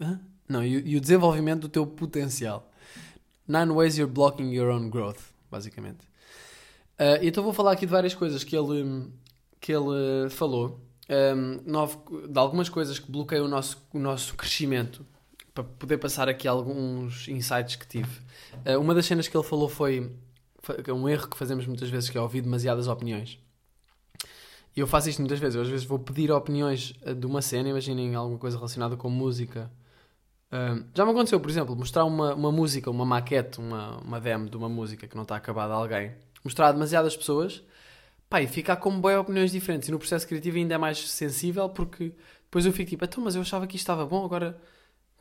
Hã? 0.00 0.18
Não, 0.48 0.64
e, 0.64 0.92
e 0.92 0.96
o 0.96 1.00
desenvolvimento 1.00 1.62
do 1.62 1.68
teu 1.68 1.86
potencial. 1.86 2.72
Nine 3.46 3.70
Ways 3.70 3.98
You're 3.98 4.10
Blocking 4.10 4.50
Your 4.50 4.70
Own 4.70 4.88
Growth, 4.88 5.20
basicamente. 5.50 6.06
Uh, 6.98 7.20
então 7.20 7.44
vou 7.44 7.52
falar 7.52 7.72
aqui 7.72 7.84
de 7.84 7.92
várias 7.92 8.14
coisas 8.14 8.42
que 8.42 8.56
ele, 8.56 9.10
que 9.60 9.70
ele 9.70 10.30
falou. 10.30 10.80
Um, 11.36 11.60
nove, 11.70 11.98
de 12.26 12.38
algumas 12.38 12.70
coisas 12.70 12.98
que 12.98 13.12
bloqueiam 13.12 13.44
o 13.44 13.48
nosso, 13.48 13.86
o 13.92 13.98
nosso 13.98 14.34
crescimento 14.34 15.04
para 15.52 15.62
poder 15.62 15.98
passar 15.98 16.28
aqui 16.28 16.48
alguns 16.48 17.28
insights 17.28 17.76
que 17.76 17.86
tive. 17.86 18.20
Uh, 18.66 18.80
uma 18.80 18.94
das 18.94 19.06
cenas 19.06 19.28
que 19.28 19.36
ele 19.36 19.44
falou 19.44 19.68
foi, 19.68 20.10
foi 20.64 20.92
um 20.92 21.08
erro 21.08 21.28
que 21.28 21.36
fazemos 21.36 21.66
muitas 21.66 21.88
vezes 21.90 22.10
que 22.10 22.18
é 22.18 22.20
ouvir 22.20 22.40
demasiadas 22.40 22.88
opiniões. 22.88 23.38
E 24.76 24.80
eu 24.80 24.86
faço 24.86 25.08
isto 25.08 25.20
muitas 25.20 25.38
vezes. 25.38 25.54
Eu 25.54 25.62
às 25.62 25.68
vezes 25.68 25.86
vou 25.86 25.98
pedir 25.98 26.32
opiniões 26.32 26.94
uh, 27.06 27.14
de 27.14 27.26
uma 27.26 27.40
cena, 27.40 27.68
imaginem 27.68 28.14
alguma 28.14 28.38
coisa 28.38 28.56
relacionada 28.56 28.96
com 28.96 29.08
música. 29.08 29.70
Já 30.94 31.04
me 31.04 31.10
aconteceu, 31.10 31.40
por 31.40 31.50
exemplo, 31.50 31.74
mostrar 31.74 32.04
uma, 32.04 32.32
uma 32.32 32.52
música, 32.52 32.88
uma 32.88 33.04
maquete, 33.04 33.58
uma, 33.58 33.98
uma 33.98 34.20
demo 34.20 34.48
de 34.48 34.56
uma 34.56 34.68
música 34.68 35.04
que 35.08 35.16
não 35.16 35.24
está 35.24 35.34
acabada 35.34 35.74
a 35.74 35.76
alguém. 35.76 36.12
Mostrar 36.44 36.68
a 36.68 36.72
demasiadas 36.72 37.16
pessoas 37.16 37.60
pá, 38.30 38.40
e 38.40 38.46
ficar 38.46 38.76
com 38.76 39.00
boas 39.00 39.18
opiniões 39.18 39.50
diferentes. 39.50 39.88
E 39.88 39.92
no 39.92 39.98
processo 39.98 40.26
criativo 40.28 40.56
ainda 40.56 40.74
é 40.74 40.78
mais 40.78 41.10
sensível 41.10 41.68
porque 41.68 42.12
depois 42.44 42.64
eu 42.66 42.72
fico 42.72 42.90
tipo, 42.90 43.04
então, 43.04 43.24
mas 43.24 43.34
eu 43.34 43.42
achava 43.42 43.66
que 43.66 43.74
isto 43.74 43.82
estava 43.82 44.06
bom, 44.06 44.24
agora 44.24 44.56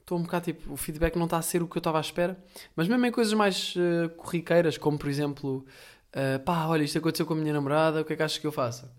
estou 0.04 0.18
um 0.18 0.24
bocado 0.24 0.46
tipo, 0.46 0.74
o 0.74 0.78
feedback 0.78 1.16
não 1.16 1.26
está 1.26 1.38
a 1.38 1.42
ser 1.42 1.64
o 1.64 1.68
que 1.68 1.78
eu 1.78 1.80
estava 1.80 1.98
à 1.98 2.02
espera. 2.02 2.38
Mas 2.76 2.88
mesmo 2.88 3.06
em 3.06 3.12
coisas 3.12 3.34
mais 3.34 3.74
eh, 3.78 4.10
corriqueiras, 4.10 4.78
como 4.78 4.98
por 4.98 5.10
exemplo, 5.10 5.66
eh, 6.14 6.38
pá, 6.40 6.68
olha, 6.68 6.84
isto 6.84 6.98
aconteceu 6.98 7.26
com 7.26 7.34
a 7.34 7.38
minha 7.38 7.54
namorada, 7.54 8.02
o 8.02 8.06
que 8.06 8.14
é 8.14 8.16
que 8.16 8.24
achas 8.24 8.38
que 8.38 8.48
eu 8.48 8.52
faça? 8.52 8.94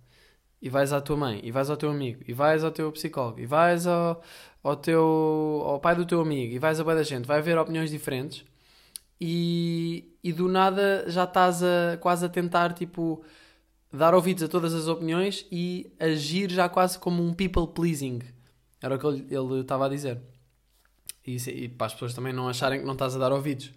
E 0.61 0.69
vais 0.71 0.93
à 0.93 1.01
tua 1.01 1.17
mãe, 1.17 1.40
e 1.45 1.51
vais 1.53 1.71
ao 1.71 1.77
teu 1.77 1.90
amigo, 1.90 2.23
e 2.27 2.33
vais 2.33 2.64
ao 2.64 2.71
teu 2.71 2.90
psicólogo, 2.93 3.40
e 3.40 3.47
vais 3.47 3.87
ao, 3.87 4.23
ao 4.62 4.77
teu 4.77 5.62
ao 5.67 5.79
pai 5.81 5.95
do 5.95 6.07
teu 6.07 6.21
amigo, 6.21 6.55
e 6.55 6.59
vais 6.59 6.81
a 6.81 6.85
boa 6.85 6.97
da 6.97 7.03
gente, 7.03 7.27
vai 7.27 7.38
haver 7.38 7.59
opiniões 7.59 7.90
diferentes. 7.90 8.45
E, 9.21 10.17
e 10.23 10.33
do 10.33 10.49
nada 10.49 11.05
já 11.09 11.25
estás 11.25 11.62
a, 11.62 11.97
quase 12.01 12.27
a 12.27 12.29
tentar 12.29 12.73
tipo 12.75 13.25
dar 13.93 14.14
ouvidos 14.14 14.43
a 14.43 14.49
todas 14.49 14.75
as 14.75 14.88
opiniões 14.88 15.47
e 15.53 15.93
agir 16.01 16.51
já 16.51 16.69
quase 16.69 16.99
como 16.99 17.23
um 17.23 17.33
people 17.33 17.69
pleasing. 17.69 18.21
Era 18.83 18.97
o 18.97 18.99
que 18.99 19.07
ele 19.07 19.61
estava 19.61 19.87
a 19.87 19.88
dizer. 19.88 20.21
E, 21.26 21.37
e 21.37 21.68
para 21.68 21.87
as 21.87 21.92
pessoas 21.94 22.14
também 22.14 22.32
não 22.32 22.48
acharem 22.48 22.80
que 22.80 22.87
não 22.87 22.92
estás 22.92 23.16
a 23.16 23.18
dar 23.18 23.32
ouvidos. 23.32 23.72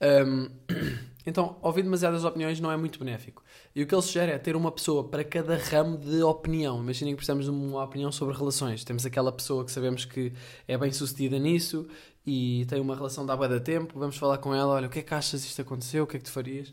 Hum, 0.00 0.48
então, 1.26 1.56
ouvir 1.62 1.82
demasiadas 1.82 2.24
opiniões 2.24 2.60
não 2.60 2.70
é 2.70 2.76
muito 2.76 2.98
benéfico. 2.98 3.42
E 3.74 3.82
o 3.82 3.86
que 3.86 3.94
ele 3.94 4.02
sugere 4.02 4.32
é 4.32 4.38
ter 4.38 4.56
uma 4.56 4.70
pessoa 4.70 5.04
para 5.04 5.24
cada 5.24 5.56
ramo 5.56 5.98
de 5.98 6.22
opinião. 6.22 6.80
Imaginem 6.80 7.14
que 7.14 7.16
precisamos 7.16 7.46
de 7.46 7.50
uma 7.50 7.82
opinião 7.82 8.12
sobre 8.12 8.36
relações. 8.36 8.84
Temos 8.84 9.04
aquela 9.04 9.32
pessoa 9.32 9.64
que 9.64 9.72
sabemos 9.72 10.04
que 10.04 10.32
é 10.68 10.78
bem 10.78 10.92
sucedida 10.92 11.38
nisso 11.38 11.86
e 12.26 12.66
tem 12.68 12.80
uma 12.80 12.94
relação 12.94 13.24
bué 13.26 13.48
de 13.48 13.60
tempo. 13.60 13.98
Vamos 13.98 14.16
falar 14.16 14.38
com 14.38 14.54
ela: 14.54 14.74
olha, 14.74 14.86
o 14.86 14.90
que 14.90 15.00
é 15.00 15.02
que 15.02 15.14
achas 15.14 15.44
isto 15.44 15.60
aconteceu? 15.62 16.04
O 16.04 16.06
que 16.06 16.16
é 16.16 16.18
que 16.18 16.24
tu 16.24 16.32
farias? 16.32 16.72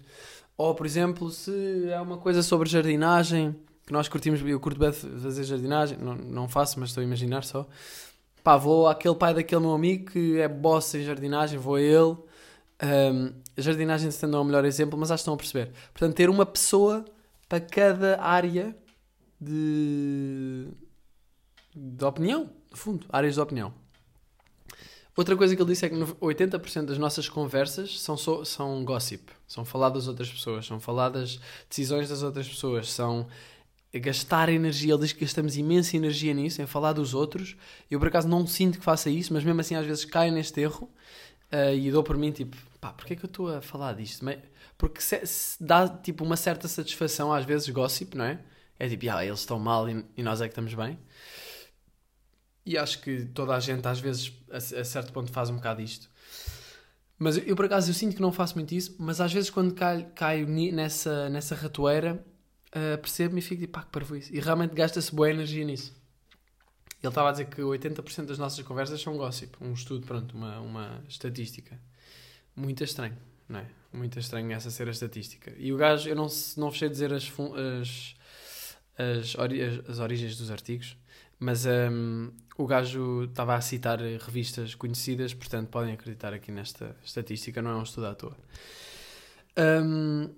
Ou, 0.57 0.75
por 0.75 0.85
exemplo, 0.85 1.31
se 1.31 1.89
é 1.89 1.99
uma 1.99 2.17
coisa 2.17 2.43
sobre 2.43 2.69
jardinagem, 2.69 3.55
que 3.85 3.91
nós 3.91 4.07
curtimos, 4.07 4.41
eu 4.41 4.59
curto 4.59 4.79
bem 4.79 4.91
fazer 4.93 5.43
jardinagem, 5.43 5.97
não, 5.97 6.15
não 6.15 6.47
faço, 6.47 6.79
mas 6.79 6.89
estou 6.89 7.01
a 7.01 7.03
imaginar 7.03 7.43
só. 7.43 7.67
Pá, 8.43 8.57
vou 8.57 8.87
àquele 8.87 9.15
pai 9.15 9.33
daquele 9.33 9.61
meu 9.61 9.71
amigo 9.73 10.11
que 10.11 10.37
é 10.39 10.47
boss 10.47 10.93
em 10.95 11.03
jardinagem, 11.03 11.57
vou 11.57 11.75
a 11.75 11.81
ele. 11.81 12.17
Um, 12.83 13.33
jardinagem 13.57 14.11
se 14.11 14.27
não 14.27 14.39
é 14.39 14.41
o 14.41 14.45
melhor 14.45 14.65
exemplo, 14.65 14.97
mas 14.99 15.09
acho 15.11 15.19
que 15.19 15.21
estão 15.21 15.33
a 15.35 15.37
perceber. 15.37 15.71
Portanto, 15.93 16.15
ter 16.15 16.29
uma 16.29 16.45
pessoa 16.45 17.05
para 17.47 17.61
cada 17.61 18.21
área 18.21 18.75
de, 19.39 20.67
de 21.75 22.03
opinião, 22.05 22.49
no 22.69 22.77
fundo, 22.77 23.05
áreas 23.09 23.35
de 23.35 23.39
opinião. 23.39 23.73
Outra 25.15 25.37
coisa 25.37 25.55
que 25.55 25.61
ele 25.61 25.69
disse 25.69 25.85
é 25.85 25.89
que 25.89 25.95
no- 25.95 26.15
80% 26.15 26.85
das 26.87 26.97
nossas 26.97 27.29
conversas 27.29 27.99
são, 27.99 28.17
só- 28.17 28.43
são 28.43 28.83
gossip. 28.83 29.29
São 29.47 29.63
falar 29.63 29.89
das 29.89 30.07
outras 30.07 30.29
pessoas, 30.29 30.65
são 30.65 30.79
falar 30.79 31.09
das 31.09 31.39
decisões 31.69 32.09
das 32.09 32.23
outras 32.23 32.47
pessoas, 32.49 32.91
são 32.91 33.27
gastar 33.99 34.49
energia. 34.49 34.93
Ele 34.93 35.01
diz 35.03 35.13
que 35.13 35.21
gastamos 35.21 35.55
imensa 35.57 35.95
energia 35.95 36.33
nisso, 36.33 36.61
em 36.61 36.65
falar 36.65 36.93
dos 36.93 37.13
outros. 37.13 37.55
Eu, 37.89 37.99
por 37.99 38.07
acaso, 38.07 38.27
não 38.27 38.45
sinto 38.47 38.79
que 38.79 38.83
faça 38.85 39.09
isso, 39.09 39.33
mas 39.33 39.43
mesmo 39.43 39.59
assim, 39.61 39.75
às 39.75 39.85
vezes 39.85 40.05
caio 40.05 40.31
neste 40.31 40.59
erro 40.61 40.89
ah, 41.51 41.71
e 41.73 41.91
dou 41.91 42.03
por 42.03 42.17
mim, 42.17 42.31
tipo, 42.31 42.57
pá, 42.81 42.91
porquê 42.93 43.13
é 43.13 43.15
que 43.15 43.25
eu 43.25 43.27
estou 43.27 43.55
a 43.55 43.61
falar 43.61 43.93
disto? 43.93 44.25
Porque 44.77 44.99
se- 45.01 45.25
se 45.25 45.63
dá, 45.63 45.87
tipo, 45.87 46.23
uma 46.23 46.35
certa 46.35 46.67
satisfação, 46.67 47.31
às 47.33 47.45
vezes, 47.45 47.69
gossip, 47.69 48.17
não 48.17 48.25
é? 48.25 48.39
É 48.79 48.89
tipo, 48.89 49.05
ah, 49.09 49.23
eles 49.25 49.39
estão 49.39 49.59
mal 49.59 49.87
e, 49.89 50.05
e 50.17 50.23
nós 50.23 50.41
é 50.41 50.45
que 50.45 50.51
estamos 50.51 50.73
bem. 50.73 50.97
E 52.65 52.77
acho 52.77 53.01
que 53.01 53.25
toda 53.25 53.55
a 53.55 53.59
gente, 53.59 53.85
às 53.87 53.99
vezes, 53.99 54.31
a, 54.49 54.57
a 54.57 54.85
certo 54.85 55.11
ponto, 55.11 55.31
faz 55.31 55.49
um 55.49 55.55
bocado 55.55 55.81
isto. 55.81 56.09
Mas 57.19 57.37
eu, 57.37 57.55
por 57.55 57.65
acaso, 57.65 57.89
eu 57.89 57.93
sinto 57.93 58.15
que 58.15 58.21
não 58.21 58.31
faço 58.31 58.55
muito 58.55 58.73
isso, 58.73 58.95
mas 58.99 59.21
às 59.21 59.31
vezes, 59.31 59.49
quando 59.49 59.73
caio, 59.73 60.07
caio 60.15 60.47
nessa, 60.47 61.29
nessa 61.29 61.55
ratoeira, 61.55 62.25
ah, 62.73 62.97
percebo-me 62.97 63.39
e 63.39 63.41
fico 63.43 63.61
tipo, 63.61 63.73
pá, 63.73 63.83
que 63.83 63.91
parvo 63.91 64.15
isso. 64.15 64.33
E 64.33 64.39
realmente 64.39 64.73
gasta-se 64.75 65.13
boa 65.13 65.29
energia 65.29 65.63
nisso. 65.65 65.93
Ele 67.01 67.09
estava 67.09 67.29
a 67.29 67.31
dizer 67.33 67.45
que 67.45 67.61
80% 67.61 68.25
das 68.25 68.37
nossas 68.37 68.65
conversas 68.65 69.01
são 69.01 69.17
gossip. 69.17 69.57
Um 69.61 69.73
estudo, 69.73 70.05
pronto, 70.07 70.35
uma, 70.35 70.59
uma 70.59 71.03
estatística. 71.07 71.77
Muito 72.55 72.83
estranho, 72.83 73.17
não 73.49 73.59
é? 73.59 73.65
Muito 73.91 74.17
estranho 74.19 74.51
essa 74.53 74.71
ser 74.71 74.87
a 74.87 74.91
estatística. 74.91 75.53
E 75.57 75.73
o 75.73 75.77
gajo, 75.77 76.09
eu 76.09 76.15
não, 76.15 76.27
não 76.57 76.71
fechei 76.71 76.87
a 76.87 76.91
dizer 76.91 77.13
as, 77.13 77.29
as, 77.81 78.15
as, 78.97 79.35
ori- 79.35 79.61
as- 79.61 79.99
origens 79.99 80.37
dos 80.37 80.49
artigos, 80.49 80.95
mas 81.39 81.65
hum, 81.65 82.31
o 82.57 82.65
gajo 82.65 83.25
estava 83.25 83.55
a 83.55 83.61
citar 83.61 83.99
revistas 83.99 84.73
conhecidas, 84.75 85.33
portanto 85.33 85.67
podem 85.69 85.93
acreditar 85.93 86.33
aqui 86.33 86.51
nesta 86.51 86.95
estatística, 87.03 87.61
não 87.61 87.71
é 87.71 87.75
um 87.75 87.83
estudo 87.83 88.07
à 88.07 88.15
toa. 88.15 88.37
Hum, 89.57 90.29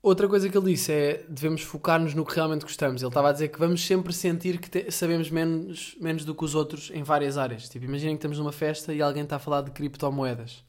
Outra 0.00 0.28
coisa 0.28 0.48
que 0.48 0.56
ele 0.56 0.70
disse 0.72 0.92
é 0.92 1.24
devemos 1.28 1.62
focar-nos 1.62 2.14
no 2.14 2.24
que 2.24 2.34
realmente 2.34 2.62
gostamos. 2.62 3.02
Ele 3.02 3.08
estava 3.08 3.30
a 3.30 3.32
dizer 3.32 3.48
que 3.48 3.58
vamos 3.58 3.84
sempre 3.84 4.12
sentir 4.12 4.58
que 4.60 4.70
te- 4.70 4.90
sabemos 4.92 5.28
menos, 5.28 5.96
menos 6.00 6.24
do 6.24 6.34
que 6.34 6.44
os 6.44 6.54
outros 6.54 6.90
em 6.94 7.02
várias 7.02 7.36
áreas. 7.36 7.68
Tipo, 7.68 7.84
imaginem 7.84 8.14
que 8.14 8.18
estamos 8.18 8.38
numa 8.38 8.52
festa 8.52 8.94
e 8.94 9.02
alguém 9.02 9.24
está 9.24 9.36
a 9.36 9.38
falar 9.40 9.62
de 9.62 9.72
criptomoedas. 9.72 10.64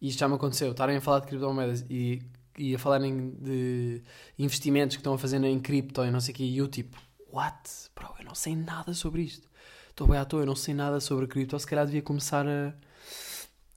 E 0.00 0.08
isto 0.08 0.18
já 0.18 0.28
me 0.28 0.34
aconteceu. 0.34 0.70
Estarem 0.70 0.96
a 0.96 1.00
falar 1.00 1.20
de 1.20 1.28
criptomoedas 1.28 1.84
e, 1.88 2.22
e 2.58 2.74
a 2.74 2.78
falarem 2.78 3.30
de 3.40 4.02
investimentos 4.38 4.96
que 4.96 5.00
estão 5.00 5.14
a 5.14 5.18
fazer 5.18 5.42
em 5.42 5.58
cripto 5.58 6.04
e 6.04 6.10
não 6.10 6.20
sei 6.20 6.34
o 6.34 6.36
quê. 6.36 6.44
E 6.44 6.58
eu 6.58 6.68
tipo, 6.68 6.98
what? 7.32 7.56
Bro, 7.96 8.10
eu 8.18 8.24
não 8.26 8.34
sei 8.34 8.54
nada 8.54 8.92
sobre 8.92 9.22
isto. 9.22 9.48
Estou 9.88 10.06
bem 10.06 10.18
à 10.18 10.26
toa, 10.26 10.42
eu 10.42 10.46
não 10.46 10.56
sei 10.56 10.74
nada 10.74 11.00
sobre 11.00 11.26
cripto. 11.26 11.58
Se 11.58 11.66
calhar 11.66 11.86
devia 11.86 12.02
começar 12.02 12.46
a... 12.46 12.74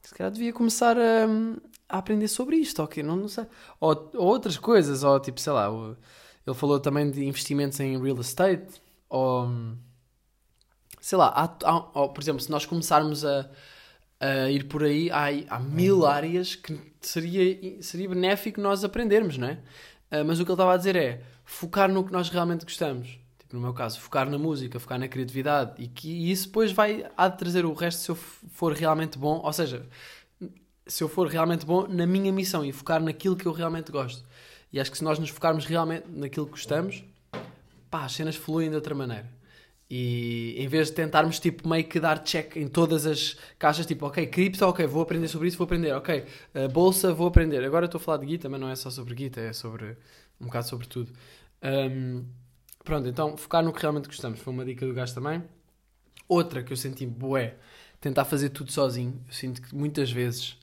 Se 0.01 0.13
calhar 0.15 0.31
devia 0.31 0.51
começar 0.51 0.97
a, 0.97 1.27
a 1.89 1.97
aprender 1.99 2.27
sobre 2.27 2.57
isto, 2.57 2.81
ok? 2.83 3.03
Não, 3.03 3.15
não 3.15 3.27
sei. 3.27 3.45
Ou, 3.79 4.11
ou 4.15 4.25
outras 4.27 4.57
coisas, 4.57 5.03
ou 5.03 5.19
tipo, 5.19 5.39
sei 5.39 5.53
lá, 5.53 5.67
ele 6.45 6.55
falou 6.55 6.79
também 6.79 7.09
de 7.11 7.23
investimentos 7.25 7.79
em 7.79 8.01
real 8.01 8.19
estate, 8.21 8.81
ou 9.09 9.47
sei 10.99 11.17
lá, 11.17 11.27
há, 11.27 11.69
há- 11.69 11.89
ou, 11.93 12.09
por 12.09 12.21
exemplo, 12.21 12.41
se 12.41 12.49
nós 12.51 12.65
começarmos 12.65 13.23
a, 13.25 13.49
a 14.19 14.49
ir 14.49 14.65
por 14.67 14.83
aí, 14.83 15.09
há, 15.11 15.27
há 15.55 15.59
mil 15.59 16.05
áreas 16.05 16.55
que 16.55 16.77
seria, 17.01 17.81
seria 17.81 18.09
benéfico 18.09 18.59
nós 18.61 18.83
aprendermos, 18.83 19.37
não 19.37 19.47
é? 19.49 19.59
Ah, 20.11 20.23
mas 20.23 20.39
o 20.39 20.45
que 20.45 20.49
ele 20.51 20.55
estava 20.55 20.73
a 20.73 20.77
dizer 20.77 20.95
é 20.95 21.21
focar 21.45 21.91
no 21.91 22.03
que 22.05 22.11
nós 22.11 22.29
realmente 22.29 22.63
gostamos. 22.65 23.19
Tipo, 23.39 23.55
no 23.55 23.61
meu 23.61 23.73
caso, 23.73 23.99
focar 23.99 24.29
na 24.29 24.37
música, 24.37 24.79
focar 24.79 24.99
na 24.99 25.07
criatividade 25.07 25.81
e 25.81 25.87
que 25.87 26.09
e 26.09 26.31
isso 26.31 26.47
depois 26.47 26.71
vai 26.71 27.05
há 27.15 27.27
de 27.29 27.37
trazer 27.37 27.65
o 27.65 27.73
resto 27.73 27.99
se 28.01 28.09
eu 28.11 28.15
for 28.15 28.73
realmente 28.73 29.17
bom, 29.17 29.41
ou 29.43 29.53
seja, 29.53 29.85
se 30.87 31.03
eu 31.03 31.09
for 31.09 31.27
realmente 31.27 31.65
bom 31.65 31.87
na 31.87 32.05
minha 32.05 32.31
missão 32.31 32.63
e 32.63 32.71
focar 32.71 33.01
naquilo 33.01 33.35
que 33.35 33.45
eu 33.45 33.51
realmente 33.51 33.91
gosto. 33.91 34.23
E 34.71 34.79
acho 34.79 34.91
que 34.91 34.97
se 34.97 35.03
nós 35.03 35.19
nos 35.19 35.29
focarmos 35.29 35.65
realmente 35.65 36.05
naquilo 36.09 36.45
que 36.45 36.51
gostamos, 36.51 37.03
pá, 37.89 38.05
as 38.05 38.13
cenas 38.13 38.35
fluem 38.35 38.69
de 38.69 38.75
outra 38.75 38.93
maneira. 38.93 39.29
E 39.89 40.55
em 40.57 40.67
vez 40.67 40.89
de 40.89 40.95
tentarmos 40.95 41.39
tipo 41.39 41.67
meio 41.67 41.85
que 41.85 41.97
dar 41.99 42.21
check 42.21 42.57
em 42.57 42.67
todas 42.67 43.05
as 43.05 43.37
caixas, 43.57 43.85
tipo, 43.85 44.05
ok, 44.05 44.27
cripto, 44.27 44.65
ok, 44.65 44.85
vou 44.85 45.01
aprender 45.01 45.29
sobre 45.29 45.47
isso, 45.47 45.57
vou 45.57 45.63
aprender, 45.63 45.93
ok, 45.93 46.25
bolsa, 46.73 47.13
vou 47.13 47.27
aprender. 47.27 47.63
Agora 47.63 47.85
estou 47.85 47.97
a 47.97 48.01
falar 48.01 48.17
de 48.17 48.25
guita, 48.25 48.49
mas 48.49 48.59
não 48.59 48.69
é 48.69 48.75
só 48.75 48.89
sobre 48.89 49.15
guita, 49.15 49.39
é 49.39 49.53
sobre 49.53 49.97
um 50.41 50.47
bocado 50.47 50.67
sobre 50.67 50.87
tudo. 50.87 51.13
Um, 51.63 52.25
pronto, 52.83 53.07
então 53.07 53.37
focar 53.37 53.63
no 53.63 53.71
que 53.71 53.81
realmente 53.81 54.07
gostamos 54.07 54.39
foi 54.39 54.51
uma 54.51 54.65
dica 54.65 54.85
do 54.85 54.93
gajo 54.93 55.13
também. 55.13 55.41
Outra 56.27 56.61
que 56.61 56.73
eu 56.73 56.77
senti 56.77 57.05
bué, 57.05 57.55
tentar 58.01 58.25
fazer 58.25 58.49
tudo 58.49 58.69
sozinho. 58.73 59.21
Eu 59.25 59.33
sinto 59.33 59.61
que 59.61 59.73
muitas 59.73 60.11
vezes, 60.11 60.57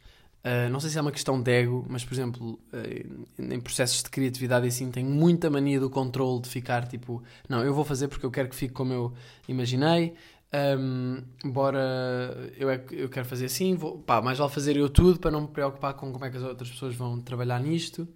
uh, 0.44 0.70
não 0.70 0.78
sei 0.80 0.90
se 0.90 0.98
é 0.98 1.00
uma 1.00 1.12
questão 1.12 1.40
de 1.40 1.50
ego, 1.50 1.84
mas 1.88 2.04
por 2.04 2.14
exemplo, 2.14 2.58
uh, 2.72 3.42
em 3.42 3.60
processos 3.60 4.02
de 4.02 4.10
criatividade 4.10 4.66
assim, 4.66 4.90
tenho 4.90 5.08
muita 5.08 5.50
mania 5.50 5.80
do 5.80 5.90
controle 5.90 6.42
de 6.42 6.48
ficar 6.48 6.86
tipo, 6.86 7.22
não, 7.48 7.64
eu 7.64 7.74
vou 7.74 7.84
fazer 7.84 8.08
porque 8.08 8.24
eu 8.26 8.30
quero 8.30 8.48
que 8.48 8.56
fique 8.56 8.74
como 8.74 8.92
eu 8.92 9.12
imaginei. 9.48 10.14
Um, 10.78 11.20
bora, 11.50 12.52
eu, 12.56 12.70
é, 12.70 12.80
eu 12.92 13.08
quero 13.08 13.26
fazer 13.26 13.46
assim, 13.46 13.74
vou, 13.74 13.98
pá, 13.98 14.22
mais 14.22 14.38
vale 14.38 14.52
fazer 14.52 14.76
eu 14.76 14.88
tudo 14.88 15.18
para 15.18 15.32
não 15.32 15.42
me 15.42 15.48
preocupar 15.48 15.94
com 15.94 16.12
como 16.12 16.24
é 16.24 16.30
que 16.30 16.36
as 16.36 16.44
outras 16.44 16.70
pessoas 16.70 16.94
vão 16.94 17.20
trabalhar 17.20 17.58
nisto. 17.60 18.06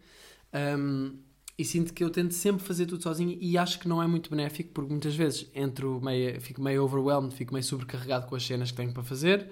Um, 0.54 1.16
e 1.58 1.64
sinto 1.64 1.92
que 1.92 2.04
eu 2.04 2.10
tento 2.10 2.34
sempre 2.34 2.64
fazer 2.64 2.86
tudo 2.86 3.02
sozinho 3.02 3.36
e 3.40 3.58
acho 3.58 3.80
que 3.80 3.88
não 3.88 4.00
é 4.00 4.06
muito 4.06 4.30
benéfico 4.30 4.70
porque 4.72 4.92
muitas 4.92 5.16
vezes 5.16 5.50
entro 5.52 6.00
meio, 6.00 6.40
fico 6.40 6.62
meio 6.62 6.84
overwhelmed, 6.84 7.34
fico 7.34 7.52
meio 7.52 7.64
sobrecarregado 7.64 8.28
com 8.28 8.36
as 8.36 8.46
cenas 8.46 8.70
que 8.70 8.76
tenho 8.76 8.92
para 8.92 9.02
fazer. 9.02 9.48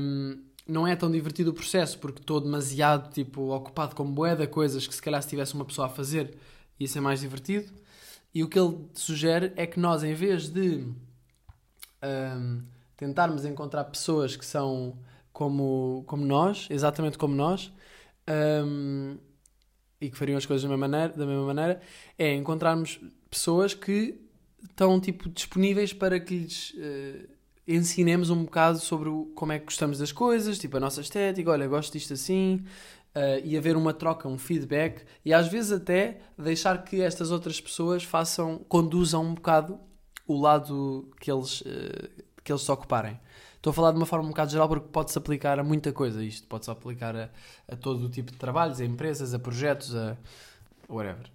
Um, 0.00 0.42
não 0.66 0.86
é 0.86 0.96
tão 0.96 1.10
divertido 1.10 1.50
o 1.50 1.54
processo 1.54 1.98
porque 1.98 2.20
estou 2.20 2.40
demasiado 2.40 3.12
tipo, 3.12 3.54
ocupado 3.54 3.94
com 3.94 4.10
boeda 4.10 4.46
coisas 4.46 4.86
que 4.86 4.94
se 4.94 5.02
calhar 5.02 5.22
se 5.22 5.28
tivesse 5.28 5.54
uma 5.54 5.64
pessoa 5.64 5.86
a 5.86 5.90
fazer 5.90 6.36
ia 6.78 6.88
ser 6.88 7.00
mais 7.00 7.20
divertido. 7.20 7.72
E 8.34 8.42
o 8.42 8.48
que 8.48 8.58
ele 8.58 8.88
sugere 8.94 9.52
é 9.56 9.66
que 9.66 9.78
nós, 9.78 10.02
em 10.02 10.14
vez 10.14 10.48
de 10.48 10.84
um, 12.02 12.62
tentarmos 12.96 13.44
encontrar 13.44 13.84
pessoas 13.84 14.34
que 14.36 14.44
são 14.44 14.98
como, 15.32 16.04
como 16.06 16.24
nós, 16.24 16.66
exatamente 16.70 17.16
como 17.16 17.34
nós, 17.34 17.72
um, 18.66 19.16
e 20.00 20.10
que 20.10 20.16
fariam 20.16 20.36
as 20.36 20.46
coisas 20.46 20.62
da 20.62 20.68
mesma 20.68 20.88
maneira, 20.88 21.12
da 21.16 21.26
mesma 21.26 21.46
maneira 21.46 21.80
é 22.18 22.34
encontrarmos 22.34 23.00
pessoas 23.30 23.72
que 23.72 24.20
estão 24.62 25.00
tipo, 25.00 25.28
disponíveis 25.28 25.92
para 25.92 26.18
que 26.18 26.36
lhes 26.36 26.74
eh, 26.76 27.26
ensinemos 27.66 28.30
um 28.30 28.44
bocado 28.44 28.78
sobre 28.78 29.10
como 29.34 29.52
é 29.52 29.58
que 29.58 29.64
gostamos 29.64 29.98
das 29.98 30.12
coisas, 30.12 30.58
tipo 30.58 30.76
a 30.76 30.80
nossa 30.80 31.00
estética, 31.00 31.50
olha, 31.50 31.66
gosto 31.66 31.92
disto 31.92 32.12
assim, 32.12 32.64
eh, 33.14 33.42
e 33.44 33.56
haver 33.56 33.76
uma 33.76 33.94
troca, 33.94 34.28
um 34.28 34.36
feedback, 34.36 35.04
e 35.24 35.32
às 35.32 35.48
vezes 35.48 35.72
até 35.72 36.18
deixar 36.36 36.84
que 36.84 37.00
estas 37.00 37.30
outras 37.30 37.60
pessoas 37.60 38.04
façam, 38.04 38.58
conduzam 38.68 39.24
um 39.24 39.34
bocado 39.34 39.78
o 40.26 40.40
lado 40.40 41.10
que 41.20 41.30
eles, 41.30 41.62
eh, 41.66 42.10
que 42.42 42.52
eles 42.52 42.62
se 42.62 42.70
ocuparem. 42.70 43.18
Estou 43.56 43.70
a 43.70 43.74
falar 43.74 43.92
de 43.92 43.96
uma 43.96 44.04
forma 44.04 44.26
um 44.26 44.28
bocado 44.28 44.50
geral 44.50 44.68
porque 44.68 44.88
pode-se 44.88 45.16
aplicar 45.16 45.58
a 45.58 45.64
muita 45.64 45.90
coisa 45.90 46.22
isto. 46.22 46.46
Pode-se 46.46 46.70
aplicar 46.70 47.16
a, 47.16 47.30
a 47.66 47.74
todo 47.74 48.04
o 48.04 48.10
tipo 48.10 48.30
de 48.30 48.36
trabalhos, 48.36 48.78
a 48.78 48.84
empresas, 48.84 49.32
a 49.32 49.38
projetos, 49.38 49.96
a 49.96 50.18
whatever. 50.86 51.30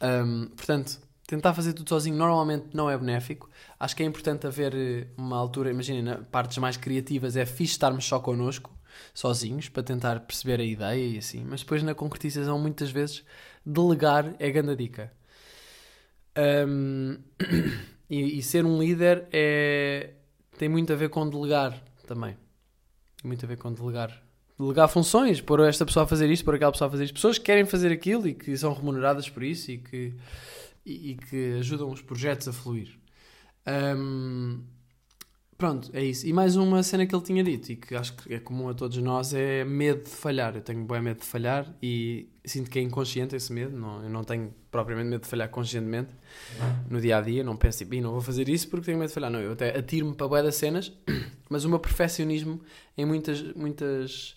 Um, 0.00 0.46
portanto, 0.46 0.98
tentar 1.30 1.54
fazer 1.54 1.72
tudo 1.72 1.88
sozinho 1.88 2.16
normalmente 2.16 2.66
não 2.74 2.90
é 2.90 2.98
benéfico. 2.98 3.48
Acho 3.78 3.94
que 3.94 4.02
é 4.02 4.06
importante 4.06 4.48
haver 4.48 4.74
eh, 4.74 5.06
uma 5.16 5.36
altura, 5.36 5.70
imaginem, 5.70 6.24
partes 6.24 6.58
mais 6.58 6.76
criativas 6.76 7.36
é 7.36 7.46
fixe 7.46 7.74
estarmos 7.74 8.04
só 8.04 8.18
connosco, 8.18 8.76
sozinhos, 9.14 9.68
para 9.68 9.84
tentar 9.84 10.18
perceber 10.20 10.58
a 10.58 10.64
ideia 10.64 11.06
e 11.06 11.18
assim. 11.18 11.44
Mas 11.48 11.60
depois 11.60 11.84
na 11.84 11.94
concretização, 11.94 12.58
muitas 12.58 12.90
vezes, 12.90 13.24
delegar 13.64 14.34
é 14.40 14.50
grande 14.50 14.74
dica. 14.74 15.12
Um, 16.66 17.18
e, 18.10 18.38
e 18.38 18.42
ser 18.42 18.64
um 18.64 18.80
líder 18.80 19.28
é, 19.32 20.14
tem 20.58 20.68
muito 20.68 20.92
a 20.92 20.96
ver 20.96 21.10
com 21.10 21.30
delegar 21.30 21.80
também. 22.08 22.36
Tem 23.22 23.28
muito 23.28 23.44
a 23.44 23.48
ver 23.48 23.56
com 23.56 23.72
delegar. 23.72 24.20
Delegar 24.58 24.88
funções, 24.88 25.40
pôr 25.40 25.60
esta 25.60 25.86
pessoa 25.86 26.02
a 26.04 26.06
fazer 26.08 26.28
isto, 26.28 26.44
pôr 26.44 26.56
aquela 26.56 26.72
pessoa 26.72 26.88
a 26.88 26.90
fazer 26.90 27.04
isto. 27.04 27.14
Pessoas 27.14 27.38
que 27.38 27.44
querem 27.44 27.64
fazer 27.64 27.92
aquilo 27.92 28.26
e 28.26 28.34
que 28.34 28.56
são 28.56 28.72
remuneradas 28.72 29.30
por 29.30 29.44
isso 29.44 29.70
e 29.70 29.78
que, 29.78 30.12
e, 30.92 31.14
que 31.16 31.54
ajudam 31.58 31.90
os 31.90 32.02
projetos 32.02 32.48
a 32.48 32.52
fluir. 32.52 32.98
Um, 33.66 34.62
pronto, 35.56 35.90
é 35.92 36.02
isso. 36.02 36.26
E 36.26 36.32
mais 36.32 36.56
uma 36.56 36.82
cena 36.82 37.06
que 37.06 37.14
ele 37.14 37.22
tinha 37.24 37.44
dito 37.44 37.70
e 37.72 37.76
que 37.76 37.94
acho 37.94 38.14
que 38.16 38.32
é 38.34 38.40
comum 38.40 38.68
a 38.68 38.74
todos 38.74 38.96
nós 38.98 39.34
é 39.34 39.64
medo 39.64 40.04
de 40.04 40.10
falhar. 40.10 40.56
Eu 40.56 40.62
tenho 40.62 40.84
bem 40.84 41.00
medo 41.02 41.20
de 41.20 41.26
falhar 41.26 41.72
e 41.82 42.28
sinto 42.44 42.70
que 42.70 42.78
é 42.78 42.82
inconsciente 42.82 43.36
esse 43.36 43.52
medo. 43.52 43.76
Não, 43.76 44.02
eu 44.02 44.08
não 44.10 44.24
tenho 44.24 44.52
propriamente 44.70 45.08
medo 45.10 45.22
de 45.22 45.28
falhar 45.28 45.48
conscientemente 45.50 46.10
no 46.88 47.00
dia 47.00 47.18
a 47.18 47.20
dia. 47.20 47.44
Não 47.44 47.56
penso, 47.56 47.78
tipo, 47.78 47.94
"Ih, 47.94 48.00
não 48.00 48.12
vou 48.12 48.22
fazer 48.22 48.48
isso 48.48 48.68
porque 48.68 48.86
tenho 48.86 48.98
medo 48.98 49.08
de 49.08 49.14
falhar. 49.14 49.30
Não, 49.30 49.40
eu 49.40 49.52
até 49.52 49.76
atiro-me 49.78 50.14
para 50.14 50.26
bué 50.28 50.42
das 50.42 50.54
cenas, 50.56 50.92
mas 51.50 51.64
o 51.64 51.68
meu 51.68 51.78
perfeccionismo 51.78 52.60
em 52.96 53.04
muitas, 53.04 53.42
muitas, 53.54 54.36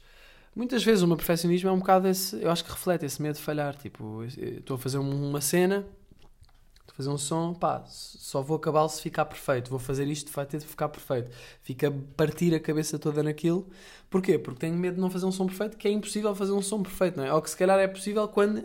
muitas 0.55 0.83
vezes 0.83 1.01
o 1.03 1.07
meu 1.07 1.15
perfeccionismo 1.15 1.69
é 1.69 1.71
um 1.71 1.79
bocado 1.79 2.07
esse, 2.07 2.35
eu 2.41 2.51
acho 2.51 2.65
que 2.65 2.71
reflete 2.71 3.05
esse 3.05 3.21
medo 3.21 3.35
de 3.35 3.41
falhar. 3.41 3.75
Tipo, 3.77 4.23
estou 4.25 4.75
a 4.75 4.77
fazer 4.79 4.97
um- 4.97 5.29
uma 5.29 5.39
cena, 5.41 5.85
estou 6.83 6.93
a 6.93 6.95
fazer 6.97 7.09
um 7.09 7.17
som, 7.17 7.53
pá, 7.53 7.83
só 7.87 8.41
vou 8.41 8.57
acabá-lo 8.57 8.89
se 8.89 9.01
ficar 9.01 9.25
perfeito. 9.25 9.69
Vou 9.69 9.79
fazer 9.79 10.07
isto, 10.07 10.31
vai 10.31 10.45
ter 10.45 10.59
de 10.59 10.65
ficar 10.65 10.89
perfeito. 10.89 11.31
Fica 11.61 11.87
a 11.87 11.91
partir 12.15 12.53
a 12.53 12.59
cabeça 12.59 12.99
toda 12.99 13.23
naquilo. 13.23 13.67
Porquê? 14.09 14.37
Porque 14.37 14.59
tenho 14.59 14.75
medo 14.75 14.95
de 14.95 15.01
não 15.01 15.09
fazer 15.09 15.25
um 15.25 15.31
som 15.31 15.47
perfeito, 15.47 15.77
que 15.77 15.87
é 15.87 15.91
impossível 15.91 16.35
fazer 16.35 16.51
um 16.51 16.61
som 16.61 16.83
perfeito, 16.83 17.17
não 17.17 17.25
é? 17.25 17.33
Ou 17.33 17.41
que 17.41 17.49
se 17.49 17.57
calhar 17.57 17.79
é 17.79 17.87
possível 17.87 18.27
quando 18.27 18.63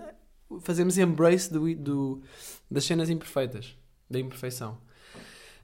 fazemos 0.61 0.99
embrace 0.99 1.53
do, 1.53 1.75
do, 1.75 2.23
das 2.71 2.85
cenas 2.85 3.09
imperfeitas, 3.09 3.77
da 4.11 4.19
imperfeição. 4.19 4.79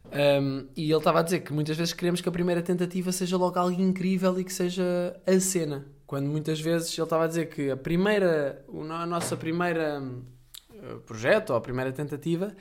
Um, 0.07 0.69
e 0.77 0.91
ele 0.91 0.99
estava 0.99 1.21
a 1.21 1.23
dizer 1.23 1.41
que 1.41 1.53
muitas 1.53 1.77
vezes 1.77 1.95
queremos 1.95 2.21
que 2.21 2.29
a 2.29 2.33
primeira 2.33 2.63
tentativa 2.63 3.11
seja 3.11 3.37
logo 3.37 3.59
algo 3.59 3.81
incrível 3.81 4.39
e 4.39 4.45
que 4.45 4.53
seja 4.53 5.19
a 5.27 5.41
cena. 5.41 5.87
Quando 6.07 6.27
muitas 6.27 6.61
vezes 6.61 6.97
ele 6.97 7.03
estava 7.03 7.25
a 7.25 7.27
dizer 7.27 7.47
que 7.49 7.71
a 7.71 7.77
primeira, 7.77 8.65
a 8.69 9.07
nossa 9.07 9.37
primeira 9.37 10.03
projeto 11.07 11.51
ou 11.51 11.57
a 11.57 11.61
primeira 11.61 11.93
tentativa 11.93 12.55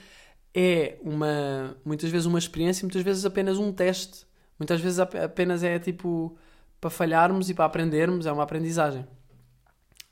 é 0.54 0.98
uma, 1.02 1.76
muitas 1.84 2.10
vezes 2.10 2.26
uma 2.26 2.40
experiência, 2.40 2.86
muitas 2.86 3.02
vezes 3.02 3.26
apenas 3.26 3.58
um 3.58 3.72
teste. 3.72 4.26
Muitas 4.60 4.80
vezes 4.80 5.00
ap- 5.00 5.16
apenas 5.16 5.64
é 5.64 5.80
tipo 5.80 6.38
para 6.80 6.90
falharmos 6.90 7.50
e 7.50 7.54
para 7.54 7.66
aprendermos, 7.66 8.26
é 8.26 8.32
uma 8.32 8.44
aprendizagem. 8.44 9.06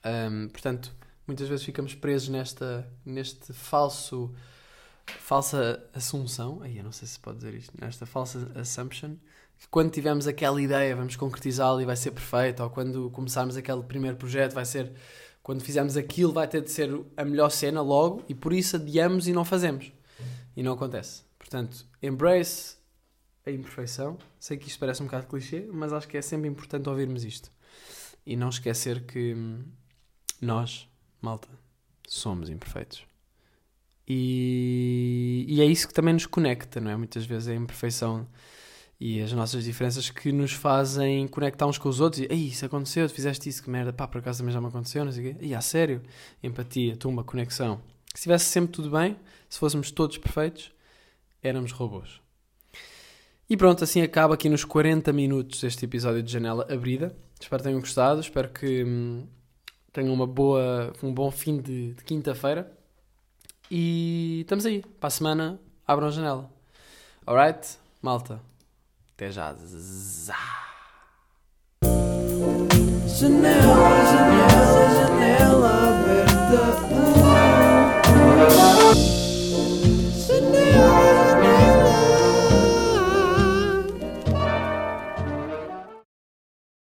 Um, 0.03 0.47
portanto, 0.49 0.95
muitas 1.27 1.47
vezes 1.47 1.63
ficamos 1.63 1.93
presos 1.93 2.29
nesta, 2.29 2.87
neste 3.05 3.53
falso 3.53 4.33
falsa 5.19 5.83
assunção, 5.93 6.61
aí 6.61 6.77
eu 6.77 6.83
não 6.83 6.91
sei 6.91 7.07
se 7.07 7.19
pode 7.19 7.37
dizer 7.37 7.53
isto, 7.53 7.73
nesta 7.79 8.05
falsa 8.05 8.49
assumption, 8.55 9.15
que 9.59 9.67
quando 9.69 9.91
tivermos 9.91 10.25
aquela 10.25 10.61
ideia 10.61 10.95
vamos 10.95 11.15
concretizá-la 11.15 11.81
e 11.81 11.85
vai 11.85 11.95
ser 11.95 12.11
perfeito, 12.11 12.63
ou 12.63 12.69
quando 12.69 13.09
começarmos 13.11 13.57
aquele 13.57 13.83
primeiro 13.83 14.15
projeto 14.15 14.53
vai 14.53 14.63
ser, 14.65 14.91
quando 15.43 15.63
fizermos 15.63 15.97
aquilo 15.97 16.33
vai 16.33 16.47
ter 16.47 16.61
de 16.61 16.71
ser 16.71 16.89
a 17.17 17.25
melhor 17.25 17.49
cena 17.49 17.81
logo, 17.81 18.23
e 18.29 18.35
por 18.35 18.53
isso 18.53 18.75
adiamos 18.75 19.27
e 19.27 19.33
não 19.33 19.43
fazemos. 19.45 19.91
E 20.55 20.61
não 20.61 20.73
acontece. 20.73 21.23
Portanto, 21.39 21.85
embrace 22.01 22.75
a 23.45 23.51
imperfeição. 23.51 24.17
Sei 24.39 24.57
que 24.57 24.67
isto 24.67 24.79
parece 24.79 25.01
um 25.01 25.05
bocado 25.05 25.27
clichê, 25.27 25.67
mas 25.71 25.93
acho 25.93 26.07
que 26.07 26.17
é 26.17 26.21
sempre 26.21 26.47
importante 26.47 26.89
ouvirmos 26.89 27.23
isto. 27.23 27.51
E 28.25 28.35
não 28.35 28.49
esquecer 28.49 29.05
que 29.05 29.35
nós, 30.41 30.87
malta, 31.21 31.47
Somos 32.11 32.49
imperfeitos. 32.49 33.05
E, 34.05 35.45
e 35.47 35.61
é 35.61 35.65
isso 35.65 35.87
que 35.87 35.93
também 35.93 36.13
nos 36.13 36.25
conecta, 36.25 36.81
não 36.81 36.91
é? 36.91 36.97
Muitas 36.97 37.25
vezes 37.25 37.47
é 37.47 37.53
a 37.53 37.55
imperfeição 37.55 38.27
e 39.01 39.19
as 39.19 39.33
nossas 39.33 39.63
diferenças 39.63 40.11
que 40.11 40.31
nos 40.31 40.51
fazem 40.53 41.27
conectar 41.27 41.65
uns 41.65 41.79
com 41.79 41.89
os 41.89 41.99
outros. 41.99 42.21
E, 42.21 42.27
Ei, 42.29 42.49
isso 42.49 42.63
aconteceu, 42.63 43.07
tu 43.07 43.15
fizeste 43.15 43.49
isso, 43.49 43.63
que 43.63 43.67
merda, 43.67 43.91
pá, 43.91 44.07
por 44.07 44.19
acaso 44.19 44.37
também 44.37 44.53
já 44.53 44.61
me 44.61 44.67
aconteceu, 44.67 45.03
não 45.03 45.11
sei 45.11 45.31
o 45.31 45.33
quê. 45.33 45.43
E, 45.43 45.55
a 45.55 45.59
sério, 45.59 46.03
empatia, 46.43 46.95
tumba, 46.95 47.23
conexão. 47.23 47.81
Se 48.13 48.17
estivesse 48.19 48.45
sempre 48.45 48.71
tudo 48.71 48.91
bem, 48.91 49.17
se 49.49 49.57
fôssemos 49.57 49.89
todos 49.89 50.19
perfeitos, 50.19 50.71
éramos 51.41 51.71
robôs. 51.71 52.21
E 53.49 53.57
pronto, 53.57 53.83
assim 53.83 54.03
acaba 54.03 54.35
aqui 54.35 54.47
nos 54.47 54.63
40 54.63 55.11
minutos 55.11 55.63
este 55.63 55.83
episódio 55.83 56.21
de 56.21 56.31
Janela 56.31 56.71
Abrida. 56.71 57.15
Espero 57.39 57.63
que 57.63 57.69
tenham 57.69 57.79
gostado, 57.79 58.21
espero 58.21 58.49
que 58.49 58.83
hum, 58.83 59.25
tenham 59.91 60.13
uma 60.13 60.27
boa, 60.27 60.93
um 61.01 61.11
bom 61.11 61.31
fim 61.31 61.59
de, 61.59 61.95
de 61.95 62.03
quinta-feira. 62.03 62.71
E 63.69 64.41
estamos 64.41 64.63
aí, 64.63 64.83
para 64.99 65.07
a 65.07 65.09
semana, 65.09 65.59
abram 65.87 66.07
a 66.07 66.11
janela. 66.11 66.51
Alright? 67.25 67.79
Malta. 67.99 68.50
Até 69.21 69.31
já. 69.31 69.55
Janela, 73.05 73.91
janela, 74.09 74.89
janela 74.95 75.71
aberta. 75.89 76.61